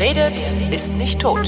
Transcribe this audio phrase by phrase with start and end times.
[0.00, 1.46] Redet, ist nicht tot.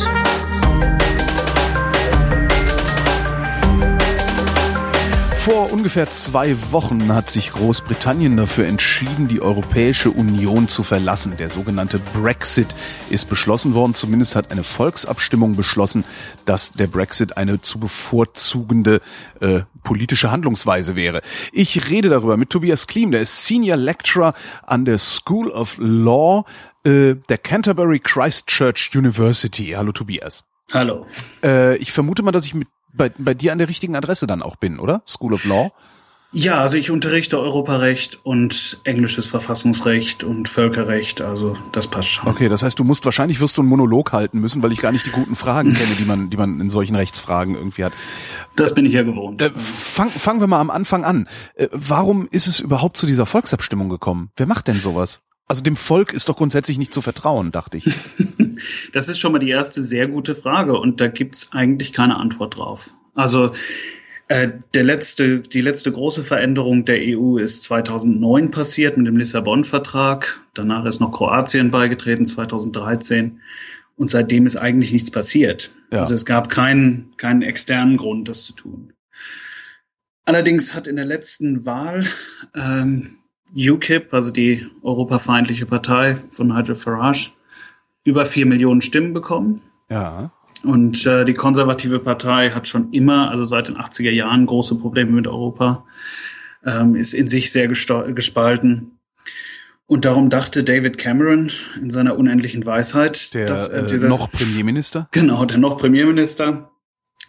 [5.43, 11.39] Vor ungefähr zwei Wochen hat sich Großbritannien dafür entschieden, die Europäische Union zu verlassen.
[11.39, 12.69] Der sogenannte Brexit
[13.09, 13.95] ist beschlossen worden.
[13.95, 16.05] Zumindest hat eine Volksabstimmung beschlossen,
[16.45, 19.01] dass der Brexit eine zu bevorzugende
[19.41, 21.23] äh, politische Handlungsweise wäre.
[21.53, 24.35] Ich rede darüber mit Tobias Klim, der ist Senior Lecturer
[24.65, 26.45] an der School of Law
[26.85, 29.75] äh, der Canterbury Christchurch University.
[29.77, 30.45] Hallo Tobias.
[30.73, 31.07] Hallo.
[31.43, 34.43] Äh, ich vermute mal, dass ich mit bei, bei dir an der richtigen Adresse dann
[34.43, 35.03] auch bin, oder?
[35.07, 35.73] School of Law?
[36.35, 42.27] Ja, also ich unterrichte Europarecht und englisches Verfassungsrecht und Völkerrecht, also das passt schon.
[42.27, 44.93] Okay, das heißt, du musst wahrscheinlich wirst du einen Monolog halten müssen, weil ich gar
[44.93, 47.93] nicht die guten Fragen kenne, die man, die man in solchen Rechtsfragen irgendwie hat.
[48.57, 49.43] Das bin ich ja gewohnt.
[49.43, 51.29] Äh, fang, fangen wir mal am Anfang an.
[51.55, 54.31] Äh, warum ist es überhaupt zu dieser Volksabstimmung gekommen?
[54.37, 55.21] Wer macht denn sowas?
[55.47, 57.85] Also dem Volk ist doch grundsätzlich nicht zu vertrauen, dachte ich.
[58.93, 62.57] das ist schon mal die erste sehr gute Frage und da gibt's eigentlich keine Antwort
[62.57, 62.95] drauf.
[63.15, 63.53] Also
[64.29, 70.41] äh, der letzte, die letzte große Veränderung der EU ist 2009 passiert mit dem Lissabon-Vertrag.
[70.55, 73.41] Danach ist noch Kroatien beigetreten 2013
[73.97, 75.75] und seitdem ist eigentlich nichts passiert.
[75.91, 76.01] Ja.
[76.01, 78.93] Also es gab keinen keinen externen Grund, das zu tun.
[80.25, 82.07] Allerdings hat in der letzten Wahl
[82.55, 83.19] ähm,
[83.55, 87.31] UKIP, also die europafeindliche Partei von Nigel Farage,
[88.05, 89.63] über vier Millionen Stimmen bekommen.
[89.91, 90.31] Ja.
[90.65, 95.13] Und äh, die konservative Partei hat schon immer, also seit den 80er Jahren, große Probleme
[95.13, 95.85] mit Europa,
[96.65, 98.99] ähm, ist in sich sehr gespalten.
[99.87, 105.09] Und darum dachte David Cameron in seiner unendlichen Weisheit, der dass äh, dieser, noch Premierminister,
[105.13, 106.71] genau, der noch Premierminister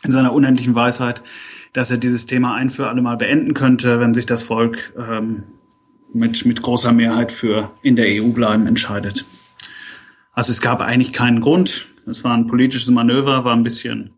[0.03, 1.23] in seiner unendlichen Weisheit,
[1.73, 5.43] dass er dieses Thema ein für alle Mal beenden könnte, wenn sich das Volk ähm,
[6.13, 9.25] mit, mit großer Mehrheit für in der EU bleiben entscheidet.
[10.33, 11.87] Also es gab eigentlich keinen Grund.
[12.05, 14.15] Es war ein politisches Manöver, war ein bisschen,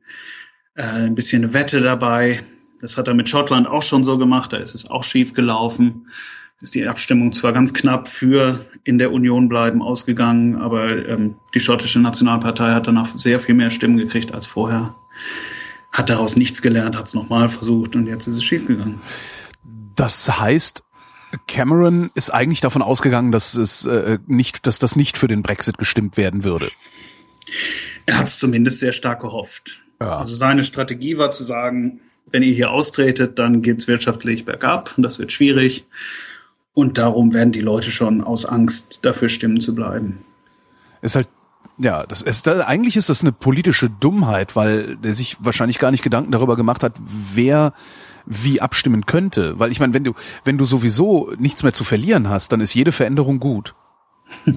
[0.76, 2.42] äh, ein bisschen eine Wette dabei.
[2.82, 4.54] Das hat er mit Schottland auch schon so gemacht.
[4.54, 6.08] Da ist es auch schief gelaufen.
[6.62, 11.60] Ist die Abstimmung zwar ganz knapp für in der Union bleiben ausgegangen, aber ähm, die
[11.60, 14.96] schottische Nationalpartei hat danach sehr viel mehr Stimmen gekriegt als vorher.
[15.92, 19.02] Hat daraus nichts gelernt, hat es nochmal versucht und jetzt ist es schiefgegangen.
[19.96, 20.84] Das heißt,
[21.48, 25.78] Cameron ist eigentlich davon ausgegangen, dass es äh, nicht, dass das nicht für den Brexit
[25.78, 26.72] gestimmt werden würde.
[28.06, 29.82] Er hat es zumindest sehr stark gehofft.
[30.00, 30.18] Ja.
[30.20, 32.00] Also seine Strategie war zu sagen,
[32.32, 35.86] wenn ihr hier austretet, dann geht's wirtschaftlich bergab und das wird schwierig.
[36.74, 40.20] Und darum werden die Leute schon aus Angst dafür stimmen zu bleiben.
[41.02, 41.30] Ist halt
[41.78, 46.04] ja, das ist eigentlich ist das eine politische Dummheit, weil der sich wahrscheinlich gar nicht
[46.04, 46.94] Gedanken darüber gemacht hat,
[47.34, 47.74] wer
[48.26, 49.60] wie abstimmen könnte.
[49.60, 50.14] Weil ich meine, wenn du,
[50.44, 53.74] wenn du sowieso nichts mehr zu verlieren hast, dann ist jede Veränderung gut.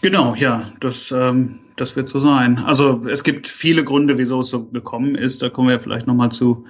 [0.00, 2.58] Genau, ja, das, ähm, das wird so sein.
[2.58, 5.42] Also es gibt viele Gründe, wieso es so gekommen ist.
[5.42, 6.66] Da kommen wir vielleicht nochmal zu.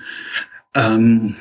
[0.74, 1.34] Ähm,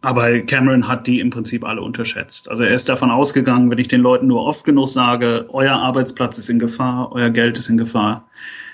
[0.00, 2.50] aber Cameron hat die im Prinzip alle unterschätzt.
[2.50, 6.38] Also er ist davon ausgegangen, wenn ich den Leuten nur oft genug sage, euer Arbeitsplatz
[6.38, 8.28] ist in Gefahr, euer Geld ist in Gefahr,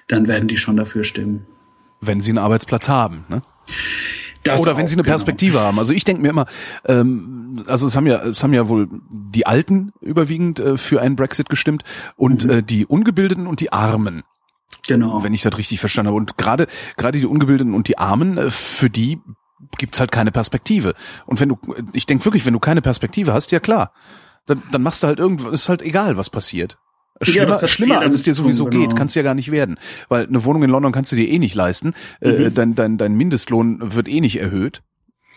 [0.09, 1.47] dann werden die schon dafür stimmen.
[2.01, 3.43] Wenn sie einen Arbeitsplatz haben, ne?
[4.43, 5.13] Das Oder wenn sie eine genau.
[5.13, 5.79] Perspektive haben.
[5.79, 6.47] Also ich denke mir immer,
[6.87, 11.17] ähm, also es haben ja, es haben ja wohl die Alten überwiegend äh, für einen
[11.17, 11.85] Brexit gestimmt
[12.17, 12.51] und mhm.
[12.51, 14.23] äh, die Ungebildeten und die Armen.
[14.87, 15.23] Genau.
[15.23, 16.17] Wenn ich das richtig verstanden habe.
[16.17, 19.21] Und gerade gerade die Ungebildeten und die Armen, äh, für die
[19.79, 20.95] gibt's halt keine Perspektive.
[21.27, 21.59] Und wenn du,
[21.93, 23.93] ich denke wirklich, wenn du keine Perspektive hast, ja klar,
[24.47, 26.79] dann, dann machst du halt irgendwas, ist halt egal, was passiert.
[27.23, 28.81] Schlimmer, ja, schlimmer als es dir sowieso genau.
[28.81, 29.79] geht, kannst du ja gar nicht werden.
[30.09, 31.95] Weil eine Wohnung in London kannst du dir eh nicht leisten.
[32.21, 32.47] Äh, mhm.
[32.47, 34.83] Äh, dein, dein, dein Mindestlohn wird eh nicht erhöht.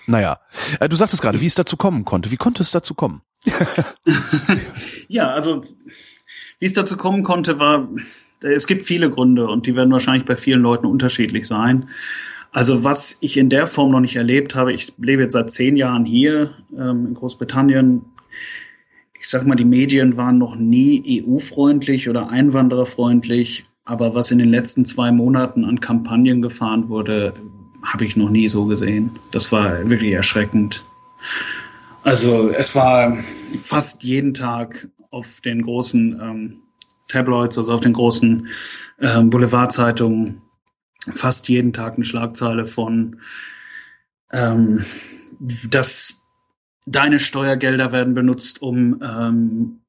[0.07, 0.39] Naja,
[0.79, 2.31] äh, du sagtest gerade, wie es dazu kommen konnte.
[2.31, 3.21] Wie konnte es dazu kommen?
[5.07, 5.61] ja, also
[6.59, 7.89] wie es dazu kommen konnte, war,
[8.41, 11.89] es gibt viele Gründe und die werden wahrscheinlich bei vielen Leuten unterschiedlich sein.
[12.51, 15.75] Also was ich in der Form noch nicht erlebt habe, ich lebe jetzt seit zehn
[15.75, 18.03] Jahren hier ähm, in Großbritannien,
[19.23, 24.49] ich sag mal, die Medien waren noch nie EU-freundlich oder einwandererfreundlich, aber was in den
[24.49, 27.33] letzten zwei Monaten an Kampagnen gefahren wurde,
[27.81, 29.11] habe ich noch nie so gesehen.
[29.31, 30.83] Das war wirklich erschreckend.
[32.03, 33.17] Also es war
[33.61, 36.57] fast jeden Tag auf den großen ähm,
[37.07, 38.49] Tabloids, also auf den großen
[38.99, 40.41] ähm, Boulevardzeitungen,
[41.09, 43.21] fast jeden Tag eine Schlagzeile von,
[44.33, 44.83] ähm,
[45.39, 46.22] dass
[46.85, 49.79] deine Steuergelder werden benutzt, um ähm,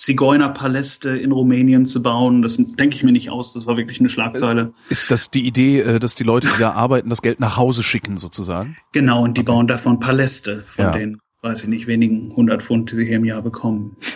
[0.00, 2.40] Zigeunerpaläste in Rumänien zu bauen.
[2.40, 3.52] Das denke ich mir nicht aus.
[3.52, 4.72] Das war wirklich eine Schlagzeile.
[4.88, 7.82] Ist das die Idee, äh, dass die Leute, die da arbeiten, das Geld nach Hause
[7.82, 8.76] schicken sozusagen?
[8.92, 9.52] Genau, und die okay.
[9.52, 10.92] bauen davon Paläste von ja.
[10.92, 13.96] den, weiß ich nicht, wenigen hundert Pfund, die sie hier im Jahr bekommen.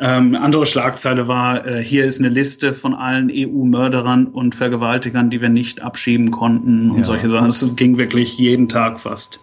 [0.00, 5.40] Ähm, andere Schlagzeile war, äh, hier ist eine Liste von allen EU-Mörderern und Vergewaltigern, die
[5.40, 7.04] wir nicht abschieben konnten und ja.
[7.04, 7.48] solche Sachen.
[7.48, 9.38] Es ging wirklich jeden Tag fast.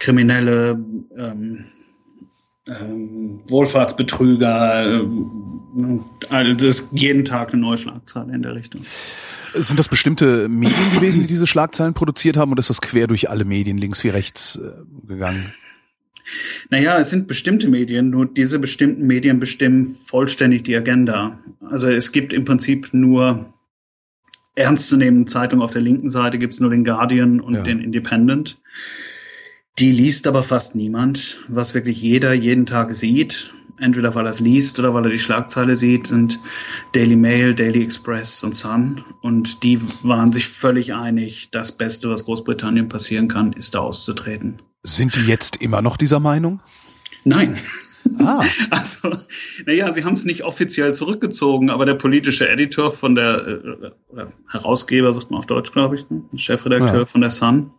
[0.00, 0.84] Kriminelle,
[1.16, 1.64] ähm,
[2.68, 5.06] ähm, Wohlfahrtsbetrüger, äh,
[6.28, 8.82] also das ist jeden Tag eine neue Schlagzeile in der Richtung.
[9.54, 13.30] Sind das bestimmte Medien gewesen, die diese Schlagzeilen produziert haben, oder ist das quer durch
[13.30, 15.52] alle Medien, links wie rechts, äh, gegangen?
[16.70, 21.40] Naja, es sind bestimmte Medien, nur diese bestimmten Medien bestimmen vollständig die Agenda.
[21.60, 23.52] Also es gibt im Prinzip nur
[24.54, 27.62] ernstzunehmende Zeitungen auf der linken Seite, gibt es nur den Guardian und ja.
[27.62, 28.58] den Independent.
[29.80, 31.38] Die liest aber fast niemand.
[31.48, 35.18] Was wirklich jeder jeden Tag sieht, entweder weil er es liest oder weil er die
[35.18, 36.38] Schlagzeile sieht, sind
[36.92, 39.02] Daily Mail, Daily Express und Sun.
[39.22, 44.60] Und die waren sich völlig einig, das Beste, was Großbritannien passieren kann, ist da auszutreten.
[44.82, 46.60] Sind die jetzt immer noch dieser Meinung?
[47.24, 47.56] Nein.
[48.18, 48.42] Ah.
[48.70, 49.16] Also,
[49.66, 55.12] naja, sie haben es nicht offiziell zurückgezogen, aber der politische Editor von der, äh, Herausgeber,
[55.12, 56.22] sagt man auf Deutsch, glaube ich, ne?
[56.36, 57.04] Chefredakteur ja.
[57.04, 57.70] von der Sun,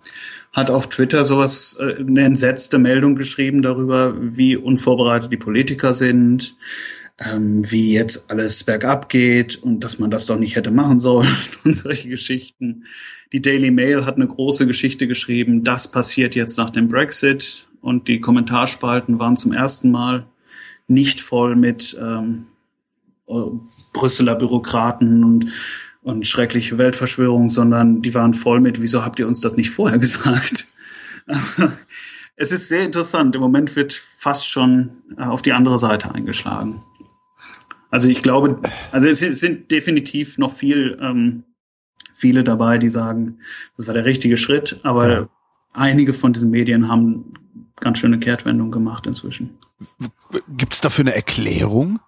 [0.53, 6.55] hat auf Twitter sowas, äh, eine entsetzte Meldung geschrieben darüber, wie unvorbereitet die Politiker sind,
[7.19, 11.29] ähm, wie jetzt alles bergab geht und dass man das doch nicht hätte machen sollen
[11.63, 12.85] und solche Geschichten.
[13.31, 18.07] Die Daily Mail hat eine große Geschichte geschrieben, das passiert jetzt nach dem Brexit und
[18.07, 20.27] die Kommentarspalten waren zum ersten Mal
[20.87, 22.47] nicht voll mit ähm,
[23.93, 25.51] Brüsseler Bürokraten und,
[26.01, 29.97] und schreckliche Weltverschwörung, sondern die waren voll mit, wieso habt ihr uns das nicht vorher
[29.99, 30.65] gesagt?
[32.35, 33.35] es ist sehr interessant.
[33.35, 36.83] Im Moment wird fast schon äh, auf die andere Seite eingeschlagen.
[37.89, 38.61] Also ich glaube,
[38.91, 41.43] also es sind definitiv noch viel ähm,
[42.13, 43.39] viele dabei, die sagen,
[43.75, 45.29] das war der richtige Schritt, aber ja.
[45.73, 47.33] einige von diesen Medien haben
[47.81, 49.57] ganz schöne Kehrtwendung gemacht inzwischen.
[50.47, 51.99] Gibt es dafür eine Erklärung?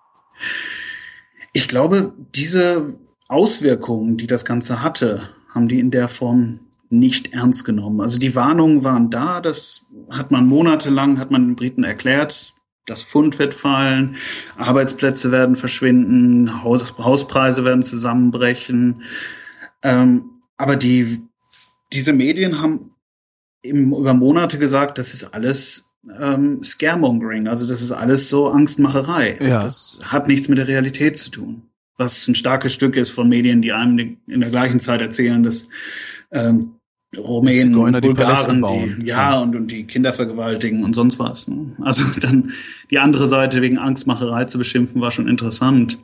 [1.52, 2.98] Ich glaube, diese
[3.28, 6.60] Auswirkungen, die das Ganze hatte, haben die in der Form
[6.90, 8.02] nicht ernst genommen.
[8.02, 12.54] Also die Warnungen waren da, das hat man monatelang, hat man den Briten erklärt,
[12.86, 14.18] das Pfund wird fallen,
[14.58, 19.04] Arbeitsplätze werden verschwinden, Haus, Hauspreise werden zusammenbrechen.
[19.81, 21.22] Ähm, aber die,
[21.94, 22.92] diese Medien haben
[23.63, 29.38] eben über Monate gesagt, das ist alles ähm, Scaremongering, also das ist alles so Angstmacherei.
[29.42, 29.63] Ja.
[29.63, 31.63] Das hat nichts mit der Realität zu tun.
[31.98, 35.69] Was ein starkes Stück ist von Medien, die einem in der gleichen Zeit erzählen, dass
[36.31, 36.75] ähm,
[37.15, 41.48] Rumänen, Bulgaren, die, die ja, ja, Und, und die Kinder vergewaltigen und sonst was.
[41.48, 41.75] Ne?
[41.81, 42.51] Also dann
[42.89, 46.00] die andere Seite wegen Angstmacherei zu beschimpfen, war schon interessant.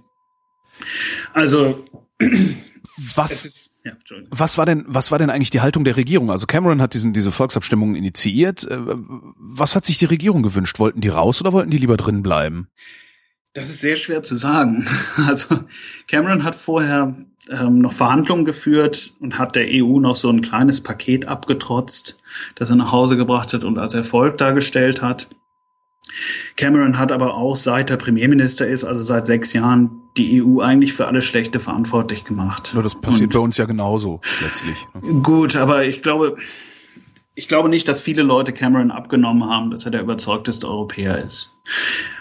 [1.34, 1.84] Also
[3.16, 3.94] was, ist, ja,
[4.30, 6.32] was war denn, was war denn eigentlich die Haltung der Regierung?
[6.32, 8.64] Also Cameron hat diesen, diese Volksabstimmung initiiert.
[8.64, 8.78] Äh,
[9.38, 10.80] was hat sich die Regierung gewünscht?
[10.80, 12.70] Wollten die raus oder wollten die lieber drin bleiben?
[13.54, 14.88] Das ist sehr schwer zu sagen.
[15.28, 15.60] Also
[16.08, 17.16] Cameron hat vorher
[17.50, 22.18] ähm, noch Verhandlungen geführt und hat der EU noch so ein kleines Paket abgetrotzt,
[22.56, 25.30] das er nach Hause gebracht hat und als Erfolg dargestellt hat.
[26.56, 30.94] Cameron hat aber auch seit er Premierminister ist, also seit sechs Jahren, die EU eigentlich
[30.94, 32.72] für alles Schlechte verantwortlich gemacht.
[32.74, 34.78] Nur das passiert Und bei uns ja genauso letztlich.
[35.02, 35.22] Ne?
[35.22, 36.36] Gut, aber ich glaube,
[37.36, 41.56] ich glaube nicht, dass viele Leute Cameron abgenommen haben, dass er der überzeugteste Europäer ist.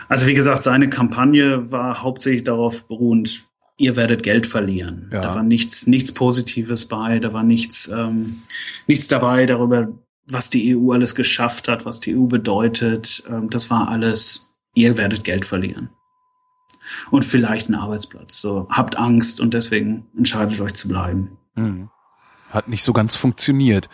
[0.09, 3.45] Also wie gesagt, seine Kampagne war hauptsächlich darauf beruhend,
[3.77, 5.09] ihr werdet Geld verlieren.
[5.13, 5.21] Ja.
[5.21, 8.43] Da war nichts, nichts Positives bei, da war nichts, ähm,
[8.87, 9.89] nichts dabei darüber,
[10.31, 13.23] was die EU alles geschafft hat, was die EU bedeutet.
[13.29, 15.91] Ähm, das war alles, ihr werdet Geld verlieren
[17.11, 18.41] und vielleicht einen Arbeitsplatz.
[18.41, 21.39] So, habt Angst und deswegen entscheidet euch zu bleiben.
[21.55, 21.91] Hm.
[22.51, 23.89] Hat nicht so ganz funktioniert.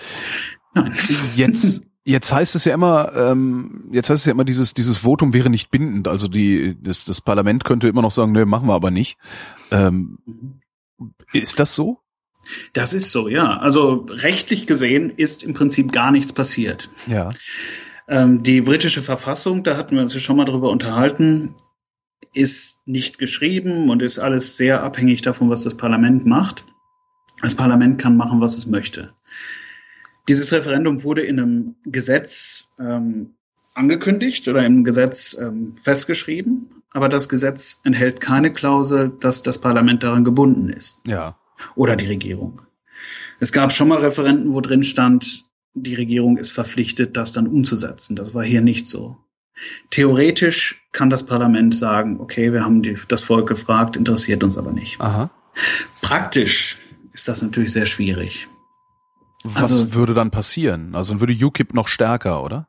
[0.75, 0.95] Nein.
[1.37, 5.33] Jetzt, jetzt heißt es ja immer, ähm, jetzt heißt es ja immer, dieses, dieses Votum
[5.33, 6.09] wäre nicht bindend.
[6.09, 9.17] Also die, das, das Parlament könnte immer noch sagen, nee, machen wir aber nicht.
[9.71, 10.19] Ähm,
[11.33, 12.01] ist das so?
[12.73, 13.59] Das ist so, ja.
[13.59, 16.89] Also rechtlich gesehen ist im Prinzip gar nichts passiert.
[17.07, 17.31] Ja.
[18.09, 21.55] Ähm, die britische Verfassung, da hatten wir uns ja schon mal drüber unterhalten,
[22.35, 26.65] ist nicht geschrieben und ist alles sehr abhängig davon, was das Parlament macht.
[27.43, 29.13] Das Parlament kann machen, was es möchte.
[30.29, 33.35] Dieses Referendum wurde in einem Gesetz ähm,
[33.75, 40.03] angekündigt oder im Gesetz ähm, festgeschrieben, aber das Gesetz enthält keine Klausel, dass das Parlament
[40.03, 41.01] daran gebunden ist.
[41.07, 41.37] Ja.
[41.75, 42.63] Oder die Regierung.
[43.41, 45.45] Es gab schon mal Referenten, wo drin stand,
[45.75, 48.17] die Regierung ist verpflichtet, das dann umzusetzen.
[48.17, 49.19] Das war hier nicht so.
[49.91, 54.73] Theoretisch kann das Parlament sagen, okay, wir haben die, das Volk gefragt, interessiert uns aber
[54.73, 55.01] nicht.
[55.01, 55.31] Aha.
[56.03, 56.79] Praktisch
[57.13, 58.49] ist das natürlich sehr schwierig.
[59.45, 60.95] Was also, würde dann passieren?
[60.95, 62.69] Also würde UKIP noch stärker, oder?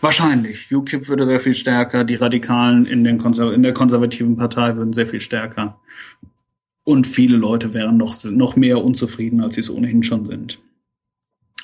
[0.00, 0.72] Wahrscheinlich.
[0.72, 4.92] UKIP würde sehr viel stärker, die Radikalen in, den Konser in der konservativen Partei würden
[4.92, 5.80] sehr viel stärker.
[6.84, 10.58] Und viele Leute wären noch, noch mehr unzufrieden, als sie es ohnehin schon sind.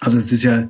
[0.00, 0.68] Also es ist ja,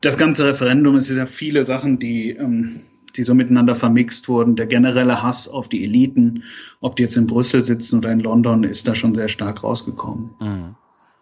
[0.00, 2.80] das ganze Referendum, es ist ja viele Sachen, die, ähm,
[3.16, 4.56] die so miteinander vermixt wurden.
[4.56, 6.44] Der generelle Hass auf die Eliten,
[6.80, 10.30] ob die jetzt in Brüssel sitzen oder in London, ist da schon sehr stark rausgekommen.
[10.40, 10.74] Mhm.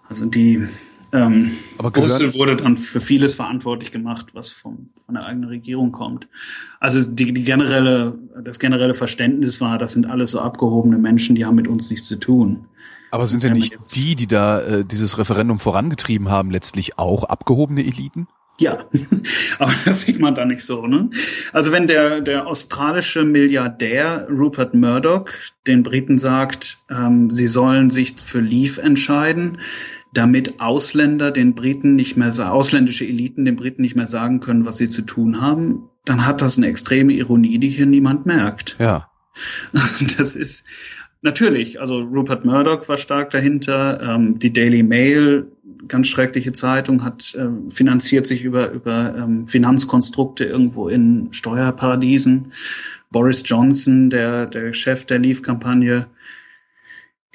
[0.08, 0.66] Also die,
[1.14, 5.92] ähm, Aber Brüssel wurde dann für vieles verantwortlich gemacht, was vom, von der eigenen Regierung
[5.92, 6.26] kommt.
[6.80, 11.46] Also die, die generelle, das generelle Verständnis war, das sind alles so abgehobene Menschen, die
[11.46, 12.66] haben mit uns nichts zu tun.
[13.12, 17.84] Aber sind denn nicht die, die da äh, dieses Referendum vorangetrieben haben, letztlich auch abgehobene
[17.84, 18.26] Eliten?
[18.58, 18.84] Ja,
[19.60, 20.86] aber das sieht man da nicht so.
[20.88, 21.10] Ne?
[21.52, 25.26] Also wenn der, der australische Milliardär Rupert Murdoch
[25.68, 29.58] den Briten sagt, ähm, sie sollen sich für Leave entscheiden,
[30.14, 34.76] damit Ausländer den Briten nicht mehr, ausländische Eliten den Briten nicht mehr sagen können, was
[34.76, 38.76] sie zu tun haben, dann hat das eine extreme Ironie, die hier niemand merkt.
[38.78, 39.10] Ja.
[40.16, 40.64] Das ist
[41.22, 45.50] natürlich, also Rupert Murdoch war stark dahinter, ähm, die Daily Mail,
[45.88, 52.52] ganz schreckliche Zeitung, hat äh, finanziert sich über über ähm, Finanzkonstrukte irgendwo in Steuerparadiesen.
[53.10, 56.06] Boris Johnson, der der Chef der Leave-Kampagne,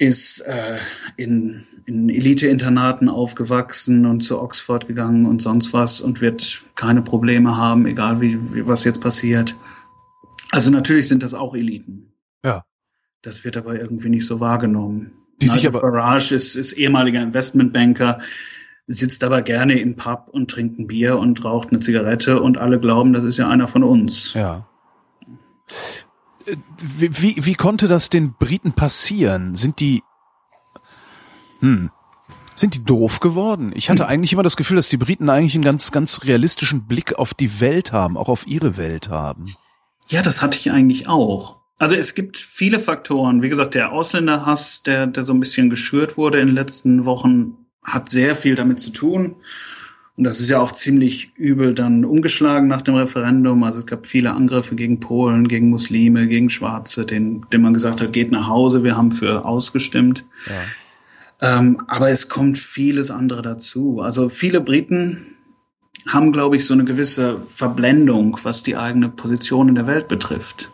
[0.00, 0.78] ist äh,
[1.18, 7.58] in, in Elite-Internaten aufgewachsen und zu Oxford gegangen und sonst was und wird keine Probleme
[7.58, 9.54] haben, egal wie, wie was jetzt passiert.
[10.50, 12.14] Also natürlich sind das auch Eliten.
[12.42, 12.64] Ja.
[13.20, 15.12] Das wird aber irgendwie nicht so wahrgenommen.
[15.42, 18.20] Die sich aber Farage ist, ist ehemaliger Investmentbanker,
[18.86, 22.80] sitzt aber gerne im Pub und trinkt ein Bier und raucht eine Zigarette und alle
[22.80, 24.32] glauben, das ist ja einer von uns.
[24.32, 24.66] Ja.
[26.78, 29.56] Wie, wie, konnte das den Briten passieren?
[29.56, 30.02] Sind die,
[31.60, 31.90] hm,
[32.54, 33.72] sind die doof geworden?
[33.74, 37.18] Ich hatte eigentlich immer das Gefühl, dass die Briten eigentlich einen ganz, ganz realistischen Blick
[37.18, 39.54] auf die Welt haben, auch auf ihre Welt haben.
[40.08, 41.60] Ja, das hatte ich eigentlich auch.
[41.78, 43.40] Also es gibt viele Faktoren.
[43.40, 47.56] Wie gesagt, der Ausländerhass, der, der so ein bisschen geschürt wurde in den letzten Wochen,
[47.82, 49.36] hat sehr viel damit zu tun.
[50.20, 53.64] Und das ist ja auch ziemlich übel dann umgeschlagen nach dem Referendum.
[53.64, 58.02] Also es gab viele Angriffe gegen Polen, gegen Muslime, gegen Schwarze, denen, denen man gesagt
[58.02, 60.26] hat, geht nach Hause, wir haben für ausgestimmt.
[61.40, 61.58] Ja.
[61.58, 64.02] Ähm, aber es kommt vieles andere dazu.
[64.02, 65.24] Also viele Briten
[66.06, 70.70] haben, glaube ich, so eine gewisse Verblendung, was die eigene Position in der Welt betrifft.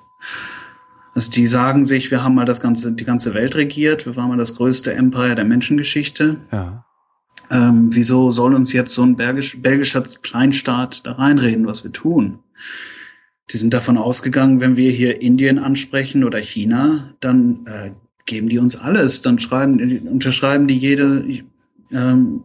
[1.15, 4.29] Also die sagen sich, wir haben mal das ganze, die ganze Welt regiert, wir waren
[4.29, 6.39] mal das größte Empire der Menschengeschichte.
[6.51, 6.86] Ja.
[7.51, 12.41] Ähm, wieso soll uns jetzt so ein belgisch, belgischer Kleinstaat da reinreden, was wir tun?
[13.53, 17.93] Die sind davon ausgegangen, wenn wir hier Indien ansprechen oder China, dann äh,
[18.25, 19.23] geben die uns alles.
[19.23, 21.25] Dann schreiben, unterschreiben die jede,
[21.93, 22.43] ähm,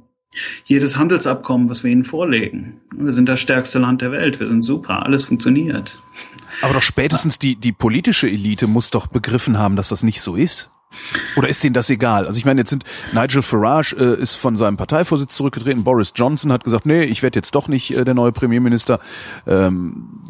[0.66, 2.80] jedes Handelsabkommen, was wir ihnen vorlegen.
[2.96, 4.40] Wir sind das stärkste Land der Welt.
[4.40, 5.06] Wir sind super.
[5.06, 6.00] Alles funktioniert.
[6.62, 10.36] Aber doch spätestens die, die politische Elite muss doch begriffen haben, dass das nicht so
[10.36, 10.70] ist.
[11.36, 12.28] Oder ist denen das egal?
[12.28, 12.84] Also ich meine, jetzt sind
[13.14, 17.38] Nigel Farage äh, ist von seinem Parteivorsitz zurückgetreten, Boris Johnson hat gesagt, nee, ich werde
[17.38, 19.00] jetzt doch nicht äh, der neue Premierminister.
[19.48, 20.22] Ähm,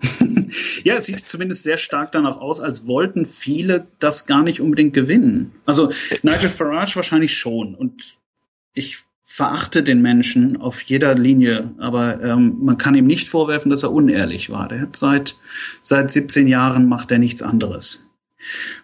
[0.84, 4.94] ja, es sieht zumindest sehr stark danach aus, als wollten viele das gar nicht unbedingt
[4.94, 5.52] gewinnen.
[5.66, 5.90] Also
[6.22, 7.74] Nigel Farage wahrscheinlich schon.
[7.74, 8.18] Und
[8.74, 8.98] ich
[9.30, 13.92] verachte den Menschen auf jeder Linie, aber ähm, man kann ihm nicht vorwerfen, dass er
[13.92, 14.68] unehrlich war.
[14.68, 15.36] Der hat seit
[15.82, 18.07] seit 17 Jahren macht er nichts anderes.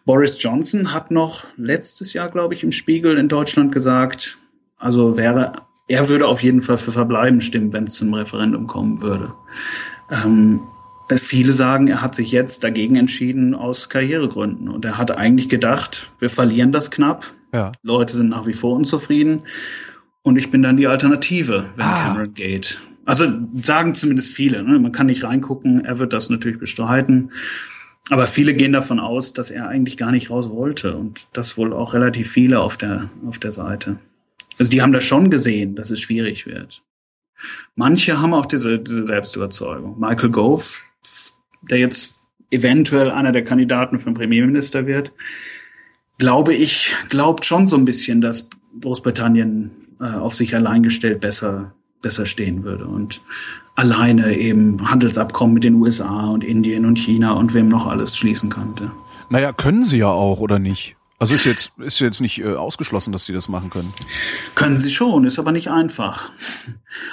[0.05, 4.39] Boris Johnson hat noch letztes Jahr, glaube ich, im Spiegel in Deutschland gesagt,
[4.79, 5.53] also wäre,
[5.89, 9.33] er würde auf jeden Fall für Verbleiben stimmen, wenn es zum Referendum kommen würde.
[10.11, 10.61] Ähm,
[11.11, 14.69] viele sagen, er hat sich jetzt dagegen entschieden aus Karrieregründen.
[14.69, 17.33] Und er hat eigentlich gedacht, wir verlieren das knapp.
[17.53, 17.73] Ja.
[17.83, 19.45] Leute sind nach wie vor unzufrieden.
[20.23, 22.05] Und ich bin dann die Alternative, wenn ah.
[22.05, 22.81] Cameron geht.
[23.05, 23.27] Also
[23.63, 24.63] sagen zumindest viele.
[24.63, 24.79] Ne?
[24.79, 25.85] Man kann nicht reingucken.
[25.85, 27.31] Er wird das natürlich bestreiten.
[28.11, 31.73] Aber viele gehen davon aus, dass er eigentlich gar nicht raus wollte und das wohl
[31.73, 33.99] auch relativ viele auf der, auf der Seite.
[34.59, 36.83] Also die haben das schon gesehen, dass es schwierig wird.
[37.75, 39.99] Manche haben auch diese, diese Selbstüberzeugung.
[39.99, 40.65] Michael Gove,
[41.63, 42.15] der jetzt
[42.51, 45.13] eventuell einer der Kandidaten für den Premierminister wird,
[46.19, 48.49] glaube ich, glaubt schon so ein bisschen, dass
[48.81, 49.71] Großbritannien
[50.01, 52.87] äh, auf sich allein gestellt besser, besser stehen würde.
[52.87, 53.23] Und
[53.75, 58.51] alleine eben Handelsabkommen mit den USA und Indien und China und wem noch alles schließen
[58.51, 58.93] könnte.
[59.31, 60.97] Naja, können sie ja auch, oder nicht?
[61.19, 63.93] Also ist jetzt, ist jetzt nicht äh, ausgeschlossen, dass sie das machen können.
[64.55, 66.31] Können sie schon, ist aber nicht einfach.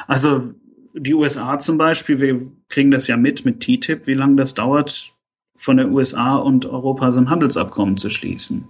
[0.08, 0.53] Also
[0.94, 5.12] die USA zum Beispiel, wir kriegen das ja mit, mit TTIP, wie lange das dauert,
[5.56, 8.65] von der USA und Europa so ein Handelsabkommen zu schließen.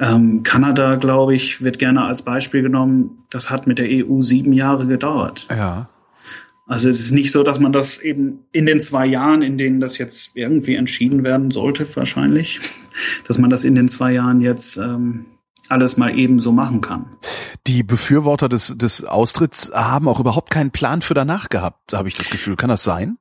[0.00, 3.22] Ähm, Kanada, glaube ich, wird gerne als Beispiel genommen.
[3.30, 5.46] Das hat mit der EU sieben Jahre gedauert.
[5.50, 5.88] Ja.
[6.68, 9.80] Also es ist nicht so, dass man das eben in den zwei Jahren, in denen
[9.80, 12.60] das jetzt irgendwie entschieden werden sollte, wahrscheinlich,
[13.26, 15.24] dass man das in den zwei Jahren jetzt ähm,
[15.70, 17.06] alles mal eben so machen kann.
[17.66, 22.16] Die Befürworter des, des Austritts haben auch überhaupt keinen Plan für danach gehabt, habe ich
[22.16, 22.56] das Gefühl.
[22.56, 23.16] Kann das sein?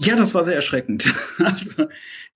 [0.00, 1.12] Ja, das war sehr erschreckend.
[1.38, 1.86] Also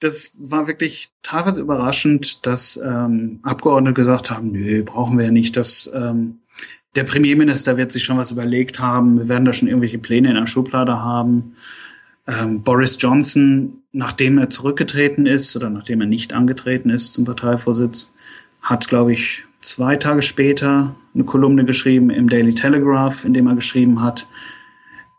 [0.01, 5.57] das war wirklich teilweise überraschend, dass ähm, Abgeordnete gesagt haben, nö, brauchen wir ja nicht.
[5.57, 6.42] Das, ähm,
[6.95, 9.19] der Premierminister wird sich schon was überlegt haben.
[9.19, 11.57] Wir werden da schon irgendwelche Pläne in der Schublade haben.
[12.27, 18.13] Ähm, Boris Johnson, nachdem er zurückgetreten ist oder nachdem er nicht angetreten ist zum Parteivorsitz,
[18.61, 23.55] hat, glaube ich, zwei Tage später eine Kolumne geschrieben im Daily Telegraph, in dem er
[23.55, 24.27] geschrieben hat,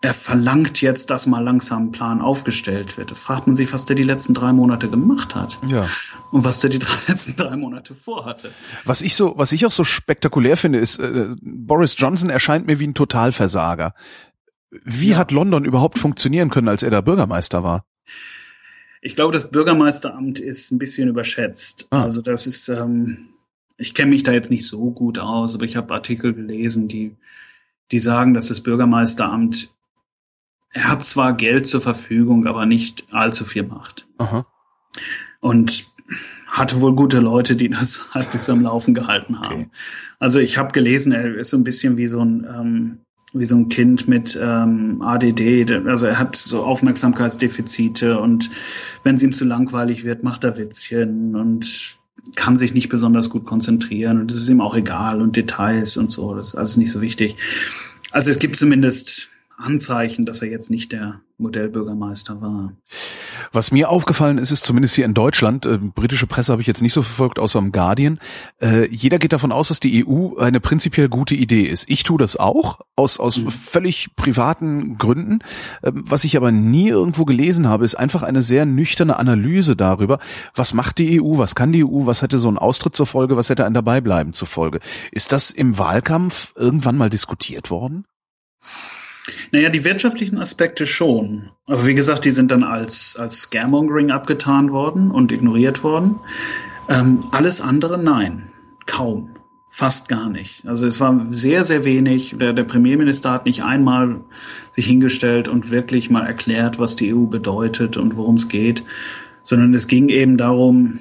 [0.03, 3.11] er verlangt jetzt, dass mal langsam ein Plan aufgestellt wird.
[3.11, 5.57] Da fragt man sich, was der die letzten drei Monate gemacht hat.
[5.71, 5.87] Ja.
[6.29, 8.51] Und was der die drei, letzten drei Monate vorhatte.
[8.83, 12.81] Was ich so, was ich auch so spektakulär finde, ist, äh, Boris Johnson erscheint mir
[12.81, 13.93] wie ein Totalversager.
[14.83, 15.17] Wie ja.
[15.17, 17.85] hat London überhaupt funktionieren können, als er da Bürgermeister war?
[19.01, 21.87] Ich glaube, das Bürgermeisteramt ist ein bisschen überschätzt.
[21.91, 22.03] Ah.
[22.03, 23.29] Also das ist, ähm,
[23.77, 27.15] ich kenne mich da jetzt nicht so gut aus, aber ich habe Artikel gelesen, die,
[27.91, 29.69] die sagen, dass das Bürgermeisteramt
[30.73, 34.07] er hat zwar Geld zur Verfügung, aber nicht allzu viel Macht.
[34.17, 34.45] Aha.
[35.39, 35.85] Und
[36.47, 39.53] hatte wohl gute Leute, die das halbwegs am Laufen gehalten haben.
[39.53, 39.69] Okay.
[40.19, 42.97] Also ich habe gelesen, er ist so ein bisschen wie so ein ähm,
[43.35, 45.71] wie so ein Kind mit ähm, ADD.
[45.87, 48.51] Also er hat so Aufmerksamkeitsdefizite und
[49.01, 51.97] wenn es ihm zu langweilig wird, macht er Witzchen und
[52.35, 56.11] kann sich nicht besonders gut konzentrieren und das ist ihm auch egal und Details und
[56.11, 57.35] so, das ist alles nicht so wichtig.
[58.11, 62.73] Also es gibt zumindest Anzeichen, dass er jetzt nicht der Modellbürgermeister war.
[63.51, 66.81] Was mir aufgefallen ist, ist zumindest hier in Deutschland, äh, britische Presse habe ich jetzt
[66.81, 68.19] nicht so verfolgt, außer im Guardian,
[68.61, 71.89] äh, jeder geht davon aus, dass die EU eine prinzipiell gute Idee ist.
[71.89, 73.49] Ich tue das auch, aus, aus mhm.
[73.49, 75.39] völlig privaten Gründen.
[75.81, 80.19] Äh, was ich aber nie irgendwo gelesen habe, ist einfach eine sehr nüchterne Analyse darüber,
[80.55, 83.37] was macht die EU, was kann die EU, was hätte so ein Austritt zur Folge,
[83.37, 84.79] was hätte ein Dabeibleiben zur Folge.
[85.11, 88.05] Ist das im Wahlkampf irgendwann mal diskutiert worden?
[89.51, 91.49] Naja, die wirtschaftlichen Aspekte schon.
[91.65, 96.19] Aber wie gesagt, die sind dann als, als Scaremongering abgetan worden und ignoriert worden.
[96.89, 98.49] Ähm, alles andere nein.
[98.85, 99.29] Kaum.
[99.69, 100.67] Fast gar nicht.
[100.67, 102.35] Also es war sehr, sehr wenig.
[102.37, 104.21] Der, der Premierminister hat nicht einmal
[104.73, 108.83] sich hingestellt und wirklich mal erklärt, was die EU bedeutet und worum es geht,
[109.43, 110.99] sondern es ging eben darum,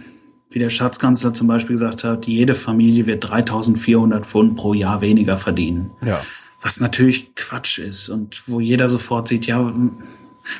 [0.49, 5.37] wie der Schatzkanzler zum Beispiel gesagt hat, jede Familie wird 3400 Pfund pro Jahr weniger
[5.37, 5.91] verdienen.
[6.03, 6.23] Ja
[6.63, 9.75] was natürlich Quatsch ist und wo jeder sofort sieht, ja,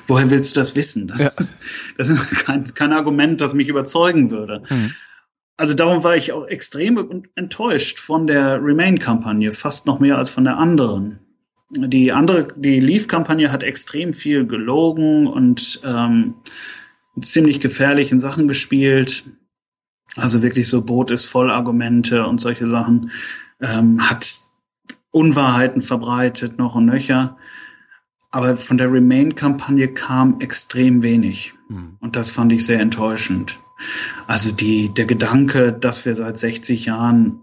[0.07, 1.07] woher willst du das wissen?
[1.07, 1.29] Das, ja.
[1.29, 1.57] ist,
[1.97, 4.63] das ist kein, kein Argument, das mich überzeugen würde.
[4.69, 4.93] Mhm.
[5.57, 10.45] Also darum war ich auch extrem enttäuscht von der Remain-Kampagne, fast noch mehr als von
[10.45, 11.21] der anderen.
[11.71, 16.35] Die andere, die Leave-Kampagne hat extrem viel gelogen und ähm,
[17.21, 19.25] ziemlich gefährlichen Sachen gespielt.
[20.17, 23.11] Also wirklich so Boot ist voll Argumente und solche Sachen.
[23.61, 24.42] Ähm, hat
[25.13, 27.37] Unwahrheiten verbreitet, noch und nöcher.
[28.31, 31.53] Aber von der Remain-Kampagne kam extrem wenig.
[31.69, 31.99] Mhm.
[32.01, 33.61] Und das fand ich sehr enttäuschend.
[34.27, 37.41] Also die, der Gedanke, dass wir seit 60 Jahren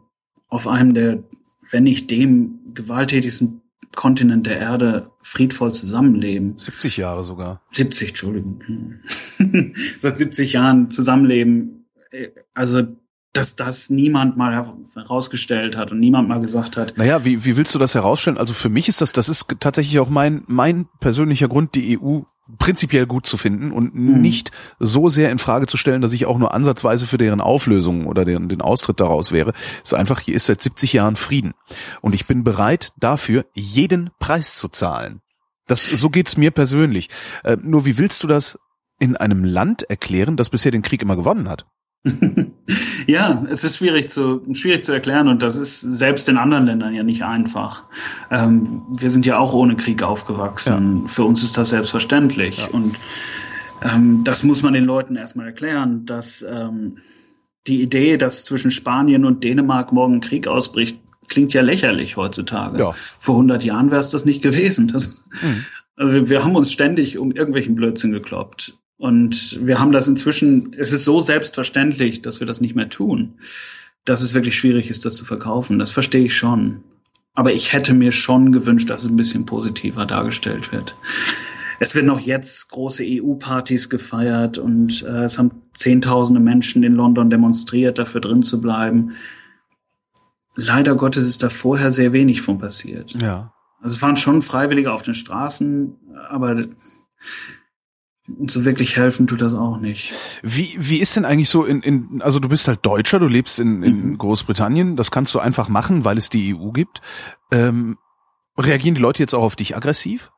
[0.48, 1.24] auf einem der,
[1.70, 3.62] wenn nicht dem gewalttätigsten
[3.96, 6.58] Kontinent der Erde friedvoll zusammenleben.
[6.58, 7.62] 70 Jahre sogar.
[7.72, 8.62] 70, Entschuldigung.
[10.00, 11.86] seit 70 Jahren zusammenleben.
[12.12, 12.84] Äh, also
[13.34, 14.66] dass das niemand mal
[14.96, 16.98] herausgestellt hat und niemand mal gesagt hat.
[16.98, 18.38] Naja, wie, wie willst du das herausstellen?
[18.38, 22.22] Also für mich ist das, das ist tatsächlich auch mein, mein persönlicher Grund, die EU
[22.58, 24.20] prinzipiell gut zu finden und mhm.
[24.22, 28.08] nicht so sehr in Frage zu stellen, dass ich auch nur ansatzweise für deren Auflösung
[28.08, 29.54] oder deren, den Austritt daraus wäre.
[29.84, 31.54] Es ist einfach, hier ist seit 70 Jahren Frieden.
[32.02, 35.22] Und ich bin bereit, dafür jeden Preis zu zahlen.
[35.68, 37.10] Das, so geht's mir persönlich.
[37.44, 38.58] Äh, nur wie willst du das
[38.98, 41.68] in einem Land erklären, das bisher den Krieg immer gewonnen hat?
[43.08, 46.94] ja, es ist schwierig zu, schwierig zu erklären und das ist selbst in anderen Ländern
[46.94, 47.84] ja nicht einfach.
[48.32, 51.02] Ähm, wir sind ja auch ohne Krieg aufgewachsen.
[51.02, 51.08] Ja.
[51.08, 52.60] Für uns ist das selbstverständlich.
[52.60, 52.68] Ja.
[52.68, 52.96] Und
[53.82, 57.00] ähm, das muss man den Leuten erstmal erklären, dass ähm,
[57.68, 62.80] die Idee, dass zwischen Spanien und Dänemark morgen Krieg ausbricht, klingt ja lächerlich heutzutage.
[62.80, 62.96] Ja.
[63.20, 64.88] Vor 100 Jahren wäre es das nicht gewesen.
[64.88, 65.66] Das, mhm.
[65.96, 68.74] Also wir haben uns ständig um irgendwelchen Blödsinn gekloppt.
[69.00, 73.36] Und wir haben das inzwischen, es ist so selbstverständlich, dass wir das nicht mehr tun,
[74.04, 75.80] dass es wirklich schwierig ist, das zu verkaufen.
[75.80, 76.84] Das verstehe ich schon.
[77.34, 80.96] Aber ich hätte mir schon gewünscht, dass es ein bisschen positiver dargestellt wird.
[81.80, 87.30] Es werden auch jetzt große EU-Partys gefeiert und äh, es haben Zehntausende Menschen in London
[87.30, 89.12] demonstriert, dafür drin zu bleiben.
[90.56, 93.16] Leider Gottes ist da vorher sehr wenig von passiert.
[93.22, 93.54] Ja.
[93.82, 95.96] Also es waren schon Freiwillige auf den Straßen,
[96.28, 96.66] aber
[98.48, 100.14] so wirklich helfen tut das auch nicht.
[100.42, 103.60] Wie, wie ist denn eigentlich so in, in also du bist halt Deutscher, du lebst
[103.60, 104.18] in, in mhm.
[104.18, 107.02] Großbritannien, das kannst du einfach machen, weil es die EU gibt.
[107.52, 107.98] Ähm,
[108.58, 110.32] reagieren die Leute jetzt auch auf dich aggressiv?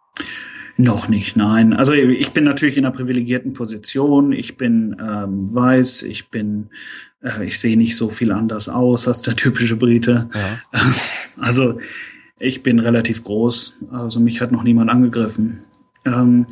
[0.78, 1.74] Noch nicht, nein.
[1.74, 4.32] Also ich bin natürlich in einer privilegierten Position.
[4.32, 6.70] Ich bin ähm, weiß, ich bin,
[7.22, 10.30] äh, ich sehe nicht so viel anders aus als der typische Brite.
[10.34, 10.82] Ja.
[11.38, 11.80] Also
[12.40, 15.62] ich bin relativ groß, also mich hat noch niemand angegriffen.
[16.06, 16.46] Ähm,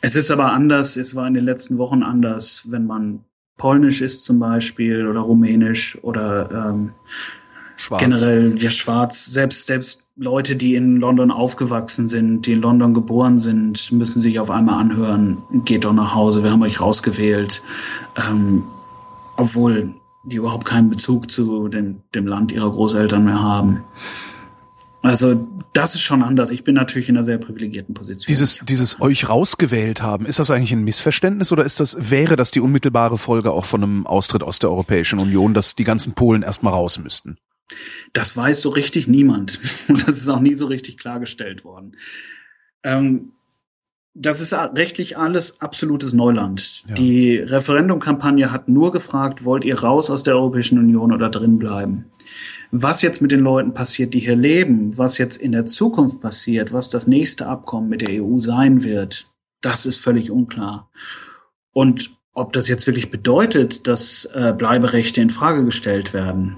[0.00, 3.24] es ist aber anders, es war in den letzten Wochen anders, wenn man
[3.56, 6.92] polnisch ist zum Beispiel oder rumänisch oder ähm,
[7.76, 8.00] schwarz.
[8.00, 9.26] generell ja schwarz.
[9.26, 14.40] Selbst selbst Leute, die in London aufgewachsen sind, die in London geboren sind, müssen sich
[14.40, 17.62] auf einmal anhören, geht doch nach Hause, wir haben euch rausgewählt.
[18.16, 18.64] Ähm,
[19.36, 23.84] obwohl die überhaupt keinen Bezug zu dem, dem Land ihrer Großeltern mehr haben.
[25.02, 26.50] Also das ist schon anders.
[26.50, 28.26] Ich bin natürlich in einer sehr privilegierten Position.
[28.28, 32.50] Dieses, dieses euch rausgewählt haben, ist das eigentlich ein Missverständnis oder ist das, wäre das
[32.50, 36.42] die unmittelbare Folge auch von einem Austritt aus der Europäischen Union, dass die ganzen Polen
[36.42, 37.38] erstmal raus müssten?
[38.12, 39.60] Das weiß so richtig niemand.
[39.88, 41.96] Und das ist auch nie so richtig klargestellt worden.
[42.82, 43.32] Ähm,
[44.14, 46.82] das ist rechtlich alles absolutes Neuland.
[46.88, 46.94] Ja.
[46.94, 52.06] Die Referendumkampagne hat nur gefragt, wollt ihr raus aus der Europäischen Union oder drin bleiben?
[52.70, 56.72] Was jetzt mit den Leuten passiert, die hier leben, was jetzt in der Zukunft passiert,
[56.72, 60.90] was das nächste Abkommen mit der EU sein wird, das ist völlig unklar.
[61.72, 66.56] Und ob das jetzt wirklich bedeutet, dass äh, Bleiberechte in Frage gestellt werden,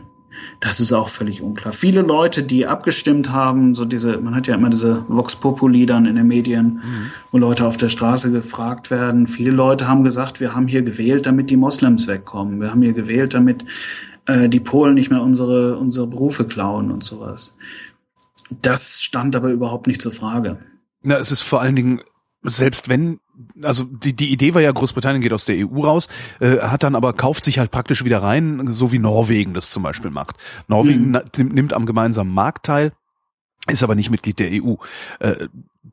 [0.60, 1.72] das ist auch völlig unklar.
[1.72, 6.06] Viele Leute, die abgestimmt haben, so diese, man hat ja immer diese Vox Populi dann
[6.06, 7.10] in den Medien, mhm.
[7.30, 9.26] wo Leute auf der Straße gefragt werden.
[9.26, 12.60] Viele Leute haben gesagt, wir haben hier gewählt, damit die Moslems wegkommen.
[12.60, 13.64] Wir haben hier gewählt, damit
[14.26, 17.56] äh, die Polen nicht mehr unsere, unsere Berufe klauen und sowas.
[18.62, 20.58] Das stand aber überhaupt nicht zur Frage.
[21.02, 22.00] Na, es ist vor allen Dingen,
[22.42, 23.20] selbst wenn
[23.62, 26.08] also die, die Idee war ja, Großbritannien geht aus der EU raus,
[26.40, 29.82] äh, hat dann aber kauft sich halt praktisch wieder rein, so wie Norwegen das zum
[29.82, 30.36] Beispiel macht.
[30.68, 31.46] Norwegen mhm.
[31.48, 32.92] nimmt am gemeinsamen Markt teil,
[33.68, 34.74] ist aber nicht Mitglied der EU.
[35.18, 35.48] Äh,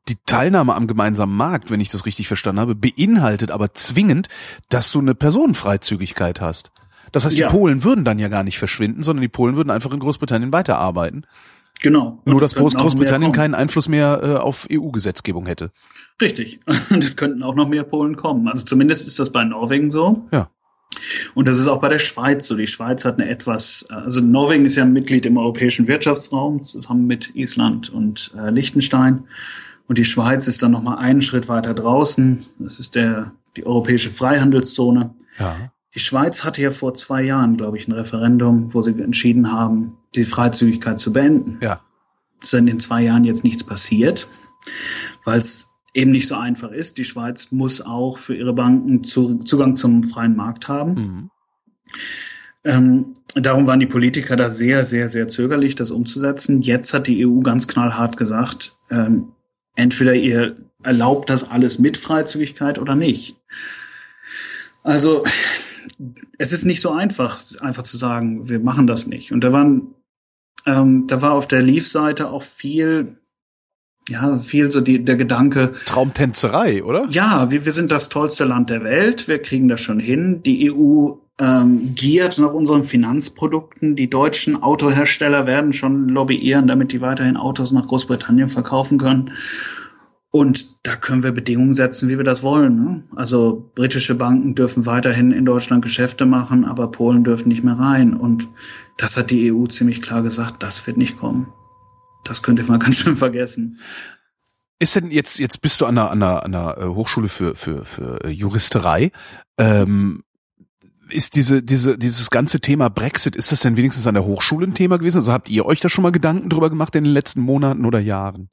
[0.08, 4.28] die Teilnahme am gemeinsamen Markt, wenn ich das richtig verstanden habe, beinhaltet aber zwingend,
[4.70, 6.72] dass du eine Personenfreizügigkeit hast.
[7.12, 7.48] Das heißt, ja.
[7.48, 10.52] die Polen würden dann ja gar nicht verschwinden, sondern die Polen würden einfach in Großbritannien
[10.52, 11.26] weiterarbeiten.
[11.82, 12.22] Genau.
[12.26, 15.72] Nur, dass Groß Großbritannien keinen Einfluss mehr äh, auf EU-Gesetzgebung hätte.
[16.22, 16.60] Richtig.
[17.00, 18.48] Es könnten auch noch mehr Polen kommen.
[18.48, 20.28] Also zumindest ist das bei Norwegen so.
[20.32, 20.50] Ja.
[21.36, 22.56] Und das ist auch bei der Schweiz so.
[22.56, 27.06] Die Schweiz hat eine etwas, also Norwegen ist ja ein Mitglied im europäischen Wirtschaftsraum, zusammen
[27.06, 29.26] mit Island und äh, Liechtenstein.
[29.88, 32.46] Und die Schweiz ist dann noch mal einen Schritt weiter draußen.
[32.60, 35.14] Das ist der, die europäische Freihandelszone.
[35.40, 35.56] Ja.
[35.96, 39.97] Die Schweiz hatte ja vor zwei Jahren, glaube ich, ein Referendum, wo sie entschieden haben,
[40.16, 41.60] die Freizügigkeit zu beenden.
[41.62, 41.82] Ja.
[42.42, 44.28] Es ist in zwei Jahren jetzt nichts passiert,
[45.26, 46.98] weil es eben nicht so einfach ist.
[46.98, 50.94] Die Schweiz muss auch für ihre Banken zu, Zugang zum freien Markt haben.
[50.94, 51.30] Mhm.
[52.64, 56.62] Ähm, darum waren die Politiker da sehr, sehr, sehr zögerlich, das umzusetzen.
[56.62, 59.30] Jetzt hat die EU ganz knallhart gesagt, ähm,
[59.76, 63.38] entweder ihr erlaubt das alles mit Freizügigkeit oder nicht.
[64.84, 65.26] Also
[66.38, 69.32] es ist nicht so einfach, einfach zu sagen, wir machen das nicht.
[69.32, 69.96] Und da waren,
[70.68, 73.18] ähm, da war auf der Leaf-Seite auch viel,
[74.10, 75.74] ja, viel so die, der Gedanke.
[75.86, 77.06] Traumtänzerei, oder?
[77.10, 80.44] Ja, wir, wir sind das tollste Land der Welt, wir kriegen das schon hin.
[80.44, 83.96] Die EU ähm, giert nach unseren Finanzprodukten.
[83.96, 89.32] Die deutschen Autohersteller werden schon lobbyieren, damit die weiterhin Autos nach Großbritannien verkaufen können.
[90.38, 92.76] Und da können wir Bedingungen setzen, wie wir das wollen.
[92.76, 93.04] Ne?
[93.16, 98.14] Also britische Banken dürfen weiterhin in Deutschland Geschäfte machen, aber Polen dürfen nicht mehr rein.
[98.14, 98.48] Und
[98.98, 101.48] das hat die EU ziemlich klar gesagt, das wird nicht kommen.
[102.24, 103.80] Das könnte man ganz schön vergessen.
[104.78, 107.56] Ist denn jetzt, jetzt bist du an einer, an einer, an einer äh, Hochschule für,
[107.56, 109.12] für, für äh, Juristerei.
[109.58, 110.22] Ähm,
[111.10, 114.74] ist diese, diese, dieses ganze Thema Brexit, ist das denn wenigstens an der Hochschule ein
[114.74, 115.18] Thema gewesen?
[115.18, 118.00] Also habt ihr euch da schon mal Gedanken drüber gemacht in den letzten Monaten oder
[118.00, 118.50] Jahren?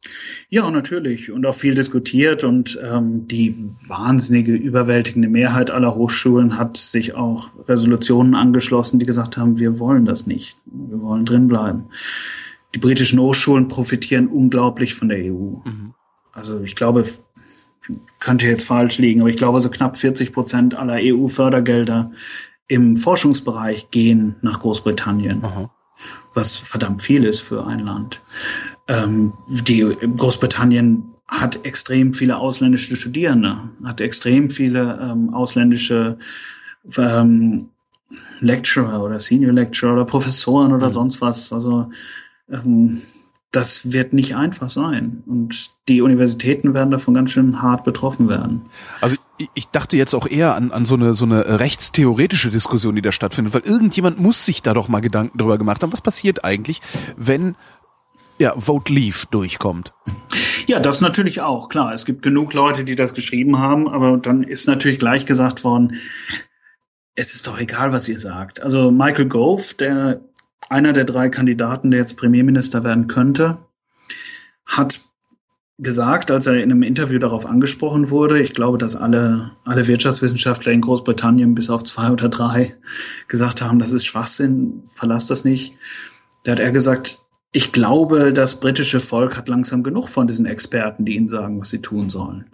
[0.49, 1.31] Ja, natürlich.
[1.31, 2.45] Und auch viel diskutiert.
[2.45, 3.55] Und ähm, die
[3.88, 10.05] wahnsinnige, überwältigende Mehrheit aller Hochschulen hat sich auch Resolutionen angeschlossen, die gesagt haben, wir wollen
[10.05, 10.57] das nicht.
[10.67, 11.85] Wir wollen drinbleiben.
[12.75, 15.59] Die britischen Hochschulen profitieren unglaublich von der EU.
[15.64, 15.95] Mhm.
[16.33, 17.05] Also ich glaube,
[18.20, 22.11] könnte jetzt falsch liegen, aber ich glaube, so knapp 40 Prozent aller EU-Fördergelder
[22.68, 25.70] im Forschungsbereich gehen nach Großbritannien, Aha.
[26.33, 28.23] was verdammt viel ist für ein Land.
[28.88, 36.18] Ähm, die Großbritannien hat extrem viele ausländische Studierende, hat extrem viele ähm, ausländische
[36.97, 37.70] ähm,
[38.40, 40.92] Lecturer oder Senior Lecturer oder Professoren oder mhm.
[40.92, 41.53] sonst was.
[41.53, 41.90] Also
[42.51, 43.03] ähm,
[43.55, 45.23] das wird nicht einfach sein.
[45.27, 48.62] Und die Universitäten werden davon ganz schön hart betroffen werden.
[49.01, 49.17] Also
[49.55, 53.12] ich dachte jetzt auch eher an, an so eine so eine rechtstheoretische Diskussion, die da
[53.12, 56.81] stattfindet, weil irgendjemand muss sich da doch mal Gedanken darüber gemacht haben, was passiert eigentlich,
[57.17, 57.57] wenn
[58.38, 59.93] ja Vote Leave durchkommt.
[60.67, 61.93] Ja, das natürlich auch, klar.
[61.93, 66.01] Es gibt genug Leute, die das geschrieben haben, aber dann ist natürlich gleich gesagt worden,
[67.14, 68.62] es ist doch egal, was ihr sagt.
[68.62, 70.21] Also Michael Gove, der
[70.68, 73.59] einer der drei Kandidaten, der jetzt Premierminister werden könnte,
[74.64, 75.00] hat
[75.79, 80.72] gesagt, als er in einem Interview darauf angesprochen wurde, ich glaube, dass alle, alle Wirtschaftswissenschaftler
[80.72, 82.77] in Großbritannien bis auf zwei oder drei
[83.29, 85.74] gesagt haben, das ist Schwachsinn, verlass das nicht.
[86.44, 91.05] Da hat er gesagt, ich glaube, das britische Volk hat langsam genug von diesen Experten,
[91.05, 92.46] die ihnen sagen, was sie tun sollen.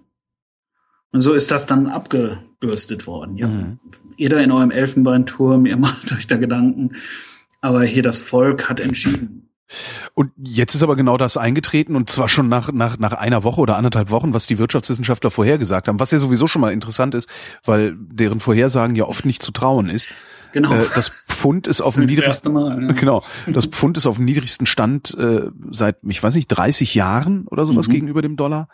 [1.12, 3.36] Und so ist das dann abgebürstet worden.
[3.36, 3.78] Ja, mhm.
[4.16, 6.92] Ihr da in eurem Elfenbeinturm, ihr macht euch da Gedanken,
[7.60, 9.50] aber hier das Volk hat entschieden.
[10.14, 13.60] Und jetzt ist aber genau das eingetreten und zwar schon nach, nach, nach einer Woche
[13.60, 17.28] oder anderthalb Wochen, was die Wirtschaftswissenschaftler vorhergesagt haben, was ja sowieso schon mal interessant ist,
[17.64, 20.08] weil deren Vorhersagen ja oft nicht zu trauen ist.
[20.52, 20.74] Genau.
[20.74, 22.92] Äh, das Pfund ist auf dem niedrigsten Mal, ja.
[22.92, 23.22] genau.
[23.46, 27.66] Das Pfund ist auf dem niedrigsten Stand äh, seit, ich weiß nicht, 30 Jahren oder
[27.66, 27.92] sowas mhm.
[27.92, 28.68] gegenüber dem Dollar.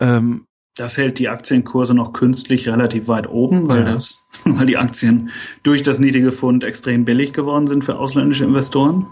[0.00, 3.94] Ähm, das hält die Aktienkurse noch künstlich relativ weit oben, weil ja.
[3.94, 5.30] das, weil die Aktien
[5.62, 9.06] durch das niedrige Pfund extrem billig geworden sind für ausländische Investoren.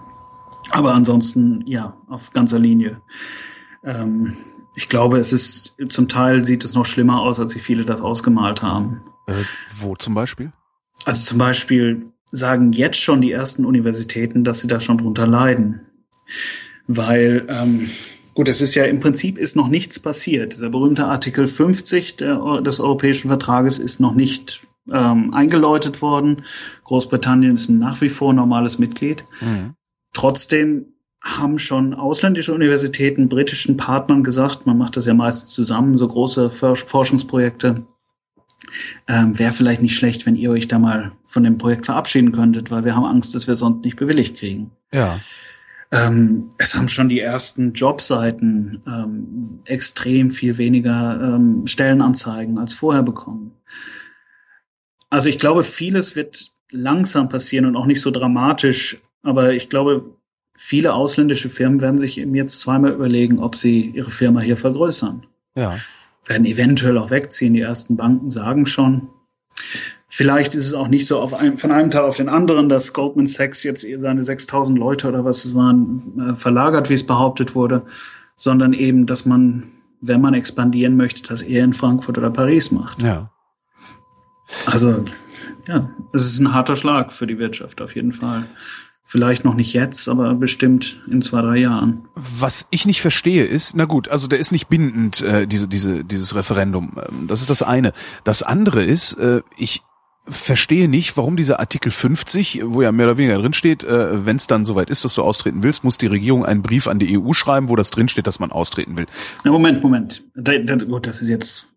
[0.71, 3.01] Aber ansonsten, ja, auf ganzer Linie.
[3.85, 4.37] Ähm,
[4.75, 8.01] ich glaube, es ist, zum Teil sieht es noch schlimmer aus, als sich viele das
[8.01, 9.03] ausgemalt haben.
[9.27, 9.35] Äh,
[9.79, 10.53] wo zum Beispiel?
[11.05, 15.81] Also zum Beispiel sagen jetzt schon die ersten Universitäten, dass sie da schon drunter leiden.
[16.87, 17.91] Weil, ähm,
[18.41, 20.55] gut, es ist ja im Prinzip ist noch nichts passiert.
[20.55, 26.41] Dieser berühmte Artikel 50 der, des Europäischen Vertrages ist noch nicht ähm, eingeläutet worden.
[26.85, 29.27] Großbritannien ist nach wie vor normales Mitglied.
[29.43, 29.75] Mhm.
[30.15, 30.87] Trotzdem
[31.23, 36.49] haben schon ausländische Universitäten britischen Partnern gesagt, man macht das ja meistens zusammen, so große
[36.49, 37.85] Forschungsprojekte.
[39.07, 42.71] Ähm, Wäre vielleicht nicht schlecht, wenn ihr euch da mal von dem Projekt verabschieden könntet,
[42.71, 44.71] weil wir haben Angst, dass wir sonst nicht bewilligt kriegen.
[44.95, 45.21] Ja.
[45.93, 53.03] Ähm, es haben schon die ersten Jobseiten ähm, extrem viel weniger ähm, Stellenanzeigen als vorher
[53.03, 53.53] bekommen.
[55.09, 60.15] Also ich glaube, vieles wird langsam passieren und auch nicht so dramatisch, aber ich glaube,
[60.57, 65.27] viele ausländische Firmen werden sich eben jetzt zweimal überlegen, ob sie ihre Firma hier vergrößern.
[65.57, 65.79] Ja.
[66.27, 67.55] Werden eventuell auch wegziehen.
[67.55, 69.09] Die ersten Banken sagen schon.
[70.13, 72.93] Vielleicht ist es auch nicht so auf einem, von einem Tag auf den anderen, dass
[72.93, 77.55] Goldman Sachs jetzt seine 6000 Leute oder was es waren, äh, verlagert, wie es behauptet
[77.55, 77.87] wurde,
[78.37, 79.69] sondern eben, dass man,
[80.01, 83.01] wenn man expandieren möchte, das eher in Frankfurt oder Paris macht.
[83.01, 83.31] Ja.
[84.67, 85.05] Also,
[85.69, 88.47] ja, es ist ein harter Schlag für die Wirtschaft auf jeden Fall.
[89.05, 92.09] Vielleicht noch nicht jetzt, aber bestimmt in zwei, drei Jahren.
[92.17, 96.05] Was ich nicht verstehe ist, na gut, also der ist nicht bindend, äh, diese, diese,
[96.05, 96.97] dieses Referendum.
[96.97, 97.93] Ähm, das ist das eine.
[98.25, 99.83] Das andere ist, äh, ich
[100.27, 104.37] verstehe nicht, warum dieser Artikel 50, wo ja mehr oder weniger drin steht, äh, wenn
[104.37, 107.19] es dann soweit ist, dass du austreten willst, muss die Regierung einen Brief an die
[107.19, 109.07] EU schreiben, wo das drin steht, dass man austreten will.
[109.45, 110.23] Na, Moment, Moment.
[110.35, 111.70] Gut, das ist jetzt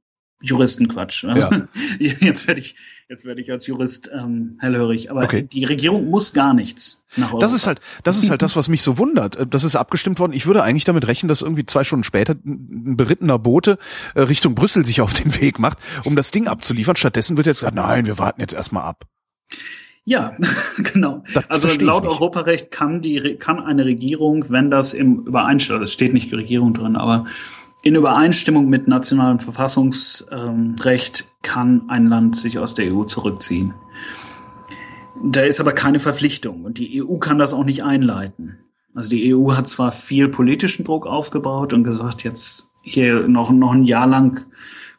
[0.43, 1.23] Juristenquatsch.
[1.23, 1.49] Ja.
[1.99, 2.75] Jetzt werde ich,
[3.08, 5.10] jetzt werde ich als Jurist ähm, hellhörig.
[5.10, 5.43] Aber okay.
[5.43, 7.45] die Regierung muss gar nichts nach Europa.
[7.45, 9.38] Das ist halt, das ist halt das, was mich so wundert.
[9.38, 10.34] Äh, das ist abgestimmt worden.
[10.34, 13.77] Ich würde eigentlich damit rechnen, dass irgendwie zwei Stunden später ein berittener Bote
[14.15, 16.97] äh, Richtung Brüssel sich auf den Weg macht, um das Ding abzuliefern.
[16.97, 19.06] Stattdessen wird jetzt gesagt, nein, wir warten jetzt erstmal ab.
[20.03, 20.36] Ja,
[20.93, 21.23] genau.
[21.34, 26.13] Das also laut Europarecht kann die kann eine Regierung, wenn das im Übereinstimmung, es steht
[26.13, 27.25] nicht Regierung drin, aber
[27.84, 33.74] in Übereinstimmung mit nationalem Verfassungsrecht kann ein Land sich aus der EU zurückziehen.
[35.22, 38.58] Da ist aber keine Verpflichtung und die EU kann das auch nicht einleiten.
[38.96, 43.74] Also die EU hat zwar viel politischen Druck aufgebaut und gesagt, jetzt hier noch, noch
[43.74, 44.46] ein Jahr lang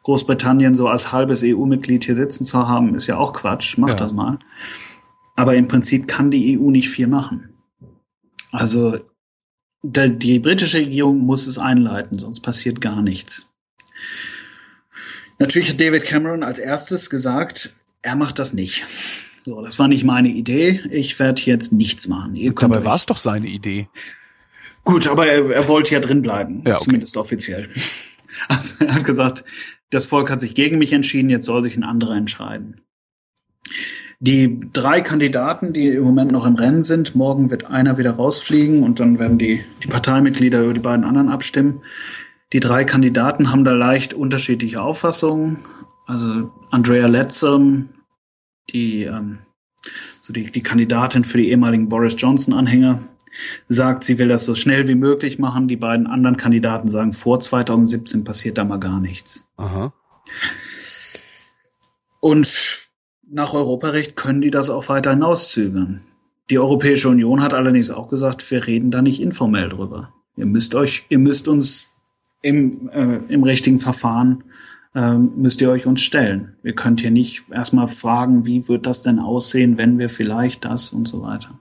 [0.03, 4.05] Großbritannien so als halbes EU-Mitglied hier sitzen zu haben, ist ja auch Quatsch, macht ja.
[4.05, 4.37] das mal.
[5.35, 7.49] Aber im Prinzip kann die EU nicht viel machen.
[8.51, 8.99] Also
[9.91, 13.49] die britische Regierung muss es einleiten, sonst passiert gar nichts.
[15.37, 18.85] Natürlich hat David Cameron als erstes gesagt, er macht das nicht.
[19.43, 20.81] So, das war nicht meine Idee.
[20.89, 22.35] Ich werde jetzt nichts machen.
[22.35, 23.87] Ihr Dabei war es doch seine Idee.
[24.83, 26.85] Gut, aber er, er wollte ja drin bleiben, ja, okay.
[26.85, 27.69] zumindest offiziell.
[28.49, 29.45] Also er hat gesagt,
[29.91, 32.81] das Volk hat sich gegen mich entschieden, jetzt soll sich ein anderer entscheiden.
[34.19, 38.83] Die drei Kandidaten, die im Moment noch im Rennen sind, morgen wird einer wieder rausfliegen
[38.83, 41.81] und dann werden die, die Parteimitglieder über die beiden anderen abstimmen.
[42.53, 45.59] Die drei Kandidaten haben da leicht unterschiedliche Auffassungen.
[46.05, 47.89] Also Andrea Letzum,
[48.69, 49.39] die, ähm,
[50.21, 53.01] so die, die Kandidatin für die ehemaligen Boris Johnson-Anhänger,
[53.67, 55.67] sagt, sie will das so schnell wie möglich machen.
[55.67, 59.47] Die beiden anderen Kandidaten sagen, vor 2017 passiert da mal gar nichts.
[59.57, 59.93] Aha.
[62.21, 62.84] Und
[63.35, 65.99] nach Europarecht können die das auch weiter hinauszögern.
[66.49, 70.13] Die Europäische Union hat allerdings auch gesagt, wir reden da nicht informell drüber.
[70.37, 71.87] Ihr müsst euch, ihr müsst uns
[72.41, 74.45] im, äh, im richtigen Verfahren
[74.93, 76.55] äh, müsst ihr euch uns stellen.
[76.63, 80.93] Wir könnt hier nicht erstmal fragen, wie wird das denn aussehen, wenn wir vielleicht das
[80.93, 81.59] und so weiter.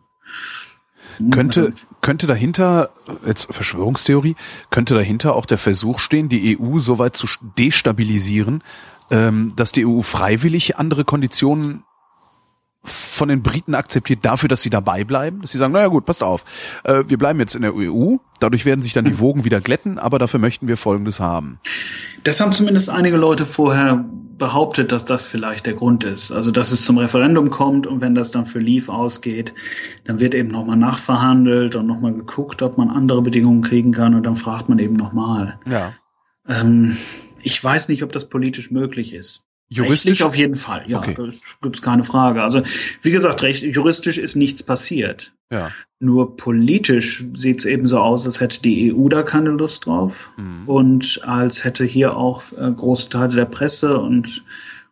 [1.30, 2.90] Könnte, Also- könnte dahinter,
[3.26, 4.36] jetzt Verschwörungstheorie,
[4.70, 7.26] könnte dahinter auch der Versuch stehen, die EU so weit zu
[7.58, 8.62] destabilisieren, ähm,
[9.10, 11.84] dass die EU freiwillig andere Konditionen
[12.84, 16.22] von den Briten akzeptiert dafür, dass sie dabei bleiben, dass sie sagen, naja gut, passt
[16.22, 16.44] auf,
[16.84, 19.98] äh, wir bleiben jetzt in der EU, dadurch werden sich dann die Wogen wieder glätten,
[19.98, 21.58] aber dafür möchten wir Folgendes haben.
[22.24, 24.04] Das haben zumindest einige Leute vorher
[24.36, 26.32] behauptet, dass das vielleicht der Grund ist.
[26.32, 29.54] Also, dass es zum Referendum kommt und wenn das dann für Leave ausgeht,
[30.04, 34.24] dann wird eben nochmal nachverhandelt und nochmal geguckt, ob man andere Bedingungen kriegen kann und
[34.24, 35.58] dann fragt man eben nochmal.
[35.66, 35.92] Ja.
[36.48, 36.96] Ähm,
[37.44, 39.42] ich weiß nicht, ob das politisch möglich ist.
[39.68, 40.10] Juristisch?
[40.10, 41.14] Rechtlich auf jeden Fall, ja, Okay.
[41.16, 42.42] das gibt's keine Frage.
[42.42, 42.62] Also,
[43.02, 45.32] wie gesagt, recht, juristisch ist nichts passiert.
[45.50, 45.70] Ja.
[46.00, 50.68] Nur politisch sieht's eben so aus, als hätte die EU da keine Lust drauf Mhm.
[50.68, 54.44] und als hätte hier auch äh, große Teile der Presse und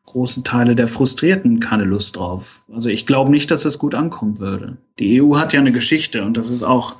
[0.06, 2.62] große Teile der Frustrierten keine Lust drauf.
[2.72, 4.76] Also ich glaube nicht, dass es gut ankommen würde.
[4.98, 6.96] Die EU hat ja eine Geschichte und das ist auch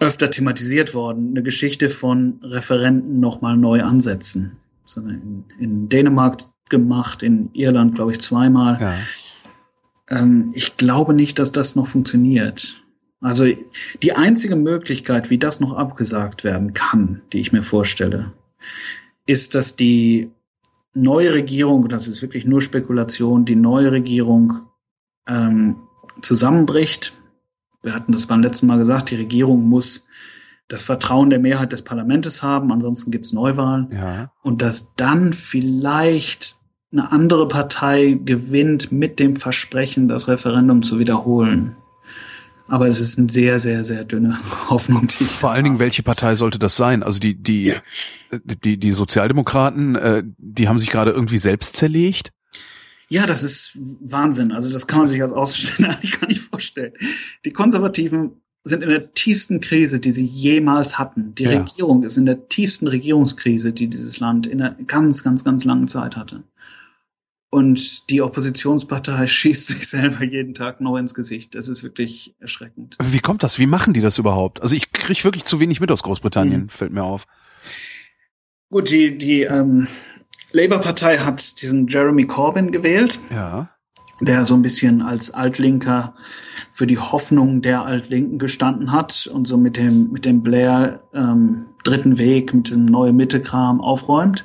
[0.00, 4.57] öfter thematisiert worden, eine Geschichte von Referenten nochmal neu ansetzen.
[4.88, 6.38] So in, in Dänemark
[6.70, 8.80] gemacht, in Irland, glaube ich, zweimal.
[8.80, 8.94] Ja.
[10.08, 12.82] Ähm, ich glaube nicht, dass das noch funktioniert.
[13.20, 13.44] Also
[14.02, 18.32] die einzige Möglichkeit, wie das noch abgesagt werden kann, die ich mir vorstelle,
[19.26, 20.30] ist, dass die
[20.94, 24.54] neue Regierung, das ist wirklich nur Spekulation, die neue Regierung
[25.26, 25.82] ähm,
[26.22, 27.12] zusammenbricht.
[27.82, 30.07] Wir hatten das beim letzten Mal gesagt, die Regierung muss
[30.68, 34.32] das Vertrauen der Mehrheit des Parlaments haben, ansonsten gibt's Neuwahlen Ja.
[34.42, 36.56] und dass dann vielleicht
[36.92, 41.76] eine andere Partei gewinnt mit dem Versprechen, das Referendum zu wiederholen.
[42.66, 45.06] Aber es ist eine sehr, sehr, sehr dünne Hoffnung.
[45.06, 47.02] Die Vor allen Dingen, welche Partei sollte das sein?
[47.02, 47.72] Also die, die,
[48.62, 52.30] die, die Sozialdemokraten, äh, die haben sich gerade irgendwie selbst zerlegt.
[53.08, 54.52] ja, das ist Wahnsinn.
[54.52, 56.92] Also das kann man sich als Außenstehender eigentlich gar nicht vorstellen.
[57.46, 58.32] Die Konservativen
[58.68, 61.34] sind in der tiefsten Krise, die sie jemals hatten.
[61.34, 61.58] Die Ja.
[61.60, 65.88] Regierung ist in der tiefsten Regierungskrise, die dieses Land in einer ganz, ganz, ganz langen
[65.88, 66.44] Zeit hatte.
[67.50, 71.54] Und die Oppositionspartei schießt sich selber jeden Tag neu ins Gesicht.
[71.54, 72.96] Das ist wirklich erschreckend.
[73.02, 73.58] Wie kommt das?
[73.58, 74.60] Wie machen die das überhaupt?
[74.60, 76.68] Also ich krieg wirklich zu wenig mit aus Großbritannien, Mhm.
[76.68, 77.26] fällt mir auf.
[78.70, 79.86] Gut, die, die ähm,
[80.52, 83.70] Labour-Partei hat diesen Jeremy Corbyn gewählt, Ja.
[84.20, 86.14] Der so ein bisschen als Altlinker
[86.70, 91.66] für die Hoffnung der Altlinken gestanden hat und so mit dem, mit dem Blair ähm,
[91.84, 94.44] dritten Weg, mit dem neue Mitte-Kram aufräumt.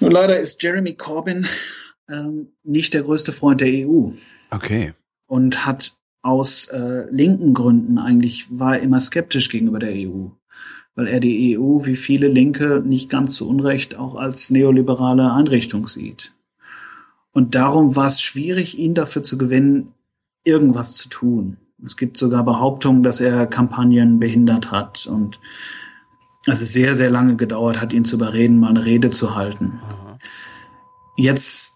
[0.00, 1.46] Nur leider ist Jeremy Corbyn
[2.10, 4.10] ähm, nicht der größte Freund der EU
[4.50, 4.94] Okay.
[5.26, 10.28] und hat aus äh, linken Gründen eigentlich war er immer skeptisch gegenüber der EU,
[10.94, 15.86] weil er die EU wie viele Linke nicht ganz zu Unrecht auch als neoliberale Einrichtung
[15.86, 16.32] sieht.
[17.36, 19.92] Und darum war es schwierig, ihn dafür zu gewinnen,
[20.42, 21.58] irgendwas zu tun.
[21.84, 25.38] Es gibt sogar Behauptungen, dass er Kampagnen behindert hat und
[26.46, 29.82] es ist sehr, sehr lange gedauert hat, ihn zu überreden, mal eine Rede zu halten.
[31.18, 31.74] Jetzt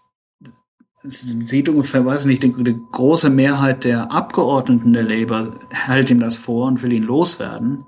[1.03, 6.09] es sieht ungefähr, weiß ich nicht, die, die große Mehrheit der Abgeordneten der Labour hält
[6.09, 7.83] ihm das vor und will ihn loswerden.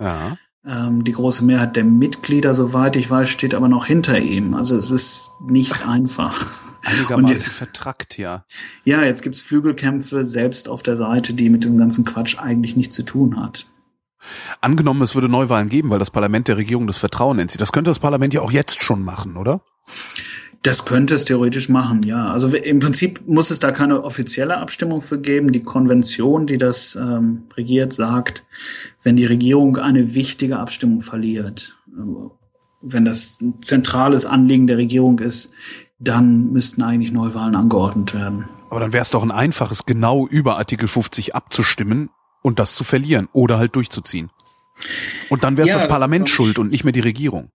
[0.63, 4.53] Ähm, die große Mehrheit der Mitglieder, soweit ich weiß, steht aber noch hinter ihm.
[4.53, 6.72] Also es ist nicht einfach.
[6.83, 8.45] Einigermaßen Und jetzt- vertrackt, ja.
[8.83, 12.95] Ja, jetzt gibt's Flügelkämpfe selbst auf der Seite, die mit dem ganzen Quatsch eigentlich nichts
[12.95, 13.65] zu tun hat.
[14.61, 17.61] Angenommen, es würde Neuwahlen geben, weil das Parlament der Regierung das Vertrauen entzieht.
[17.61, 19.61] Das könnte das Parlament ja auch jetzt schon machen, oder?
[20.61, 22.27] Das könnte es theoretisch machen, ja.
[22.27, 25.51] Also im Prinzip muss es da keine offizielle Abstimmung für geben.
[25.51, 28.45] Die Konvention, die das ähm, regiert, sagt,
[29.03, 32.29] wenn die Regierung eine wichtige Abstimmung verliert, äh,
[32.81, 35.51] wenn das ein zentrales Anliegen der Regierung ist,
[35.99, 38.45] dann müssten eigentlich Neuwahlen angeordnet werden.
[38.69, 42.09] Aber dann wäre es doch ein einfaches, genau über Artikel 50 abzustimmen
[42.41, 44.29] und das zu verlieren oder halt durchzuziehen.
[45.29, 47.49] Und dann wäre es Ja, das das Parlament schuld und nicht mehr die Regierung.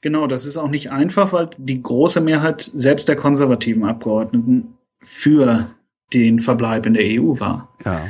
[0.00, 5.70] Genau, das ist auch nicht einfach, weil die große Mehrheit selbst der konservativen Abgeordneten für
[6.12, 7.68] den Verbleib in der EU war.
[7.84, 8.06] Ja.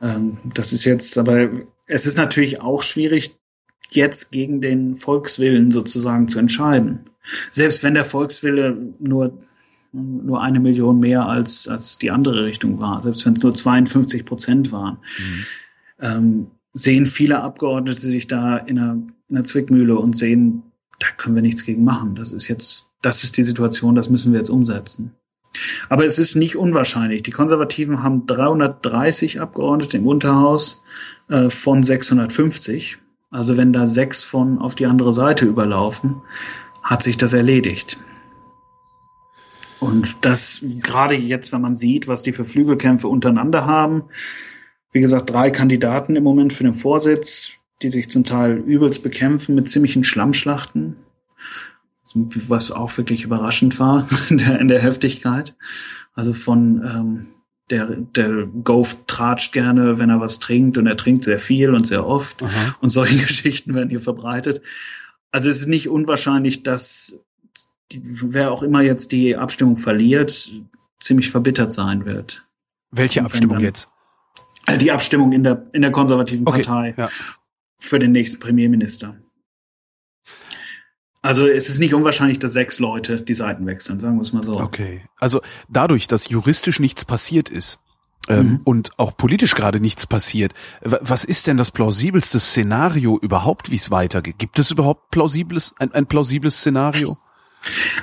[0.00, 1.50] Ähm, das ist jetzt, aber
[1.86, 3.36] es ist natürlich auch schwierig,
[3.90, 7.10] jetzt gegen den Volkswillen sozusagen zu entscheiden.
[7.50, 9.38] Selbst wenn der Volkswille nur,
[9.92, 14.24] nur eine Million mehr als, als die andere Richtung war, selbst wenn es nur 52
[14.24, 14.98] Prozent waren.
[16.00, 18.92] ähm, sehen viele Abgeordnete sich da in einer,
[19.28, 20.64] in einer Zwickmühle und sehen,
[20.98, 22.16] da können wir nichts gegen machen.
[22.16, 25.12] Das ist jetzt, das ist die Situation, das müssen wir jetzt umsetzen.
[25.88, 27.22] Aber es ist nicht unwahrscheinlich.
[27.22, 30.82] Die Konservativen haben 330 Abgeordnete im Unterhaus
[31.28, 32.98] äh, von 650.
[33.30, 36.22] Also wenn da sechs von auf die andere Seite überlaufen,
[36.84, 37.98] hat sich das erledigt.
[39.80, 44.04] Und das gerade jetzt, wenn man sieht, was die für Flügelkämpfe untereinander haben,
[44.92, 47.50] wie gesagt, drei Kandidaten im Moment für den Vorsitz,
[47.82, 50.96] die sich zum Teil übelst bekämpfen mit ziemlichen Schlammschlachten
[52.14, 55.54] was auch wirklich überraschend war in der, in der Heftigkeit.
[56.14, 57.26] Also von ähm,
[57.70, 61.86] der, der Gove tratscht gerne, wenn er was trinkt und er trinkt sehr viel und
[61.86, 62.42] sehr oft.
[62.42, 62.76] Aha.
[62.80, 64.62] Und solche Geschichten werden hier verbreitet.
[65.34, 67.18] Also es ist nicht unwahrscheinlich, dass
[67.90, 70.48] die, wer auch immer jetzt die Abstimmung verliert,
[71.00, 72.46] ziemlich verbittert sein wird.
[72.92, 73.88] Welche Abstimmung dann, jetzt?
[74.66, 77.10] Äh, die Abstimmung in der, in der konservativen okay, Partei ja.
[77.80, 79.16] für den nächsten Premierminister.
[81.20, 84.44] Also es ist nicht unwahrscheinlich, dass sechs Leute die Seiten wechseln, sagen wir es mal
[84.44, 84.60] so.
[84.60, 85.04] Okay.
[85.16, 87.80] Also dadurch, dass juristisch nichts passiert ist,
[88.28, 88.60] ähm, mhm.
[88.64, 90.52] und auch politisch gerade nichts passiert.
[90.82, 94.38] Was ist denn das plausibelste Szenario überhaupt, wie es weitergeht?
[94.38, 97.16] Gibt es überhaupt plausibles, ein, ein plausibles Szenario?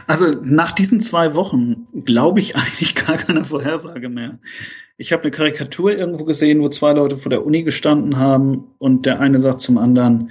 [0.08, 4.40] Also nach diesen zwei Wochen glaube ich eigentlich gar keine Vorhersage mehr.
[4.98, 9.06] Ich habe eine Karikatur irgendwo gesehen, wo zwei Leute vor der Uni gestanden haben und
[9.06, 10.30] der eine sagt zum anderen,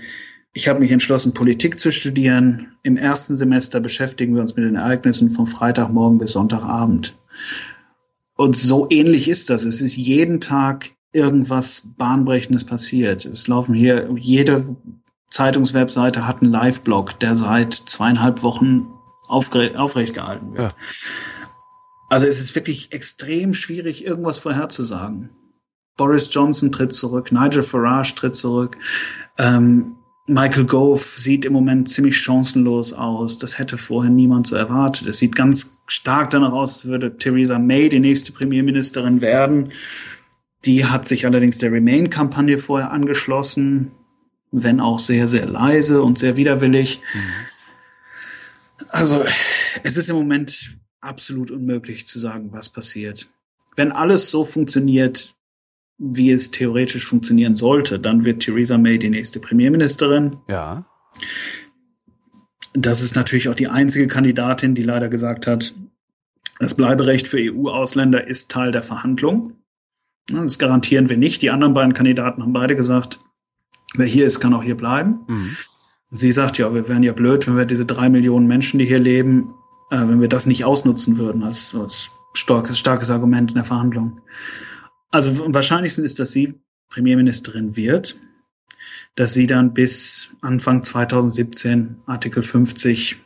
[0.53, 2.73] ich habe mich entschlossen, Politik zu studieren.
[2.83, 7.17] Im ersten Semester beschäftigen wir uns mit den Ereignissen von Freitagmorgen bis Sonntagabend.
[8.41, 9.67] Und so ähnlich ist das.
[9.67, 13.27] Es ist jeden Tag irgendwas Bahnbrechendes passiert.
[13.27, 14.79] Es laufen hier, jede
[15.29, 18.87] Zeitungswebseite hat einen Live-Blog, der seit zweieinhalb Wochen
[19.29, 20.73] aufrecht gehalten wird.
[20.73, 20.77] Ja.
[22.09, 25.29] Also es ist wirklich extrem schwierig, irgendwas vorherzusagen.
[25.99, 28.79] Boris Johnson tritt zurück, Nigel Farage tritt zurück.
[29.37, 29.97] Ähm,
[30.31, 33.39] Michael Gove sieht im Moment ziemlich chancenlos aus.
[33.39, 35.09] Das hätte vorher niemand so erwartet.
[35.09, 39.73] Es sieht ganz stark danach aus, würde Theresa May die nächste Premierministerin werden.
[40.65, 43.91] Die hat sich allerdings der Remain-Kampagne vorher angeschlossen,
[44.53, 47.01] wenn auch sehr, sehr leise und sehr widerwillig.
[47.13, 47.21] Mhm.
[48.91, 49.25] Also
[49.83, 53.29] es ist im Moment absolut unmöglich zu sagen, was passiert.
[53.75, 55.35] Wenn alles so funktioniert,
[56.01, 60.39] wie es theoretisch funktionieren sollte, dann wird Theresa May die nächste Premierministerin.
[60.49, 60.87] Ja.
[62.73, 65.75] Das ist natürlich auch die einzige Kandidatin, die leider gesagt hat,
[66.59, 69.55] das Bleiberecht für EU-Ausländer ist Teil der Verhandlung.
[70.27, 71.43] Das garantieren wir nicht.
[71.43, 73.19] Die anderen beiden Kandidaten haben beide gesagt,
[73.95, 75.21] wer hier ist, kann auch hier bleiben.
[75.27, 75.57] Mhm.
[76.13, 78.99] Sie sagt ja, wir wären ja blöd, wenn wir diese drei Millionen Menschen, die hier
[78.99, 79.55] leben,
[79.91, 84.21] äh, wenn wir das nicht ausnutzen würden als, als starkes, starkes Argument in der Verhandlung.
[85.11, 86.55] Also am wahrscheinlichsten ist, dass sie
[86.89, 88.17] Premierministerin wird,
[89.17, 93.17] dass sie dann bis Anfang 2017 Artikel 50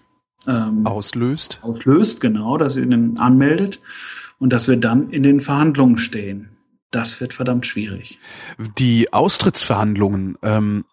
[0.47, 1.59] ähm, auslöst.
[1.63, 3.81] Auslöst, genau, dass sie ihn anmeldet
[4.39, 6.51] und dass wir dann in den Verhandlungen stehen.
[6.91, 8.19] Das wird verdammt schwierig.
[8.79, 10.85] Die Austrittsverhandlungen, ähm,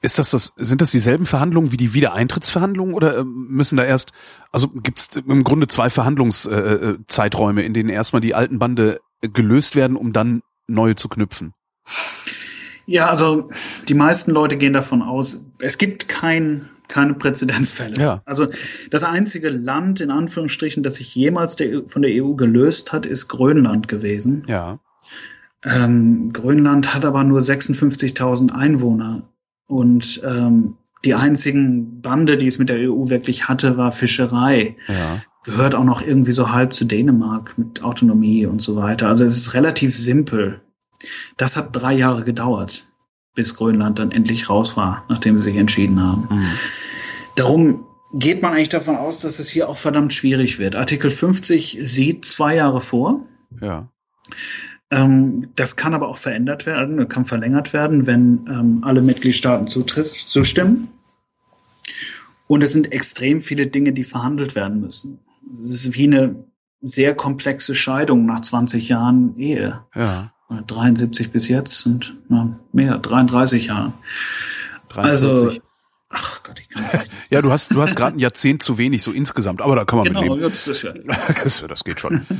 [0.00, 4.12] ist das das, sind das dieselben Verhandlungen wie die Wiedereintrittsverhandlungen oder ähm, müssen da erst,
[4.52, 9.00] also gibt es im Grunde zwei Verhandlungszeiträume, äh, äh in denen erstmal die alten Bande
[9.22, 11.54] gelöst werden, um dann neue zu knüpfen?
[12.86, 13.48] Ja, also
[13.88, 18.00] die meisten Leute gehen davon aus, es gibt kein, keine Präzedenzfälle.
[18.00, 18.22] Ja.
[18.24, 18.46] Also
[18.90, 23.28] das einzige Land, in Anführungsstrichen, das sich jemals der, von der EU gelöst hat, ist
[23.28, 24.44] Grönland gewesen.
[24.48, 24.80] Ja.
[25.64, 29.22] Ähm, Grönland hat aber nur 56.000 Einwohner
[29.66, 34.76] und ähm, die einzigen Bande, die es mit der EU wirklich hatte, war Fischerei.
[34.88, 39.08] Ja gehört auch noch irgendwie so halb zu Dänemark mit Autonomie und so weiter.
[39.08, 40.60] Also es ist relativ simpel.
[41.36, 42.86] Das hat drei Jahre gedauert,
[43.34, 46.28] bis Grönland dann endlich raus war, nachdem sie sich entschieden haben.
[46.30, 46.50] Mhm.
[47.34, 47.84] Darum
[48.14, 50.76] geht man eigentlich davon aus, dass es hier auch verdammt schwierig wird.
[50.76, 53.26] Artikel 50 sieht zwei Jahre vor.
[53.60, 53.88] Ja.
[54.90, 60.28] Ähm, das kann aber auch verändert werden, kann verlängert werden, wenn ähm, alle Mitgliedstaaten zutrifft,
[60.28, 60.88] zustimmen.
[62.46, 65.18] Und es sind extrem viele Dinge, die verhandelt werden müssen
[65.52, 66.44] es ist wie eine
[66.80, 69.84] sehr komplexe Scheidung nach 20 Jahren Ehe.
[69.94, 70.32] Ja.
[70.66, 73.92] 73 bis jetzt und na, mehr, 33 Jahre.
[74.90, 75.28] 43.
[75.28, 75.60] Also,
[76.10, 77.10] ach Gott, ich kann nicht.
[77.30, 80.00] ja, du hast, du hast gerade ein Jahrzehnt zu wenig, so insgesamt, aber da kann
[80.00, 80.42] man genau, mit leben.
[80.42, 80.92] Ja, das, ist ja,
[81.42, 82.26] das, das geht schon.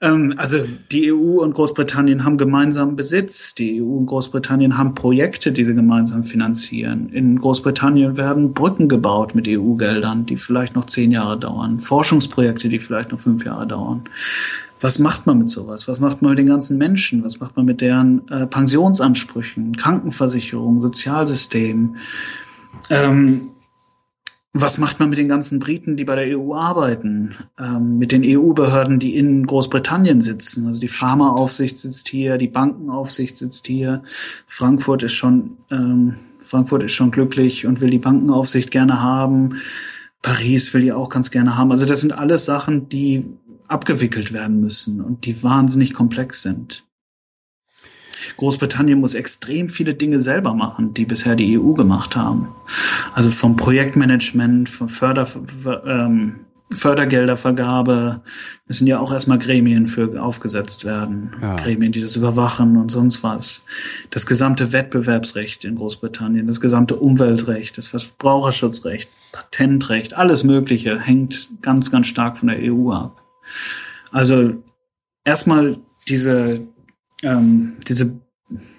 [0.00, 3.54] Ähm, also die EU und Großbritannien haben gemeinsamen Besitz.
[3.54, 7.10] Die EU und Großbritannien haben Projekte, die sie gemeinsam finanzieren.
[7.10, 11.80] In Großbritannien werden Brücken gebaut mit EU-Geldern, die vielleicht noch zehn Jahre dauern.
[11.80, 14.04] Forschungsprojekte, die vielleicht noch fünf Jahre dauern.
[14.82, 15.88] was macht man mit sowas?
[15.88, 17.22] Was macht man mit den ganzen Menschen?
[17.22, 21.96] Was macht man mit deren äh, Pensionsansprüchen, Krankenversicherung, Sozialsystem?
[22.88, 23.50] Ähm,
[24.52, 27.36] was macht man mit den ganzen Briten, die bei der EU arbeiten?
[27.58, 30.66] Ähm, mit den EU-Behörden, die in Großbritannien sitzen?
[30.66, 34.02] Also die Pharmaaufsicht sitzt hier, die Bankenaufsicht sitzt hier.
[34.48, 39.60] Frankfurt ist schon, ähm, Frankfurt ist schon glücklich und will die Bankenaufsicht gerne haben.
[40.20, 41.70] Paris will die auch ganz gerne haben.
[41.70, 43.26] Also das sind alles Sachen, die
[43.68, 46.84] abgewickelt werden müssen und die wahnsinnig komplex sind.
[48.36, 52.48] Großbritannien muss extrem viele Dinge selber machen, die bisher die EU gemacht haben.
[53.14, 55.26] Also vom Projektmanagement, von Förder,
[55.84, 56.36] ähm,
[56.72, 58.22] Fördergeldervergabe
[58.68, 61.32] müssen ja auch erstmal Gremien für aufgesetzt werden.
[61.42, 61.56] Ja.
[61.56, 63.64] Gremien, die das überwachen und sonst was.
[64.10, 71.90] Das gesamte Wettbewerbsrecht in Großbritannien, das gesamte Umweltrecht, das Verbraucherschutzrecht, Patentrecht, alles Mögliche hängt ganz,
[71.90, 73.20] ganz stark von der EU ab.
[74.12, 74.54] Also
[75.24, 75.76] erstmal
[76.08, 76.60] diese,
[77.22, 78.18] ähm, diese,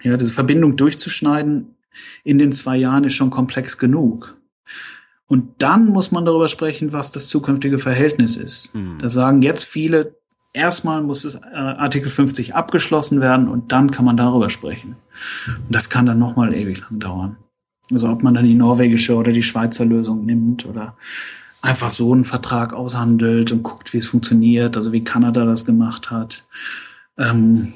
[0.04, 1.76] ja, diese Verbindung durchzuschneiden
[2.24, 4.38] in den zwei Jahren ist schon komplex genug.
[5.28, 8.76] Und dann muss man darüber sprechen, was das zukünftige Verhältnis ist.
[8.76, 9.00] Mhm.
[9.00, 10.16] Da sagen jetzt viele,
[10.54, 14.98] erstmal muss es äh, Artikel 50 abgeschlossen werden und dann kann man darüber sprechen.
[15.48, 17.38] Und das kann dann nochmal ewig lang dauern.
[17.92, 20.98] Also ob man dann die norwegische oder die Schweizer Lösung nimmt oder
[21.62, 26.10] einfach so einen Vertrag aushandelt und guckt, wie es funktioniert, also wie Kanada das gemacht
[26.10, 26.46] hat.
[27.18, 27.74] Ähm,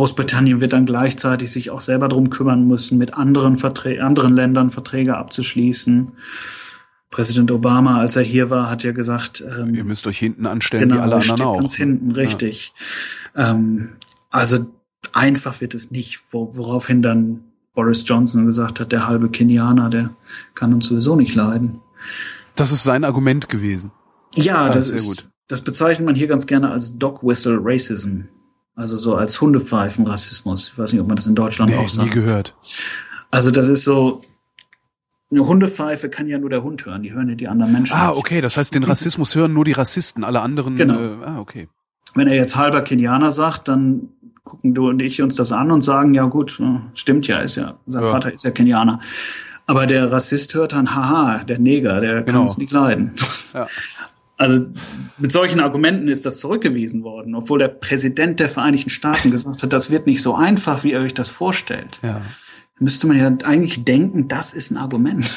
[0.00, 4.70] Großbritannien wird dann gleichzeitig sich auch selber drum kümmern müssen, mit anderen, Verträ anderen Ländern
[4.70, 6.12] Verträge abzuschließen.
[7.10, 10.88] Präsident Obama, als er hier war, hat ja gesagt, ähm, ihr müsst euch hinten anstellen,
[10.88, 11.58] genau, wie alle anderen auch.
[11.60, 12.72] Ganz hinten, richtig.
[13.36, 13.50] Ja.
[13.50, 13.90] Ähm,
[14.30, 14.72] also
[15.12, 17.44] einfach wird es nicht, woraufhin dann
[17.74, 20.16] Boris Johnson gesagt hat, der halbe Kenianer, der
[20.54, 21.82] kann uns sowieso nicht leiden.
[22.54, 23.92] Das ist sein Argument gewesen.
[24.34, 25.28] Ja, das, das ist, gut.
[25.48, 28.22] das bezeichnet man hier ganz gerne als Dog Whistle Racism.
[28.80, 30.68] Also so als Hundepfeifen-Rassismus.
[30.72, 32.08] Ich weiß nicht, ob man das in Deutschland nee, auch sagt.
[32.08, 32.54] nie gehört.
[33.30, 34.22] Also das ist so,
[35.30, 37.94] eine Hundepfeife kann ja nur der Hund hören, die hören ja die anderen Menschen.
[37.94, 40.76] Ah, okay, das heißt, den Rassismus hören nur die Rassisten, alle anderen.
[40.76, 40.98] Genau.
[40.98, 41.68] Äh, ah, okay.
[42.14, 44.08] Wenn er jetzt halber Kenianer sagt, dann
[44.44, 46.58] gucken du und ich uns das an und sagen, ja gut,
[46.94, 48.08] stimmt ja, ist ja, sein ja.
[48.08, 49.00] Vater ist ja Kenianer.
[49.66, 52.32] Aber der Rassist hört dann, haha, der Neger, der genau.
[52.32, 53.12] kann uns nicht leiden.
[53.52, 53.68] Ja.
[54.40, 54.68] Also
[55.18, 59.70] mit solchen Argumenten ist das zurückgewiesen worden, obwohl der Präsident der Vereinigten Staaten gesagt hat,
[59.70, 62.00] das wird nicht so einfach, wie ihr euch das vorstellt.
[62.02, 62.22] Ja.
[62.78, 65.30] Müsste man ja eigentlich denken, das ist ein Argument.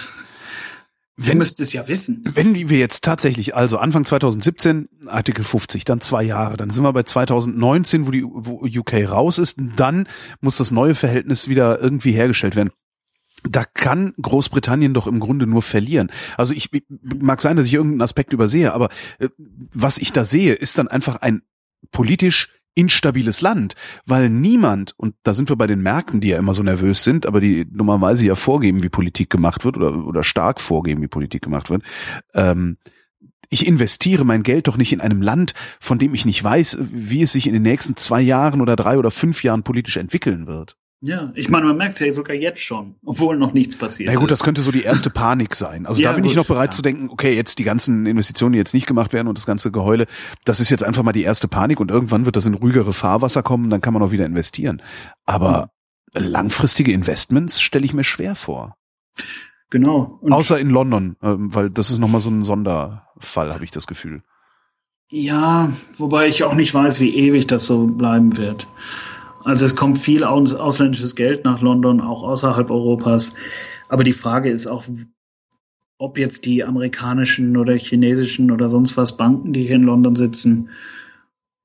[1.17, 2.23] Wenn, müsste es ja wissen.
[2.33, 6.93] Wenn wir jetzt tatsächlich, also Anfang 2017, Artikel 50, dann zwei Jahre, dann sind wir
[6.93, 10.07] bei 2019, wo die wo UK raus ist, dann
[10.39, 12.71] muss das neue Verhältnis wieder irgendwie hergestellt werden
[13.49, 16.11] da kann Großbritannien doch im Grunde nur verlieren.
[16.37, 16.69] Also ich
[17.19, 18.89] mag sein, dass ich irgendeinen Aspekt übersehe, aber
[19.19, 21.41] äh, was ich da sehe, ist dann einfach ein
[21.91, 23.75] politisch instabiles Land,
[24.05, 27.25] weil niemand, und da sind wir bei den Märkten, die ja immer so nervös sind,
[27.25, 31.43] aber die normalerweise ja vorgeben, wie Politik gemacht wird oder, oder stark vorgeben, wie Politik
[31.43, 31.83] gemacht wird,
[32.33, 32.77] ähm,
[33.49, 37.21] ich investiere mein Geld doch nicht in einem Land, von dem ich nicht weiß, wie
[37.21, 40.75] es sich in den nächsten zwei Jahren oder drei oder fünf Jahren politisch entwickeln wird.
[41.05, 44.15] Ja, ich meine, man merkt es ja sogar jetzt schon, obwohl noch nichts passiert Na
[44.17, 44.39] gut, ist.
[44.39, 45.85] das könnte so die erste Panik sein.
[45.85, 46.77] Also ja, da bin gut, ich noch bereit ja.
[46.77, 49.69] zu denken, okay, jetzt die ganzen Investitionen, die jetzt nicht gemacht werden und das ganze
[49.69, 50.07] Geheule,
[50.45, 53.43] das ist jetzt einfach mal die erste Panik und irgendwann wird das in ruhigere Fahrwasser
[53.43, 54.81] kommen, dann kann man auch wieder investieren.
[55.25, 55.71] Aber
[56.15, 56.23] mhm.
[56.23, 58.77] langfristige Investments stelle ich mir schwer vor.
[59.71, 60.19] Genau.
[60.21, 63.87] Und Außer in London, ähm, weil das ist nochmal so ein Sonderfall, habe ich das
[63.87, 64.23] Gefühl.
[65.09, 68.67] Ja, wobei ich auch nicht weiß, wie ewig das so bleiben wird.
[69.43, 73.35] Also es kommt viel ausländisches Geld nach London, auch außerhalb Europas.
[73.89, 74.83] Aber die Frage ist auch,
[75.97, 80.69] ob jetzt die amerikanischen oder chinesischen oder sonst was Banken, die hier in London sitzen,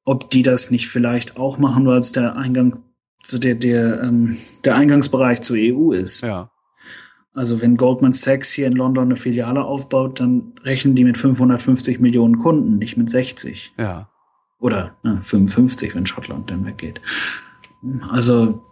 [0.04, 2.82] ob die das nicht vielleicht auch machen, weil es der Eingang
[3.22, 6.22] zu der, der, ähm, der Eingangsbereich zur EU ist.
[6.22, 6.50] Ja.
[7.34, 12.00] Also wenn Goldman Sachs hier in London eine Filiale aufbaut, dann rechnen die mit 550
[12.00, 13.74] Millionen Kunden, nicht mit 60.
[13.78, 14.08] Ja.
[14.60, 17.00] Oder äh, 55, wenn Schottland dann weggeht.
[18.10, 18.62] Also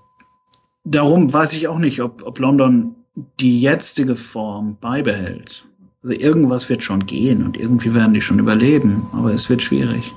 [0.85, 2.95] darum weiß ich auch nicht, ob, ob London
[3.41, 5.65] die jetzige Form beibehält.
[6.03, 10.13] Also irgendwas wird schon gehen und irgendwie werden die schon überleben, aber es wird schwierig.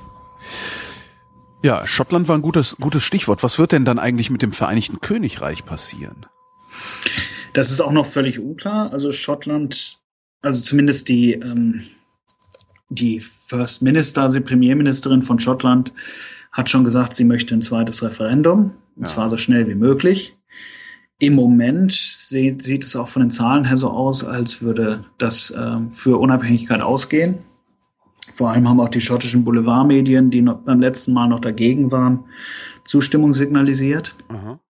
[1.62, 3.42] Ja, Schottland war ein gutes, gutes Stichwort.
[3.42, 6.26] Was wird denn dann eigentlich mit dem Vereinigten Königreich passieren?
[7.52, 8.92] Das ist auch noch völlig unklar.
[8.92, 9.98] Also Schottland,
[10.40, 11.82] also zumindest die, ähm,
[12.88, 15.92] die First Minister, also die Premierministerin von Schottland,
[16.52, 19.14] hat schon gesagt, sie möchte ein zweites Referendum, und ja.
[19.14, 20.36] zwar so schnell wie möglich.
[21.18, 25.50] Im Moment sieht, sieht es auch von den Zahlen her so aus, als würde das
[25.50, 27.38] äh, für Unabhängigkeit ausgehen.
[28.34, 32.24] Vor allem haben auch die schottischen Boulevardmedien, die noch beim letzten Mal noch dagegen waren,
[32.84, 34.14] Zustimmung signalisiert.
[34.28, 34.60] Aha.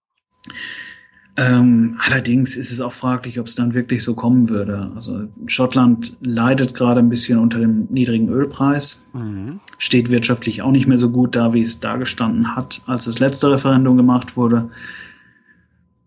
[1.41, 4.93] Ähm, allerdings ist es auch fraglich, ob es dann wirklich so kommen würde.
[4.95, 9.59] Also Schottland leidet gerade ein bisschen unter dem niedrigen Ölpreis, mhm.
[9.79, 13.51] steht wirtschaftlich auch nicht mehr so gut da, wie es dargestanden hat, als das letzte
[13.51, 14.69] Referendum gemacht wurde.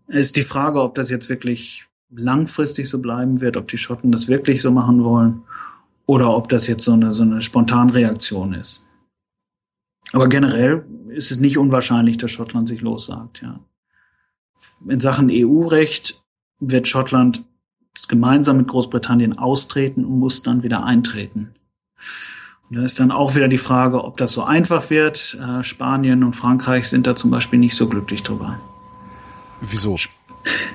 [0.06, 4.12] Es ist die Frage, ob das jetzt wirklich langfristig so bleiben wird, ob die Schotten
[4.12, 5.42] das wirklich so machen wollen
[6.06, 8.84] oder ob das jetzt so eine, so eine Spontanreaktion ist.
[10.12, 13.58] Aber generell ist es nicht unwahrscheinlich, dass Schottland sich lossagt, ja
[14.88, 16.22] in Sachen EU-Recht
[16.60, 17.44] wird Schottland
[18.08, 21.54] gemeinsam mit Großbritannien austreten und muss dann wieder eintreten.
[22.68, 25.38] Und da ist dann auch wieder die Frage, ob das so einfach wird.
[25.40, 28.58] Äh, Spanien und Frankreich sind da zum Beispiel nicht so glücklich drüber.
[29.60, 29.96] Wieso?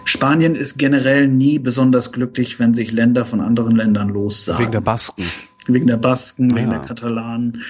[0.04, 4.62] Spanien ist generell nie besonders glücklich, wenn sich Länder von anderen Ländern lossagen.
[4.62, 5.26] Wegen der Basken.
[5.68, 7.64] Wegen der Basken, ah, wegen der Katalanen.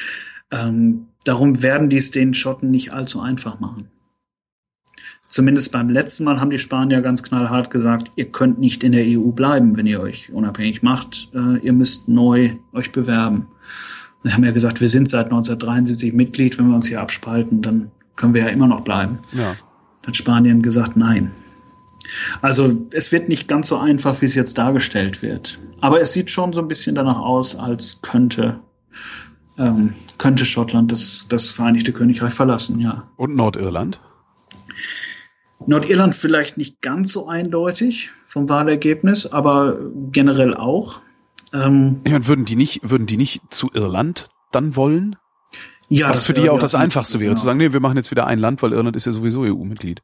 [0.51, 3.89] Ähm, darum werden die es den Schotten nicht allzu einfach machen.
[5.29, 9.05] Zumindest beim letzten Mal haben die Spanier ganz knallhart gesagt, ihr könnt nicht in der
[9.05, 11.29] EU bleiben, wenn ihr euch unabhängig macht.
[11.35, 13.47] Äh, ihr müsst neu euch bewerben.
[14.23, 16.57] Wir haben ja gesagt, wir sind seit 1973 Mitglied.
[16.57, 19.19] Wenn wir uns hier abspalten, dann können wir ja immer noch bleiben.
[19.31, 19.55] Ja.
[20.05, 21.31] Hat Spanien gesagt, nein.
[22.41, 25.59] Also es wird nicht ganz so einfach, wie es jetzt dargestellt wird.
[25.79, 28.61] Aber es sieht schon so ein bisschen danach aus, als könnte
[29.59, 33.03] ähm, könnte Schottland das, das Vereinigte Königreich verlassen, ja.
[33.15, 33.99] Und Nordirland?
[35.65, 39.77] Nordirland vielleicht nicht ganz so eindeutig vom Wahlergebnis, aber
[40.11, 41.01] generell auch.
[41.53, 45.15] Ähm, ich meine, würden die nicht, würden die nicht zu Irland dann wollen?
[45.89, 46.09] Ja.
[46.09, 47.39] Was für die ja auch das Einfachste wäre, genau.
[47.39, 50.01] zu sagen, nee, wir machen jetzt wieder ein Land, weil Irland ist ja sowieso EU-Mitglied.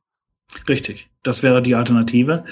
[0.67, 1.09] Richtig.
[1.23, 2.43] Das wäre die Alternative.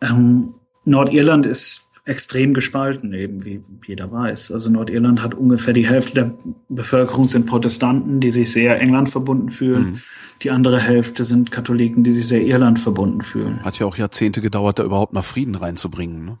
[0.00, 4.50] Ähm, Nordirland ist extrem gespalten, eben wie jeder weiß.
[4.50, 6.34] Also Nordirland hat ungefähr die Hälfte der
[6.68, 9.84] Bevölkerung sind Protestanten, die sich sehr England verbunden fühlen.
[9.84, 10.00] Mhm.
[10.42, 13.64] Die andere Hälfte sind Katholiken, die sich sehr Irland verbunden fühlen.
[13.64, 16.24] Hat ja auch Jahrzehnte gedauert, da überhaupt mal Frieden reinzubringen.
[16.24, 16.38] Ne?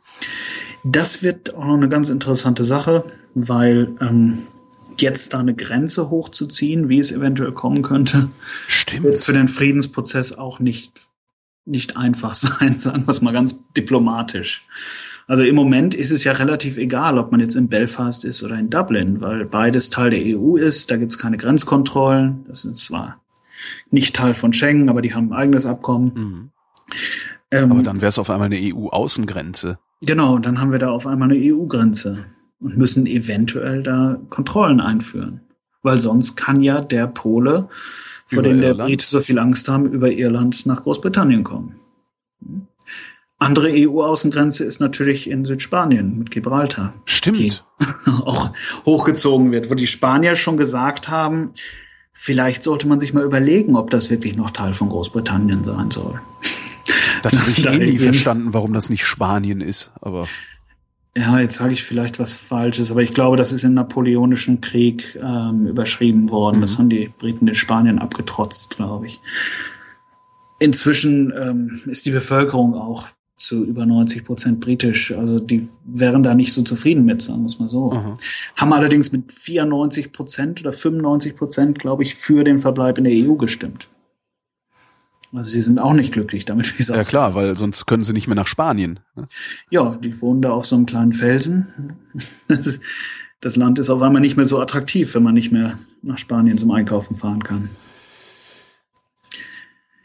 [0.82, 3.04] Das wird auch noch eine ganz interessante Sache,
[3.34, 4.38] weil ähm,
[4.98, 8.30] jetzt da eine Grenze hochzuziehen, wie es eventuell kommen könnte,
[8.66, 9.04] Stimmt.
[9.04, 10.92] wird für den Friedensprozess auch nicht
[11.64, 14.66] nicht einfach sein, sagen wir es mal ganz diplomatisch.
[15.26, 18.58] Also im Moment ist es ja relativ egal, ob man jetzt in Belfast ist oder
[18.58, 20.90] in Dublin, weil beides Teil der EU ist.
[20.90, 22.44] Da gibt es keine Grenzkontrollen.
[22.48, 23.20] Das sind zwar
[23.90, 26.12] nicht Teil von Schengen, aber die haben ein eigenes Abkommen.
[26.14, 26.50] Mhm.
[27.50, 29.78] Ähm, aber dann wäre es auf einmal eine EU-Außengrenze.
[30.00, 32.24] Genau, dann haben wir da auf einmal eine EU-Grenze
[32.60, 35.40] und müssen eventuell da Kontrollen einführen.
[35.82, 37.68] Weil sonst kann ja der Pole,
[38.26, 41.76] vor über dem der Brite so viel Angst haben, über Irland nach Großbritannien kommen.
[43.42, 46.94] Andere EU-Außengrenze ist natürlich in Südspanien mit Gibraltar.
[47.06, 47.64] Stimmt.
[48.06, 48.52] Auch
[48.86, 51.50] hochgezogen wird, wo die Spanier schon gesagt haben,
[52.12, 56.20] vielleicht sollte man sich mal überlegen, ob das wirklich noch Teil von Großbritannien sein soll.
[57.24, 60.28] Da habe ich eh nie verstanden, warum das nicht Spanien ist, aber.
[61.16, 65.18] Ja, jetzt sage ich vielleicht was Falsches, aber ich glaube, das ist im Napoleonischen Krieg
[65.20, 66.58] ähm, überschrieben worden.
[66.58, 66.60] Mhm.
[66.62, 69.20] Das haben die Briten den Spanien abgetrotzt, glaube ich.
[70.60, 73.08] Inzwischen ähm, ist die Bevölkerung auch
[73.42, 75.12] zu über 90 Prozent britisch.
[75.12, 77.90] Also die wären da nicht so zufrieden mit, sagen wir es mal so.
[77.90, 78.14] Mhm.
[78.56, 83.12] Haben allerdings mit 94 Prozent oder 95 Prozent, glaube ich, für den Verbleib in der
[83.12, 83.88] EU gestimmt.
[85.34, 88.12] Also sie sind auch nicht glücklich damit, wie es Ja klar, weil sonst können sie
[88.12, 89.00] nicht mehr nach Spanien.
[89.16, 89.28] Ne?
[89.70, 91.66] Ja, die wohnen da auf so einem kleinen Felsen.
[92.48, 92.82] Das, ist,
[93.40, 96.58] das Land ist auf einmal nicht mehr so attraktiv, wenn man nicht mehr nach Spanien
[96.58, 97.70] zum Einkaufen fahren kann.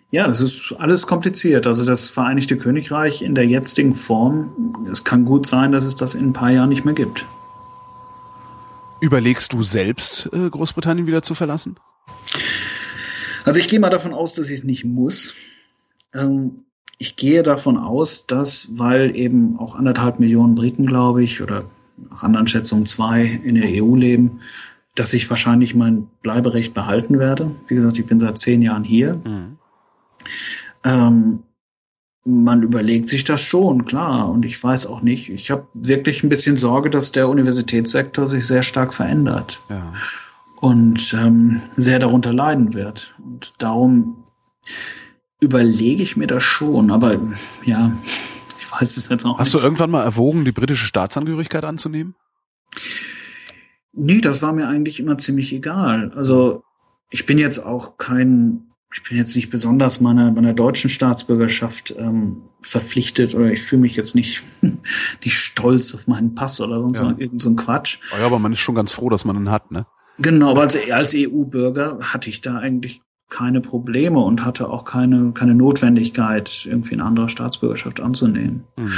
[0.09, 1.67] Ja, das ist alles kompliziert.
[1.67, 6.15] Also das Vereinigte Königreich in der jetzigen Form, es kann gut sein, dass es das
[6.15, 7.25] in ein paar Jahren nicht mehr gibt.
[9.01, 11.75] Überlegst du selbst, äh, Großbritannien wieder zu verlassen?
[13.43, 15.33] Also ich gehe mal davon aus, dass ich es nicht muss.
[16.13, 16.63] Ähm,
[16.97, 21.65] ich gehe davon aus, dass, weil eben auch anderthalb Millionen Briten, glaube ich, oder
[22.09, 24.39] nach anderen Schätzungen zwei in der EU leben,
[24.95, 27.51] dass ich wahrscheinlich mein Bleiberecht behalten werde.
[27.67, 29.21] Wie gesagt, ich bin seit zehn Jahren hier.
[29.23, 29.56] Mhm.
[30.83, 31.43] Ähm,
[32.27, 34.29] man überlegt sich das schon, klar.
[34.29, 38.45] Und ich weiß auch nicht, ich habe wirklich ein bisschen Sorge, dass der Universitätssektor sich
[38.45, 39.61] sehr stark verändert.
[39.69, 39.93] Ja.
[40.59, 43.15] Und ähm, sehr darunter leiden wird.
[43.23, 44.23] Und darum
[45.39, 46.91] überlege ich mir das schon.
[46.91, 47.19] Aber
[47.63, 47.91] ja,
[48.59, 49.61] ich weiß es jetzt auch Hast nicht.
[49.61, 52.15] du irgendwann mal erwogen, die britische Staatsangehörigkeit anzunehmen?
[53.93, 56.11] Nee, das war mir eigentlich immer ziemlich egal.
[56.15, 56.63] Also
[57.09, 62.43] ich bin jetzt auch kein ich bin jetzt nicht besonders meiner, meiner deutschen Staatsbürgerschaft ähm,
[62.61, 67.13] verpflichtet oder ich fühle mich jetzt nicht, nicht stolz auf meinen Pass oder sonst ja.
[67.17, 67.99] irgend so ein Quatsch.
[68.17, 69.85] Ja, aber man ist schon ganz froh, dass man ihn hat, ne?
[70.19, 75.31] Genau, aber als, als EU-Bürger hatte ich da eigentlich keine Probleme und hatte auch keine,
[75.33, 78.63] keine Notwendigkeit, irgendwie eine andere Staatsbürgerschaft anzunehmen.
[78.77, 78.93] Mhm.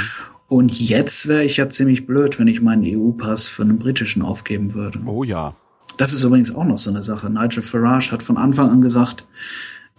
[0.48, 4.74] Und jetzt wäre ich ja ziemlich blöd, wenn ich meinen EU-Pass für einen britischen aufgeben
[4.74, 5.00] würde.
[5.04, 5.54] Oh ja.
[5.96, 7.28] Das ist übrigens auch noch so eine Sache.
[7.28, 9.26] Nigel Farage hat von Anfang an gesagt,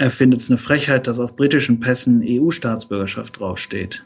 [0.01, 4.03] er findet es eine Frechheit, dass auf britischen Pässen EU-Staatsbürgerschaft draufsteht.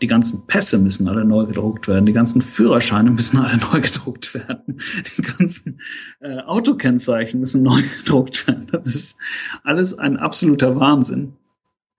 [0.00, 4.32] Die ganzen Pässe müssen alle neu gedruckt werden, die ganzen Führerscheine müssen alle neu gedruckt
[4.32, 4.80] werden,
[5.18, 5.78] die ganzen
[6.20, 8.68] äh, Autokennzeichen müssen neu gedruckt werden.
[8.72, 9.18] Das ist
[9.62, 11.34] alles ein absoluter Wahnsinn.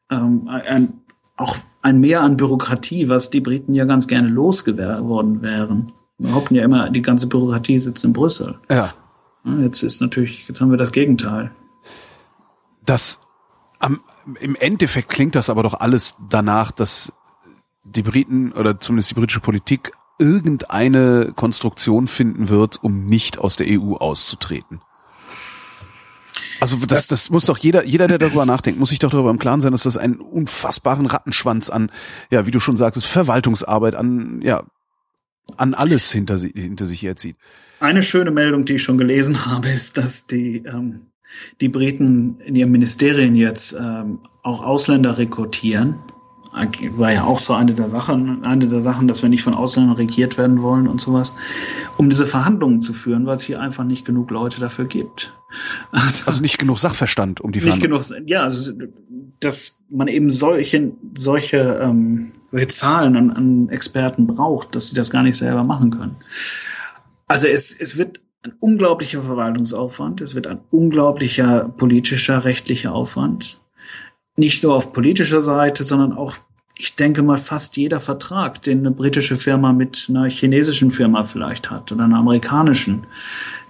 [0.09, 0.93] Ähm, ein,
[1.37, 5.91] auch ein Mehr an Bürokratie, was die Briten ja ganz gerne losgeworden wären.
[6.17, 8.57] Wir hoffen ja immer, die ganze Bürokratie sitzt in Brüssel.
[8.71, 8.91] Ja.
[9.59, 11.51] Jetzt ist natürlich, jetzt haben wir das Gegenteil.
[12.85, 13.19] Das
[13.79, 14.01] am,
[14.39, 17.13] im Endeffekt klingt das aber doch alles danach, dass
[17.83, 23.67] die Briten oder zumindest die britische Politik irgendeine Konstruktion finden wird, um nicht aus der
[23.67, 24.81] EU auszutreten.
[26.59, 29.39] Also das, das muss doch jeder, jeder, der darüber nachdenkt, muss sich doch darüber im
[29.39, 31.91] Klaren sein, dass das einen unfassbaren Rattenschwanz an,
[32.29, 34.63] ja, wie du schon sagtest, Verwaltungsarbeit, an, ja,
[35.57, 37.35] an alles hinter, hinter sich herzieht.
[37.79, 41.07] Eine schöne Meldung, die ich schon gelesen habe, ist, dass die ähm,
[41.59, 45.95] die Briten in ihren Ministerien jetzt ähm, auch Ausländer rekrutieren.
[46.91, 49.95] War ja auch so eine der Sachen, eine der Sachen, dass wir nicht von Ausländern
[49.95, 51.33] regiert werden wollen und sowas,
[51.95, 55.33] um diese Verhandlungen zu führen, weil es hier einfach nicht genug Leute dafür gibt.
[55.91, 57.99] Also, also nicht genug Sachverstand um die Verhandlungen.
[57.99, 58.73] Nicht genug, ja, also
[59.39, 65.09] dass man eben solche solche, ähm, solche Zahlen an, an Experten braucht, dass sie das
[65.09, 66.15] gar nicht selber machen können.
[67.27, 73.61] Also es, es wird ein unglaublicher Verwaltungsaufwand, es wird ein unglaublicher politischer, rechtlicher Aufwand.
[74.35, 76.35] Nicht nur auf politischer Seite, sondern auch,
[76.77, 81.69] ich denke mal, fast jeder Vertrag, den eine britische Firma mit einer chinesischen Firma vielleicht
[81.69, 83.05] hat oder einer amerikanischen,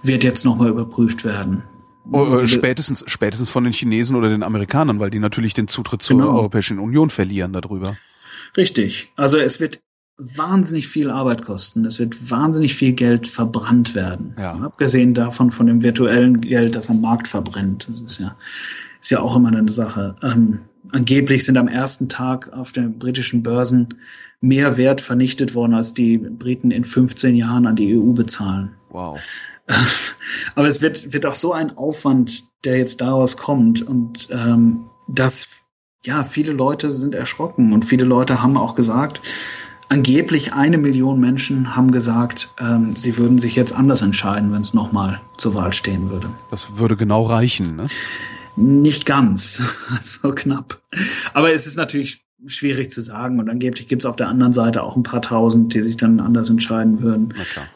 [0.02, 1.64] wird jetzt nochmal überprüft werden.
[2.10, 6.02] Oh, äh, spätestens, spätestens von den Chinesen oder den Amerikanern, weil die natürlich den Zutritt
[6.02, 6.36] zur genau.
[6.36, 7.96] Europäischen Union verlieren darüber.
[8.56, 9.10] Richtig.
[9.16, 9.80] Also es wird
[10.36, 11.84] wahnsinnig viel Arbeit kosten.
[11.84, 14.34] Es wird wahnsinnig viel Geld verbrannt werden.
[14.38, 14.54] Ja.
[14.54, 17.86] Abgesehen davon von dem virtuellen Geld, das am Markt verbrennt.
[17.88, 18.36] Das ist ja,
[19.00, 20.14] ist ja auch immer eine Sache.
[20.22, 20.60] Ähm,
[20.92, 23.94] angeblich sind am ersten Tag auf den britischen Börsen
[24.40, 28.72] mehr Wert vernichtet worden, als die Briten in 15 Jahren an die EU bezahlen.
[28.90, 29.20] Wow.
[30.54, 35.62] Aber es wird, wird auch so ein Aufwand, der jetzt daraus kommt und ähm, dass
[36.04, 39.20] ja viele Leute sind erschrocken und viele Leute haben auch gesagt,
[39.92, 44.72] angeblich eine Million Menschen haben gesagt, ähm, sie würden sich jetzt anders entscheiden, wenn es
[44.72, 46.30] nochmal zur Wahl stehen würde.
[46.50, 47.86] Das würde genau reichen, ne?
[48.56, 49.62] Nicht ganz,
[49.96, 50.80] also knapp.
[51.34, 54.82] Aber es ist natürlich schwierig zu sagen und angeblich gibt es auf der anderen Seite
[54.82, 57.34] auch ein paar tausend, die sich dann anders entscheiden würden.
[57.36, 57.66] Na klar.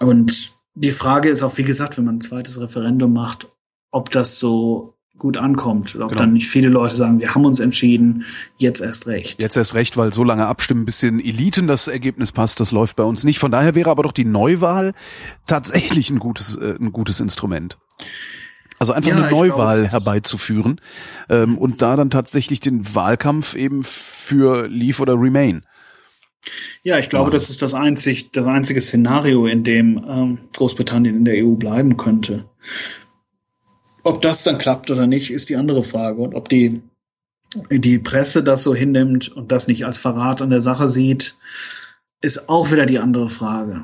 [0.00, 3.46] Und die Frage ist auch, wie gesagt, wenn man ein zweites Referendum macht,
[3.92, 5.94] ob das so gut ankommt.
[5.94, 6.20] Ob genau.
[6.20, 8.24] dann nicht viele Leute sagen, wir haben uns entschieden,
[8.58, 9.40] jetzt erst recht.
[9.40, 12.96] Jetzt erst recht, weil so lange abstimmen, bis den Eliten das Ergebnis passt, das läuft
[12.96, 13.38] bei uns nicht.
[13.38, 14.92] Von daher wäre aber doch die Neuwahl
[15.46, 17.78] tatsächlich ein gutes, äh, ein gutes Instrument.
[18.78, 20.80] Also einfach ja, eine Neuwahl glaube, herbeizuführen
[21.28, 25.64] ähm, und da dann tatsächlich den Wahlkampf eben für Leave oder Remain.
[26.82, 31.24] Ja, ich glaube, das ist das einzig, das einzige Szenario, in dem ähm, Großbritannien in
[31.24, 32.44] der EU bleiben könnte.
[34.04, 36.20] Ob das dann klappt oder nicht, ist die andere Frage.
[36.20, 36.82] Und ob die,
[37.70, 41.36] die Presse das so hinnimmt und das nicht als Verrat an der Sache sieht,
[42.20, 43.82] ist auch wieder die andere Frage.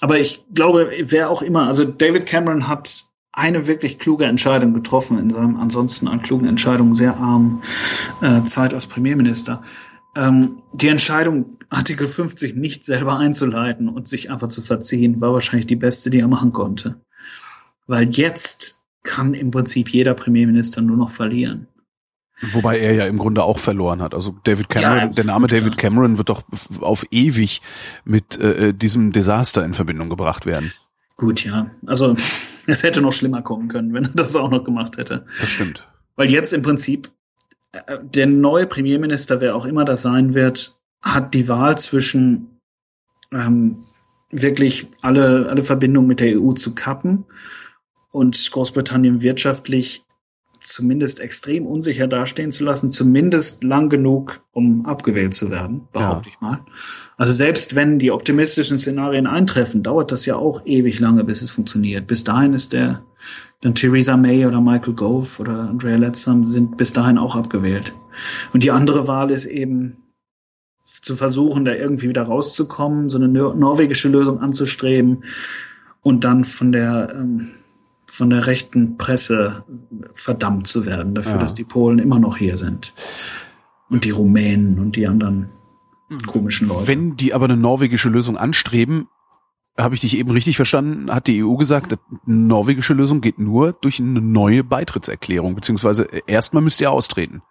[0.00, 5.18] Aber ich glaube, wer auch immer, also David Cameron hat eine wirklich kluge Entscheidung getroffen
[5.18, 7.62] in seinem ansonsten an klugen Entscheidungen sehr armen
[8.22, 9.62] äh, Zeit als Premierminister.
[10.16, 15.66] Ähm, die Entscheidung, Artikel 50 nicht selber einzuleiten und sich einfach zu verziehen, war wahrscheinlich
[15.66, 17.00] die beste, die er machen konnte.
[17.86, 18.77] Weil jetzt
[19.08, 21.66] kann im Prinzip jeder Premierminister nur noch verlieren.
[22.52, 24.14] Wobei er ja im Grunde auch verloren hat.
[24.14, 26.44] Also David Cameron, ja, der Name David Cameron wird doch
[26.80, 27.62] auf ewig
[28.04, 30.70] mit äh, diesem Desaster in Verbindung gebracht werden.
[31.16, 31.70] Gut, ja.
[31.86, 32.14] Also
[32.66, 35.24] es hätte noch schlimmer kommen können, wenn er das auch noch gemacht hätte.
[35.40, 35.88] Das stimmt.
[36.14, 37.10] Weil jetzt im Prinzip
[37.72, 42.60] äh, der neue Premierminister, wer auch immer das sein wird, hat die Wahl zwischen
[43.32, 43.78] ähm,
[44.30, 47.24] wirklich alle, alle Verbindungen mit der EU zu kappen
[48.10, 50.04] und Großbritannien wirtschaftlich
[50.60, 56.34] zumindest extrem unsicher dastehen zu lassen, zumindest lang genug, um abgewählt zu werden, behaupte ja.
[56.34, 56.60] ich mal.
[57.16, 61.50] Also selbst wenn die optimistischen Szenarien eintreffen, dauert das ja auch ewig lange, bis es
[61.50, 62.06] funktioniert.
[62.06, 63.02] Bis dahin ist der,
[63.60, 67.94] dann Theresa May oder Michael Gove oder Andrea Leadsom sind bis dahin auch abgewählt.
[68.52, 69.96] Und die andere Wahl ist eben
[70.84, 75.24] zu versuchen, da irgendwie wieder rauszukommen, so eine norwegische Lösung anzustreben
[76.02, 77.50] und dann von der ähm,
[78.10, 79.64] von der rechten Presse
[80.14, 81.38] verdammt zu werden dafür, ja.
[81.38, 82.94] dass die Polen immer noch hier sind.
[83.90, 85.50] Und die Rumänen und die anderen
[86.26, 86.86] komischen Leute.
[86.86, 89.08] Wenn die aber eine norwegische Lösung anstreben,
[89.76, 93.72] habe ich dich eben richtig verstanden, hat die EU gesagt, eine norwegische Lösung geht nur
[93.72, 97.42] durch eine neue Beitrittserklärung, beziehungsweise erstmal müsst ihr austreten.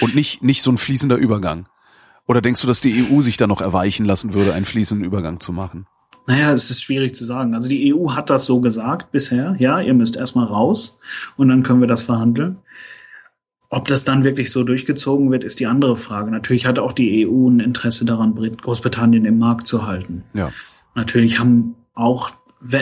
[0.00, 1.68] Und nicht, nicht so ein fließender Übergang.
[2.26, 5.38] Oder denkst du, dass die EU sich da noch erweichen lassen würde, einen fließenden Übergang
[5.38, 5.86] zu machen?
[6.26, 7.54] Naja, es ist schwierig zu sagen.
[7.54, 9.54] Also die EU hat das so gesagt bisher.
[9.58, 10.98] Ja, ihr müsst erstmal raus
[11.36, 12.58] und dann können wir das verhandeln.
[13.70, 16.30] Ob das dann wirklich so durchgezogen wird, ist die andere Frage.
[16.30, 20.24] Natürlich hat auch die EU ein Interesse daran, Großbritannien im Markt zu halten.
[20.34, 20.52] Ja.
[20.94, 22.30] Natürlich haben auch,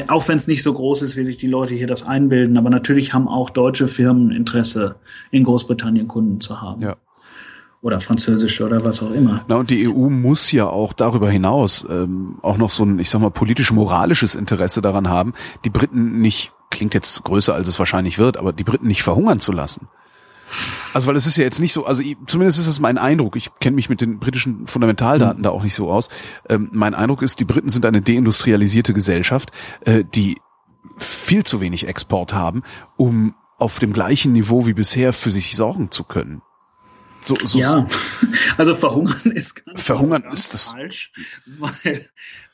[0.09, 2.71] auch wenn es nicht so groß ist, wie sich die Leute hier das einbilden, aber
[2.71, 4.97] natürlich haben auch deutsche Firmen Interesse,
[5.31, 6.83] in Großbritannien Kunden zu haben.
[6.83, 6.97] Ja
[7.85, 9.45] oder französische oder was auch immer.
[9.47, 13.11] Na und die EU muss ja auch darüber hinaus ähm, auch noch so ein, ich
[13.11, 15.35] sag mal, politisch-moralisches Interesse daran haben,
[15.67, 19.39] die Briten nicht, klingt jetzt größer als es wahrscheinlich wird, aber die Briten nicht verhungern
[19.39, 19.89] zu lassen.
[20.95, 23.51] Also weil es ist ja jetzt nicht so, also zumindest ist es mein Eindruck, ich
[23.61, 25.43] kenne mich mit den britischen Fundamentaldaten mhm.
[25.43, 26.09] da auch nicht so aus.
[26.49, 29.53] Ähm, mein Eindruck ist, die Briten sind eine deindustrialisierte Gesellschaft,
[29.85, 30.41] äh, die
[30.97, 32.63] viel zu wenig Export haben,
[32.97, 36.41] um auf dem gleichen Niveau wie bisher für sich sorgen zu können.
[37.25, 37.87] So, so, ja,
[38.59, 41.13] also verhungern ist ganz, verhungern ganz ist das falsch,
[41.47, 42.05] weil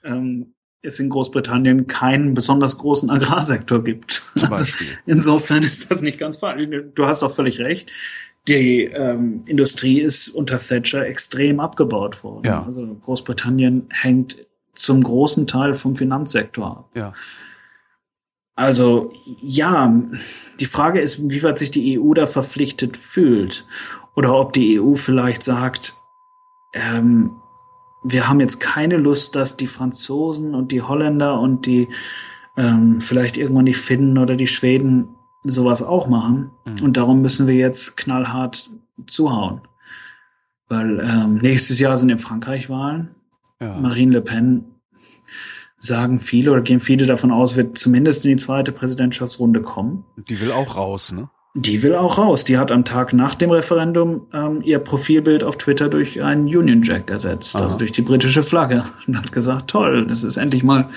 [0.04, 4.22] ähm, es in Großbritannien keinen besonders großen Agrarsektor gibt.
[4.48, 4.64] Also
[5.06, 6.68] insofern ist das nicht ganz falsch.
[6.94, 7.90] Du hast auch völlig recht.
[8.46, 12.46] Die ähm, Industrie ist unter Thatcher extrem abgebaut worden.
[12.46, 12.64] Ja.
[12.64, 14.38] Also Großbritannien hängt
[14.74, 16.90] zum großen Teil vom Finanzsektor ab.
[16.94, 17.12] Ja.
[18.60, 19.08] Also
[19.40, 19.90] ja,
[20.60, 23.66] die Frage ist, wie weit sich die EU da verpflichtet fühlt
[24.14, 25.94] oder ob die EU vielleicht sagt,
[26.74, 27.30] ähm,
[28.02, 31.88] wir haben jetzt keine Lust, dass die Franzosen und die Holländer und die
[32.58, 35.08] ähm, vielleicht irgendwann die Finnen oder die Schweden
[35.42, 36.50] sowas auch machen.
[36.66, 36.84] Mhm.
[36.84, 38.68] Und darum müssen wir jetzt knallhart
[39.06, 39.62] zuhauen.
[40.68, 43.14] Weil ähm, nächstes Jahr sind in Frankreich Wahlen.
[43.58, 43.78] Ja.
[43.80, 44.69] Marine Le Pen
[45.80, 50.04] sagen viele oder gehen viele davon aus, wird zumindest in die zweite Präsidentschaftsrunde kommen.
[50.28, 51.30] Die will auch raus, ne?
[51.54, 52.44] Die will auch raus.
[52.44, 56.82] Die hat am Tag nach dem Referendum ähm, ihr Profilbild auf Twitter durch einen Union
[56.82, 57.64] Jack ersetzt, Aha.
[57.64, 60.90] also durch die britische Flagge und hat gesagt, toll, das ist endlich mal,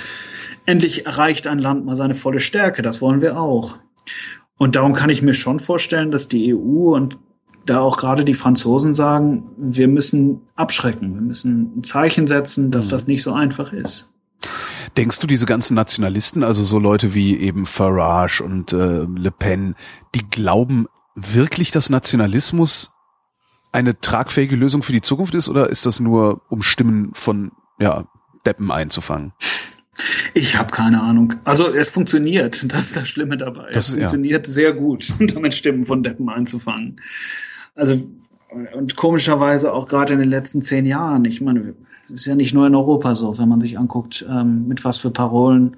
[0.66, 2.82] endlich erreicht ein Land mal seine volle Stärke.
[2.84, 3.80] Das wollen wir auch.
[4.58, 7.18] Und darum kann ich mir schon vorstellen, dass die EU und
[7.66, 12.88] da auch gerade die Franzosen sagen, wir müssen abschrecken, wir müssen ein Zeichen setzen, dass
[12.88, 12.92] mhm.
[12.92, 14.13] das nicht so einfach ist.
[14.98, 19.76] Denkst du, diese ganzen Nationalisten, also so Leute wie eben Farage und äh, Le Pen,
[20.14, 22.92] die glauben wirklich, dass Nationalismus
[23.72, 28.06] eine tragfähige Lösung für die Zukunft ist oder ist das nur, um Stimmen von ja,
[28.46, 29.34] Deppen einzufangen?
[30.34, 31.34] Ich habe keine Ahnung.
[31.44, 33.72] Also es funktioniert, das ist das Schlimme dabei.
[33.72, 34.54] Das es funktioniert ja.
[34.54, 37.00] sehr gut, damit Stimmen von Deppen einzufangen.
[37.76, 38.10] Also
[38.74, 41.26] und komischerweise auch gerade in den letzten zehn Jahren.
[41.26, 41.76] Ich meine,
[42.06, 44.98] es ist ja nicht nur in Europa so, wenn man sich anguckt, ähm, mit was
[44.98, 45.78] für Parolen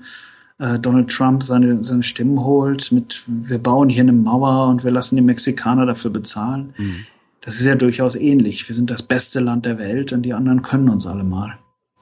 [0.60, 4.92] äh, Donald Trump seine, seine Stimmen holt, mit wir bauen hier eine Mauer und wir
[4.92, 6.74] lassen die Mexikaner dafür bezahlen.
[6.78, 7.06] Mhm.
[7.42, 8.68] Das ist ja durchaus ähnlich.
[8.68, 11.58] Wir sind das beste Land der Welt und die anderen können uns alle mal.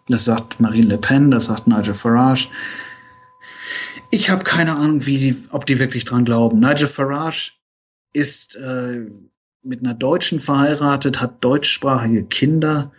[0.07, 2.47] Das sagt Marine Le Pen, das sagt Nigel Farage.
[4.09, 6.59] Ich habe keine Ahnung, wie die, ob die wirklich dran glauben.
[6.59, 7.51] Nigel Farage
[8.13, 9.07] ist äh,
[9.63, 12.91] mit einer Deutschen verheiratet, hat deutschsprachige Kinder,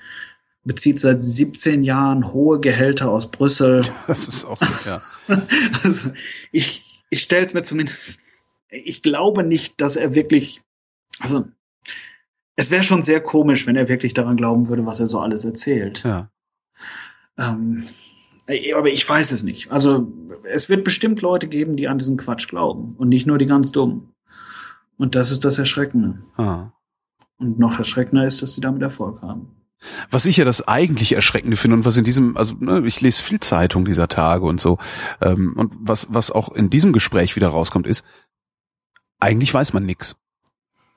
[0.65, 3.83] bezieht seit 17 Jahren hohe Gehälter aus Brüssel.
[4.07, 5.01] Das ist auch so, ja.
[5.85, 6.11] also
[6.53, 8.21] ich, ich stelle es mir zumindest,
[8.71, 10.63] ich glaube nicht, dass er wirklich,
[11.21, 11.47] also
[12.57, 15.45] es wäre schon sehr komisch, wenn er wirklich daran glauben würde, was er so alles
[15.45, 16.03] erzählt.
[16.05, 16.31] Ja.
[17.37, 17.87] Ähm,
[18.75, 19.71] aber ich weiß es nicht.
[19.71, 20.13] Also
[20.45, 23.73] es wird bestimmt Leute geben, die an diesen Quatsch glauben und nicht nur die ganz
[23.73, 24.14] dummen.
[24.97, 26.19] Und das ist das Erschreckende.
[26.37, 26.73] Ah.
[27.39, 29.57] Und noch erschreckender ist, dass sie damit Erfolg haben.
[30.11, 33.23] Was ich ja das eigentlich Erschreckende finde und was in diesem, also ne, ich lese
[33.23, 34.79] viel Zeitung dieser Tage und so,
[35.21, 38.05] ähm, und was, was auch in diesem Gespräch wieder rauskommt, ist,
[39.21, 40.17] eigentlich weiß man nix.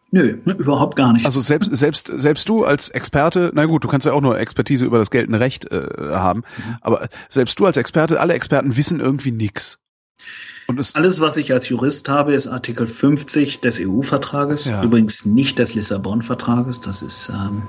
[0.09, 1.25] Nö, überhaupt gar nicht.
[1.25, 4.85] Also selbst, selbst, selbst du als Experte, na gut, du kannst ja auch nur Expertise
[4.85, 6.77] über das geltende Recht äh, haben, mhm.
[6.79, 9.79] aber selbst du als Experte, alle Experten wissen irgendwie nix.
[10.93, 14.83] Alles, was ich als Jurist habe, ist Artikel 50 des EU-Vertrages, ja.
[14.83, 16.81] übrigens nicht des Lissabon-Vertrages.
[16.81, 17.63] Das ist ähm,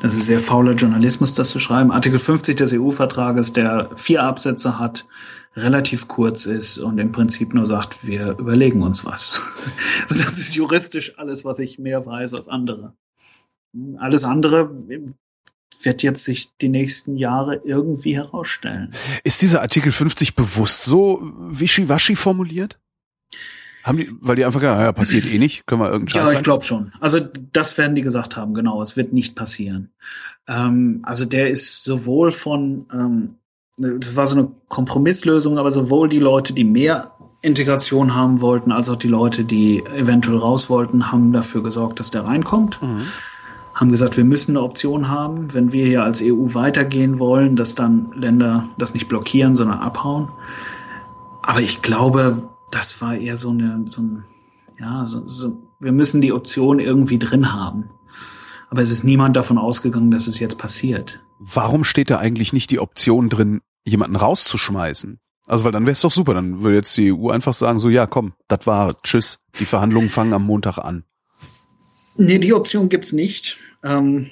[0.00, 1.90] das ist sehr fauler Journalismus, das zu schreiben.
[1.90, 5.06] Artikel 50 des EU-Vertrages, der vier Absätze hat,
[5.56, 9.40] relativ kurz ist und im Prinzip nur sagt, wir überlegen uns was.
[10.08, 12.94] das ist juristisch alles, was ich mehr weiß als andere.
[13.98, 14.70] Alles andere
[15.84, 18.92] wird jetzt sich die nächsten Jahre irgendwie herausstellen.
[19.24, 21.20] Ist dieser Artikel 50 bewusst so
[21.50, 22.78] wischiwaschi formuliert?
[23.84, 26.36] Haben die, weil die einfach gesagt ja, passiert eh nicht, können wir irgendeinen Scheiß Ja,
[26.38, 26.92] ich glaube schon.
[27.00, 27.20] Also
[27.52, 29.90] das werden die gesagt haben, genau, es wird nicht passieren.
[30.46, 33.34] Ähm, also der ist sowohl von, ähm,
[33.78, 38.88] das war so eine Kompromisslösung, aber sowohl die Leute, die mehr Integration haben wollten, als
[38.88, 42.82] auch die Leute, die eventuell raus wollten, haben dafür gesorgt, dass der reinkommt.
[42.82, 43.06] Mhm
[43.78, 47.76] haben gesagt, wir müssen eine Option haben, wenn wir hier als EU weitergehen wollen, dass
[47.76, 50.28] dann Länder das nicht blockieren, sondern abhauen.
[51.42, 54.24] Aber ich glaube, das war eher so eine, so ein,
[54.80, 57.90] ja, so, so, wir müssen die Option irgendwie drin haben.
[58.68, 61.20] Aber es ist niemand davon ausgegangen, dass es jetzt passiert.
[61.38, 65.20] Warum steht da eigentlich nicht die Option drin, jemanden rauszuschmeißen?
[65.46, 66.34] Also, weil dann wäre es doch super.
[66.34, 69.38] Dann würde jetzt die EU einfach sagen, so, ja, komm, das war, tschüss.
[69.60, 71.04] Die Verhandlungen fangen am Montag an.
[72.16, 73.56] Nee, die Option gibt's nicht.
[73.82, 74.30] Ähm,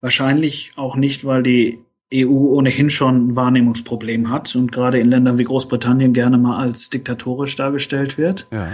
[0.00, 1.78] wahrscheinlich auch nicht, weil die
[2.14, 6.90] EU ohnehin schon ein Wahrnehmungsproblem hat und gerade in Ländern wie Großbritannien gerne mal als
[6.90, 8.46] diktatorisch dargestellt wird.
[8.50, 8.70] Ja.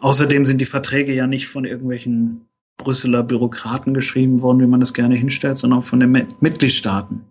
[0.00, 2.46] Außerdem sind die Verträge ja nicht von irgendwelchen
[2.76, 7.22] Brüsseler Bürokraten geschrieben worden, wie man das gerne hinstellt, sondern von den Mitgliedstaaten.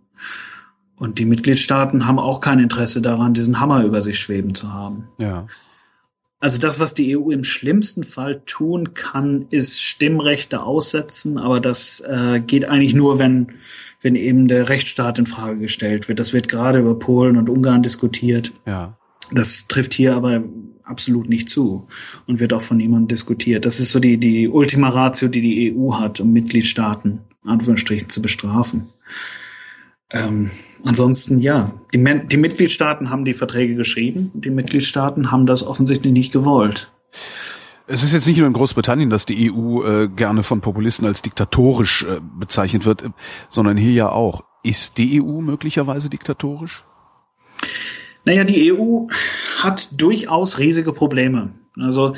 [0.95, 5.09] Und die Mitgliedstaaten haben auch kein Interesse daran, diesen Hammer über sich schweben zu haben.
[5.17, 5.47] Ja.
[6.43, 12.01] Also das, was die EU im schlimmsten Fall tun kann, ist Stimmrechte aussetzen, aber das
[12.01, 13.53] äh, geht eigentlich nur, wenn,
[14.01, 16.19] wenn eben der Rechtsstaat in Frage gestellt wird.
[16.19, 18.51] Das wird gerade über Polen und Ungarn diskutiert.
[18.65, 18.97] Ja.
[19.31, 20.43] Das trifft hier aber
[20.83, 21.87] absolut nicht zu
[22.27, 23.63] und wird auch von niemandem diskutiert.
[23.63, 28.21] Das ist so die, die Ultima Ratio, die die EU hat, um Mitgliedstaaten, Anführungsstrichen, zu
[28.21, 28.89] bestrafen.
[30.13, 30.51] Ähm,
[30.83, 34.31] ansonsten ja, die, die Mitgliedstaaten haben die Verträge geschrieben.
[34.35, 36.91] Die Mitgliedstaaten haben das offensichtlich nicht gewollt.
[37.87, 41.21] Es ist jetzt nicht nur in Großbritannien, dass die EU äh, gerne von Populisten als
[41.21, 43.03] diktatorisch äh, bezeichnet wird,
[43.49, 44.43] sondern hier ja auch.
[44.63, 46.83] Ist die EU möglicherweise diktatorisch?
[48.23, 49.07] Naja, die EU
[49.59, 51.49] hat durchaus riesige Probleme.
[51.77, 52.13] Also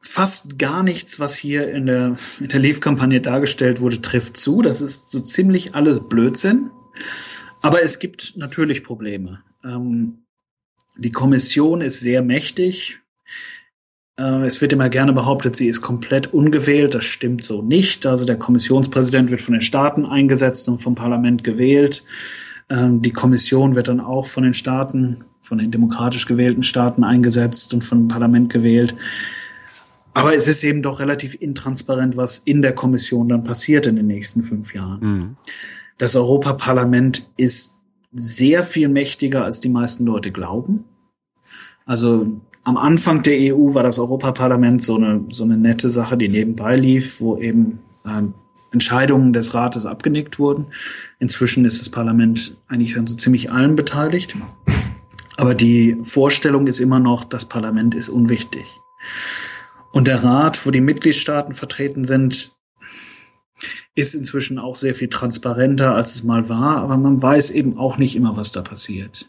[0.00, 4.62] fast gar nichts, was hier in der, in der Leaf-Kampagne dargestellt wurde, trifft zu.
[4.62, 6.70] Das ist so ziemlich alles Blödsinn.
[7.62, 9.40] Aber es gibt natürlich Probleme.
[9.64, 10.24] Ähm,
[10.96, 13.00] die Kommission ist sehr mächtig.
[14.18, 16.94] Äh, es wird immer gerne behauptet, sie ist komplett ungewählt.
[16.94, 18.06] Das stimmt so nicht.
[18.06, 22.04] Also der Kommissionspräsident wird von den Staaten eingesetzt und vom Parlament gewählt.
[22.68, 27.74] Ähm, die Kommission wird dann auch von den Staaten, von den demokratisch gewählten Staaten eingesetzt
[27.74, 28.94] und vom Parlament gewählt.
[30.16, 34.06] Aber es ist eben doch relativ intransparent, was in der Kommission dann passiert in den
[34.06, 35.00] nächsten fünf Jahren.
[35.00, 35.36] Mhm.
[35.98, 37.80] Das Europaparlament ist
[38.14, 40.86] sehr viel mächtiger, als die meisten Leute glauben.
[41.84, 46.30] Also am Anfang der EU war das Europaparlament so eine, so eine nette Sache, die
[46.30, 48.32] nebenbei lief, wo eben ähm,
[48.72, 50.64] Entscheidungen des Rates abgenickt wurden.
[51.18, 54.34] Inzwischen ist das Parlament eigentlich an so ziemlich allen beteiligt.
[55.36, 58.64] Aber die Vorstellung ist immer noch, das Parlament ist unwichtig.
[59.96, 62.52] Und der Rat, wo die Mitgliedstaaten vertreten sind,
[63.94, 67.96] ist inzwischen auch sehr viel transparenter, als es mal war, aber man weiß eben auch
[67.96, 69.26] nicht immer, was da passiert.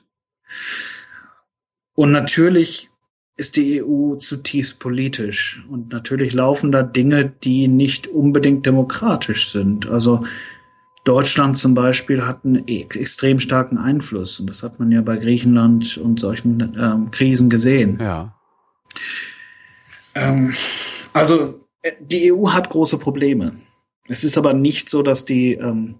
[1.94, 2.90] Und natürlich
[3.38, 9.88] ist die EU zutiefst politisch und natürlich laufen da Dinge, die nicht unbedingt demokratisch sind.
[9.88, 10.26] Also
[11.06, 15.16] Deutschland zum Beispiel hat einen e-, extrem starken Einfluss und das hat man ja bei
[15.16, 18.00] Griechenland und solchen ähm, Krisen gesehen.
[18.02, 18.34] Ja.
[20.18, 20.54] Ähm,
[21.14, 23.54] also äh, die EU hat große Probleme.
[24.08, 25.96] Es ist aber nicht so, dass die ähm,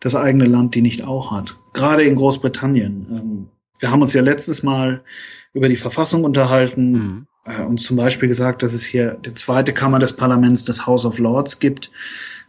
[0.00, 1.56] das eigene Land die nicht auch hat.
[1.72, 3.06] Gerade in Großbritannien.
[3.10, 3.48] Ähm,
[3.78, 5.02] wir haben uns ja letztes Mal
[5.52, 7.26] über die Verfassung unterhalten mhm.
[7.44, 11.04] äh, und zum Beispiel gesagt, dass es hier die zweite Kammer des Parlaments, das House
[11.04, 11.90] of Lords, gibt.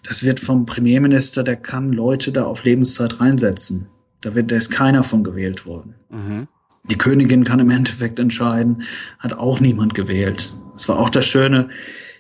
[0.04, 3.88] Das wird vom Premierminister, der kann Leute da auf Lebenszeit reinsetzen.
[4.22, 5.96] Da wird, da ist keiner von gewählt worden.
[6.10, 6.48] Mhm.
[6.90, 8.84] Die Königin kann im Endeffekt entscheiden,
[9.20, 10.56] hat auch niemand gewählt.
[10.76, 11.70] Es war auch das Schöne,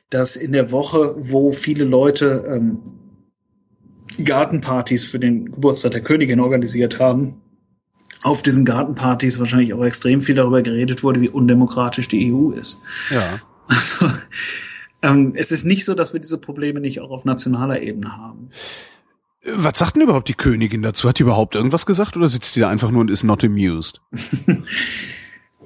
[0.09, 2.79] dass in der Woche, wo viele Leute ähm,
[4.23, 7.41] Gartenpartys für den Geburtstag der Königin organisiert haben,
[8.23, 12.81] auf diesen Gartenpartys wahrscheinlich auch extrem viel darüber geredet wurde, wie undemokratisch die EU ist.
[13.09, 13.41] Ja.
[13.67, 14.11] Also,
[15.01, 18.49] ähm, es ist nicht so, dass wir diese Probleme nicht auch auf nationaler Ebene haben.
[19.49, 21.07] Was sagt denn überhaupt die Königin dazu?
[21.07, 24.01] Hat die überhaupt irgendwas gesagt oder sitzt die da einfach nur und ist not amused?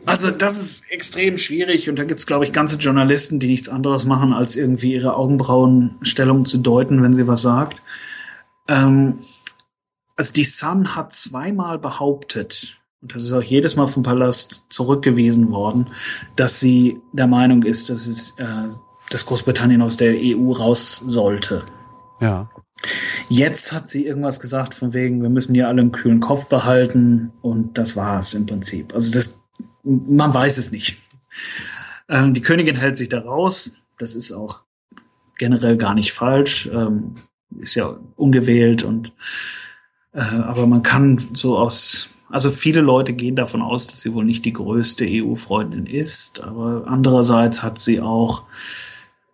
[0.05, 4.05] Also das ist extrem schwierig und da gibt's, glaube ich, ganze Journalisten, die nichts anderes
[4.05, 7.81] machen, als irgendwie ihre Augenbrauenstellung zu deuten, wenn sie was sagt.
[8.67, 9.19] Ähm,
[10.15, 15.51] also die Sun hat zweimal behauptet, und das ist auch jedes Mal vom Palast zurückgewiesen
[15.51, 15.87] worden,
[16.35, 18.69] dass sie der Meinung ist, dass es äh,
[19.09, 21.63] dass Großbritannien aus der EU raus sollte.
[22.19, 22.49] Ja.
[23.29, 27.31] Jetzt hat sie irgendwas gesagt von wegen, wir müssen hier alle einen kühlen Kopf behalten
[27.41, 28.93] und das war es im Prinzip.
[28.93, 29.41] Also das,
[29.83, 30.97] man weiß es nicht.
[32.09, 33.71] Ähm, die Königin hält sich da raus.
[33.97, 34.61] Das ist auch
[35.37, 36.69] generell gar nicht falsch.
[36.71, 37.15] Ähm,
[37.59, 39.13] ist ja ungewählt und
[40.13, 44.23] äh, aber man kann so aus also viele Leute gehen davon aus, dass sie wohl
[44.23, 48.43] nicht die größte EU-Freundin ist, aber andererseits hat sie auch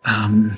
[0.03, 0.57] ähm,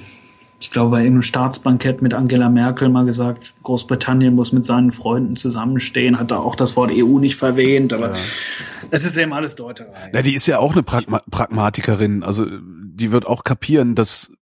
[0.60, 5.36] ich glaube, bei einem Staatsbankett mit Angela Merkel mal gesagt, Großbritannien muss mit seinen Freunden
[5.36, 8.22] zusammenstehen, hat da auch das Wort EU nicht verwähnt, aber ja.
[8.92, 10.10] es ist eben alles Deuterei.
[10.12, 14.34] Na, die ist ja auch eine Pragma Pragmatikerin, also die wird auch kapieren, dass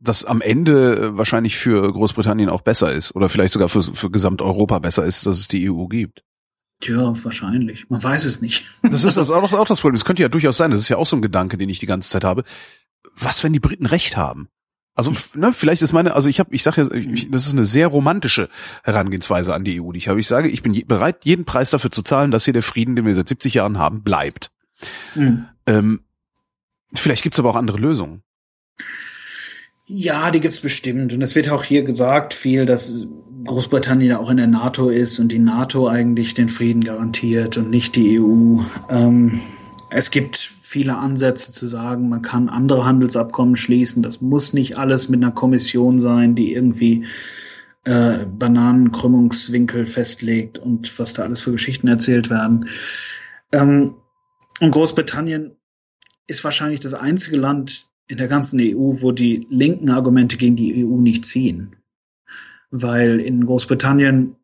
[0.00, 4.78] das am Ende wahrscheinlich für Großbritannien auch besser ist oder vielleicht sogar für, für Gesamteuropa
[4.78, 6.22] besser ist, dass es die EU gibt.
[6.80, 7.88] Tja, wahrscheinlich.
[7.88, 8.64] Man weiß es nicht.
[8.82, 9.96] Das ist das auch, auch das Problem.
[9.96, 10.70] Das könnte ja durchaus sein.
[10.70, 12.44] Das ist ja auch so ein Gedanke, den ich die ganze Zeit habe.
[13.18, 14.48] Was, wenn die Briten recht haben?
[14.96, 17.66] Also ne, vielleicht ist meine, also ich habe, ich sage ja, ich, das ist eine
[17.66, 18.48] sehr romantische
[18.82, 20.18] Herangehensweise an die EU, die ich habe.
[20.18, 22.96] Ich sage, ich bin je, bereit, jeden Preis dafür zu zahlen, dass hier der Frieden,
[22.96, 24.50] den wir seit 70 Jahren haben, bleibt.
[25.14, 25.44] Mhm.
[25.66, 26.00] Ähm,
[26.94, 28.22] vielleicht gibt's aber auch andere Lösungen.
[29.86, 31.12] Ja, die gibt's bestimmt.
[31.12, 33.06] Und es wird auch hier gesagt viel, dass
[33.44, 37.96] Großbritannien auch in der NATO ist und die NATO eigentlich den Frieden garantiert und nicht
[37.96, 38.62] die EU.
[38.88, 39.40] Ähm,
[39.96, 44.02] es gibt viele Ansätze zu sagen, man kann andere Handelsabkommen schließen.
[44.02, 47.06] Das muss nicht alles mit einer Kommission sein, die irgendwie
[47.84, 52.68] äh, Bananenkrümmungswinkel festlegt und was da alles für Geschichten erzählt werden.
[53.52, 53.94] Ähm,
[54.60, 55.56] und Großbritannien
[56.26, 60.84] ist wahrscheinlich das einzige Land in der ganzen EU, wo die linken Argumente gegen die
[60.84, 61.74] EU nicht ziehen.
[62.70, 64.36] Weil in Großbritannien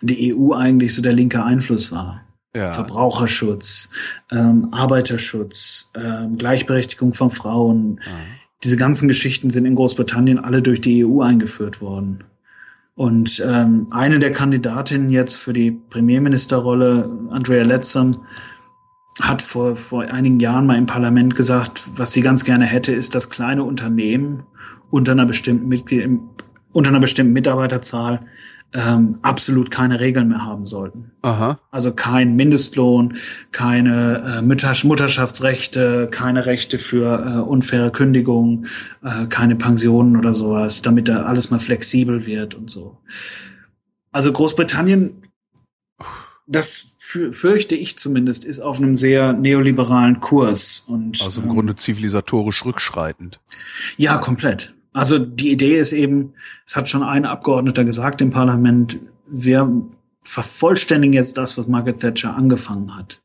[0.00, 2.24] die EU eigentlich so der linke Einfluss war
[2.58, 2.70] ja.
[2.70, 3.90] Verbraucherschutz,
[4.30, 8.00] ähm, Arbeiterschutz, ähm, Gleichberechtigung von Frauen.
[8.04, 8.12] Ja.
[8.64, 12.24] Diese ganzen Geschichten sind in Großbritannien alle durch die EU eingeführt worden.
[12.94, 18.10] Und ähm, eine der Kandidatinnen jetzt für die Premierministerrolle, Andrea Leadsom,
[19.20, 23.14] hat vor, vor einigen Jahren mal im Parlament gesagt, was sie ganz gerne hätte, ist,
[23.14, 24.42] dass kleine Unternehmen
[24.90, 26.08] unter einer bestimmten Mitglied,
[26.72, 28.26] unter einer bestimmten Mitarbeiterzahl
[28.74, 31.12] ähm, absolut keine Regeln mehr haben sollten.
[31.22, 31.58] Aha.
[31.70, 33.16] Also kein Mindestlohn,
[33.50, 38.66] keine äh, Mutterschaftsrechte, keine Rechte für äh, unfaire Kündigungen,
[39.02, 42.98] äh, keine Pensionen oder sowas, damit da alles mal flexibel wird und so.
[44.12, 45.22] Also Großbritannien,
[46.46, 50.80] das fürchte ich zumindest, ist auf einem sehr neoliberalen Kurs.
[50.80, 53.40] Und, also im ähm, Grunde zivilisatorisch rückschreitend.
[53.96, 54.74] Ja, komplett.
[54.92, 56.34] Also die Idee ist eben,
[56.66, 59.82] es hat schon ein Abgeordneter gesagt im Parlament, wir
[60.22, 63.20] vervollständigen jetzt das, was Margaret Thatcher angefangen hat.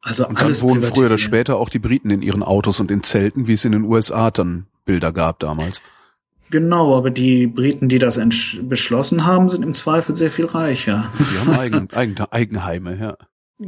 [0.00, 2.90] Also und alles dann wohnen früher oder später auch die Briten in ihren Autos und
[2.90, 5.80] in Zelten, wie es in den USA dann Bilder gab damals.
[6.50, 8.20] Genau, aber die Briten, die das
[8.62, 11.10] beschlossen haben, sind im Zweifel sehr viel reicher.
[11.18, 13.16] Die haben Eigen, Eigen, Eigenheime, ja.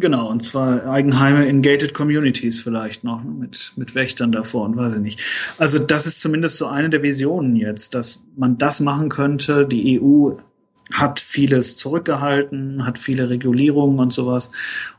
[0.00, 4.76] Genau, und zwar Eigenheime in gated communities vielleicht noch, ne, mit, mit Wächtern davor und
[4.76, 5.20] weiß ich nicht.
[5.58, 9.66] Also das ist zumindest so eine der Visionen jetzt, dass man das machen könnte.
[9.66, 10.32] Die EU
[10.92, 14.50] hat vieles zurückgehalten, hat viele Regulierungen und sowas.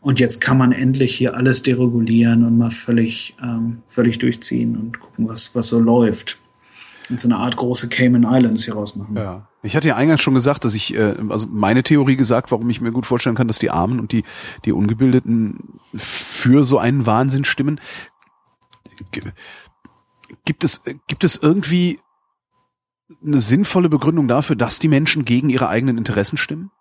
[0.01, 4.99] Und jetzt kann man endlich hier alles deregulieren und mal völlig, ähm, völlig durchziehen und
[4.99, 6.39] gucken, was, was so läuft
[7.09, 9.15] und so eine Art große Cayman Islands hier rausmachen.
[9.15, 9.47] Ja.
[9.65, 12.81] Ich hatte ja eingangs schon gesagt, dass ich, äh, also meine Theorie gesagt, warum ich
[12.81, 14.23] mir gut vorstellen kann, dass die Armen und die,
[14.63, 17.79] die Ungebildeten für so einen Wahnsinn stimmen.
[20.45, 21.99] Gibt es, gibt es irgendwie
[23.23, 26.71] eine sinnvolle Begründung dafür, dass die Menschen gegen ihre eigenen Interessen stimmen?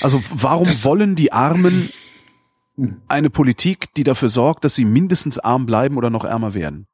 [0.00, 1.90] Also warum das wollen die Armen
[3.08, 6.86] eine Politik, die dafür sorgt, dass sie mindestens arm bleiben oder noch ärmer werden?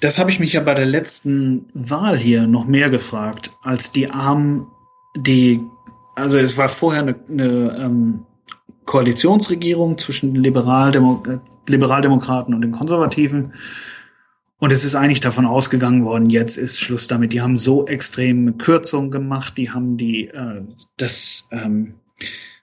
[0.00, 4.10] Das habe ich mich ja bei der letzten Wahl hier noch mehr gefragt, als die
[4.10, 4.66] Armen,
[5.16, 5.60] die,
[6.16, 8.26] also es war vorher eine, eine ähm,
[8.84, 11.22] Koalitionsregierung zwischen Liberaldemo
[11.68, 13.52] Liberaldemokraten und den Konservativen.
[14.58, 17.32] Und es ist eigentlich davon ausgegangen worden, jetzt ist Schluss damit.
[17.32, 20.62] Die haben so extreme Kürzungen gemacht, die haben die äh,
[20.96, 21.94] das ähm,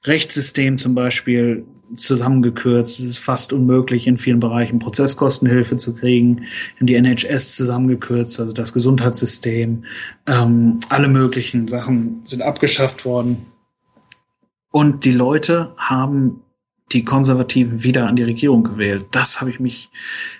[0.06, 1.66] Rechtssystem zum Beispiel
[1.98, 3.00] zusammengekürzt.
[3.00, 6.46] Es ist fast unmöglich, in vielen Bereichen Prozesskostenhilfe zu kriegen.
[6.80, 9.84] In die NHS zusammengekürzt, also das Gesundheitssystem.
[10.26, 13.46] Ähm, alle möglichen Sachen sind abgeschafft worden.
[14.72, 16.42] Und die Leute haben
[16.92, 19.06] die Konservativen wieder an die Regierung gewählt.
[19.12, 19.90] Das habe ich mich,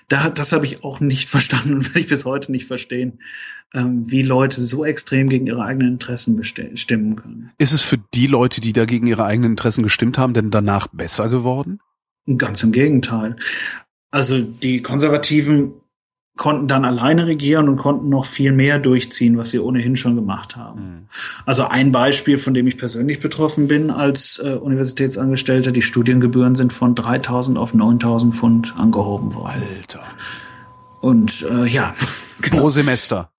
[0.08, 3.20] da, das habe ich auch nicht verstanden und werde ich bis heute nicht verstehen,
[3.74, 7.50] ähm, wie Leute so extrem gegen ihre eigenen Interessen stimmen können.
[7.58, 10.88] Ist es für die Leute, die da gegen ihre eigenen Interessen gestimmt haben, denn danach
[10.88, 11.80] besser geworden?
[12.36, 13.36] Ganz im Gegenteil.
[14.10, 15.79] Also die Konservativen
[16.40, 20.56] konnten dann alleine regieren und konnten noch viel mehr durchziehen, was sie ohnehin schon gemacht
[20.56, 20.80] haben.
[20.80, 21.06] Mhm.
[21.44, 26.72] Also ein Beispiel, von dem ich persönlich betroffen bin als äh, Universitätsangestellter, die Studiengebühren sind
[26.72, 29.62] von 3000 auf 9000 Pfund angehoben worden.
[29.78, 30.00] Alter.
[31.02, 31.94] Und äh, ja.
[32.40, 32.56] Genau.
[32.62, 33.30] Pro Semester.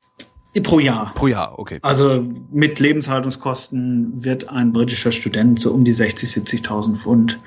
[0.61, 1.11] Pro Jahr.
[1.15, 1.79] Pro Jahr, okay.
[1.81, 7.39] Also mit Lebenshaltungskosten wird ein britischer Student so um die 60, 70.000 Pfund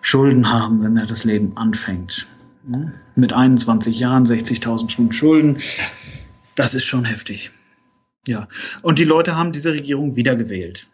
[0.00, 2.28] Schulden haben, wenn er das Leben anfängt.
[3.16, 5.58] Mit 21 Jahren 60.000 Stunden Schulden.
[6.54, 7.50] Das ist schon heftig.
[8.26, 8.48] Ja.
[8.82, 10.86] Und die Leute haben diese Regierung wiedergewählt.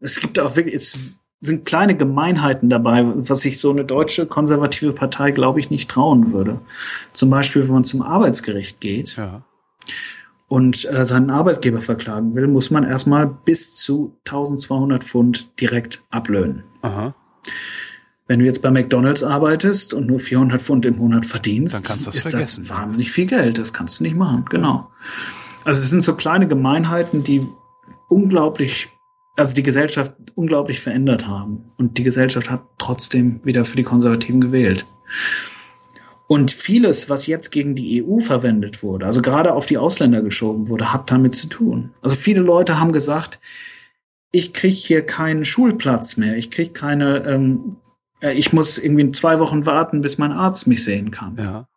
[0.00, 0.98] Es gibt auch wirklich, es
[1.40, 6.32] sind kleine Gemeinheiten dabei, was sich so eine deutsche konservative Partei, glaube ich, nicht trauen
[6.32, 6.60] würde.
[7.12, 9.44] Zum Beispiel, wenn man zum Arbeitsgericht geht ja.
[10.48, 16.64] und äh, seinen Arbeitgeber verklagen will, muss man erstmal bis zu 1200 Pfund direkt ablöhnen.
[16.80, 17.14] Aha.
[18.26, 22.06] Wenn du jetzt bei McDonalds arbeitest und nur 400 Pfund im Monat verdienst, Dann kannst
[22.06, 22.64] ist vergessen.
[22.66, 23.58] das wahnsinnig viel Geld.
[23.58, 24.44] Das kannst du nicht machen.
[24.48, 24.90] Genau.
[25.64, 27.46] Also es sind so kleine Gemeinheiten, die
[28.08, 28.88] unglaublich,
[29.36, 31.64] also die Gesellschaft unglaublich verändert haben.
[31.76, 34.86] Und die Gesellschaft hat trotzdem wieder für die Konservativen gewählt.
[36.26, 40.68] Und vieles, was jetzt gegen die EU verwendet wurde, also gerade auf die Ausländer geschoben
[40.68, 41.90] wurde, hat damit zu tun.
[42.00, 43.38] Also viele Leute haben gesagt,
[44.30, 47.81] ich krieg hier keinen Schulplatz mehr, ich krieg keine ähm, äh,
[48.30, 51.36] ich muss irgendwie zwei Wochen warten, bis mein Arzt mich sehen kann.
[51.36, 51.68] Ja.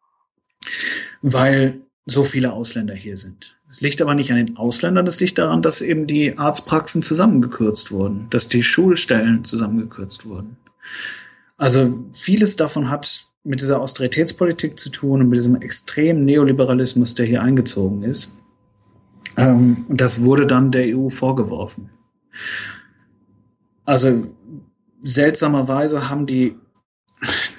[1.21, 3.55] Weil so viele Ausländer hier sind.
[3.67, 7.91] Es liegt aber nicht an den Ausländern, es liegt daran, dass eben die Arztpraxen zusammengekürzt
[7.91, 10.57] wurden, dass die Schulstellen zusammengekürzt wurden.
[11.57, 17.25] Also vieles davon hat mit dieser Austeritätspolitik zu tun und mit diesem extremen Neoliberalismus, der
[17.25, 18.31] hier eingezogen ist.
[19.37, 21.89] Ähm, und das wurde dann der EU vorgeworfen.
[23.85, 24.35] Also
[25.05, 26.55] seltsamerweise haben die,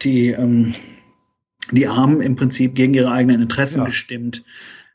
[0.02, 0.74] die, ähm,
[1.70, 3.85] die Armen im Prinzip gegen ihre eigenen Interessen ja.
[3.86, 4.44] gestimmt.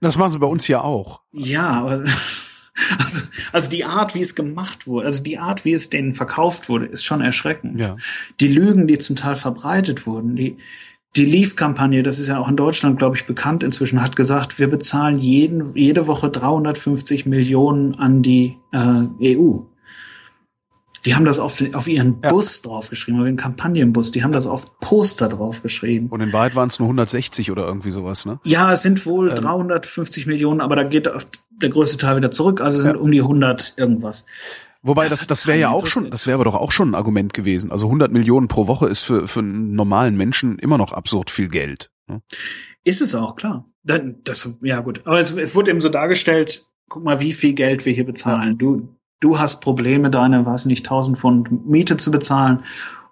[0.02, 1.22] Das machen sie bei uns ja auch.
[1.32, 1.92] Ja, aber
[3.00, 3.22] also,
[3.52, 6.88] also die Art, wie es gemacht wurde, also die Art, wie es denen verkauft wurde,
[6.88, 7.80] ist schon erschreckend.
[7.80, 7.96] Ja.
[8.40, 10.58] Die Lügen, die zum Teil verbreitet wurden, die
[11.18, 14.70] die Leaf-Kampagne, das ist ja auch in Deutschland, glaube ich, bekannt inzwischen, hat gesagt, wir
[14.70, 19.60] bezahlen jeden, jede Woche 350 Millionen an die äh, EU.
[21.06, 22.30] Die haben das auf, den, auf ihren ja.
[22.30, 24.12] Bus draufgeschrieben, auf ihren Kampagnenbus.
[24.12, 26.10] Die haben das auf Poster draufgeschrieben.
[26.10, 28.40] Und in Wahrheit waren es nur 160 oder irgendwie sowas, ne?
[28.44, 29.36] Ja, es sind wohl ähm.
[29.36, 31.10] 350 Millionen, aber da geht
[31.62, 32.62] der größte Teil wieder zurück.
[32.62, 33.02] Also es sind ja.
[33.02, 34.26] um die 100 irgendwas.
[34.84, 36.96] Wobei das, das, das wäre ja auch schon, das wäre aber doch auch schon ein
[36.96, 37.72] Argument gewesen.
[37.72, 41.50] Also 100 Millionen pro Woche ist für, für einen normalen Menschen immer noch absurd viel
[41.50, 41.92] Geld.
[42.08, 42.22] Ne?
[42.84, 43.66] Ist es auch, klar.
[43.84, 45.02] Dann, das, ja gut.
[45.06, 48.52] Aber es, es wurde eben so dargestellt, guck mal, wie viel Geld wir hier bezahlen.
[48.52, 48.56] Ja.
[48.56, 48.90] Du,
[49.22, 52.64] du hast Probleme, deine, weiß nicht, 1000 Pfund Miete zu bezahlen,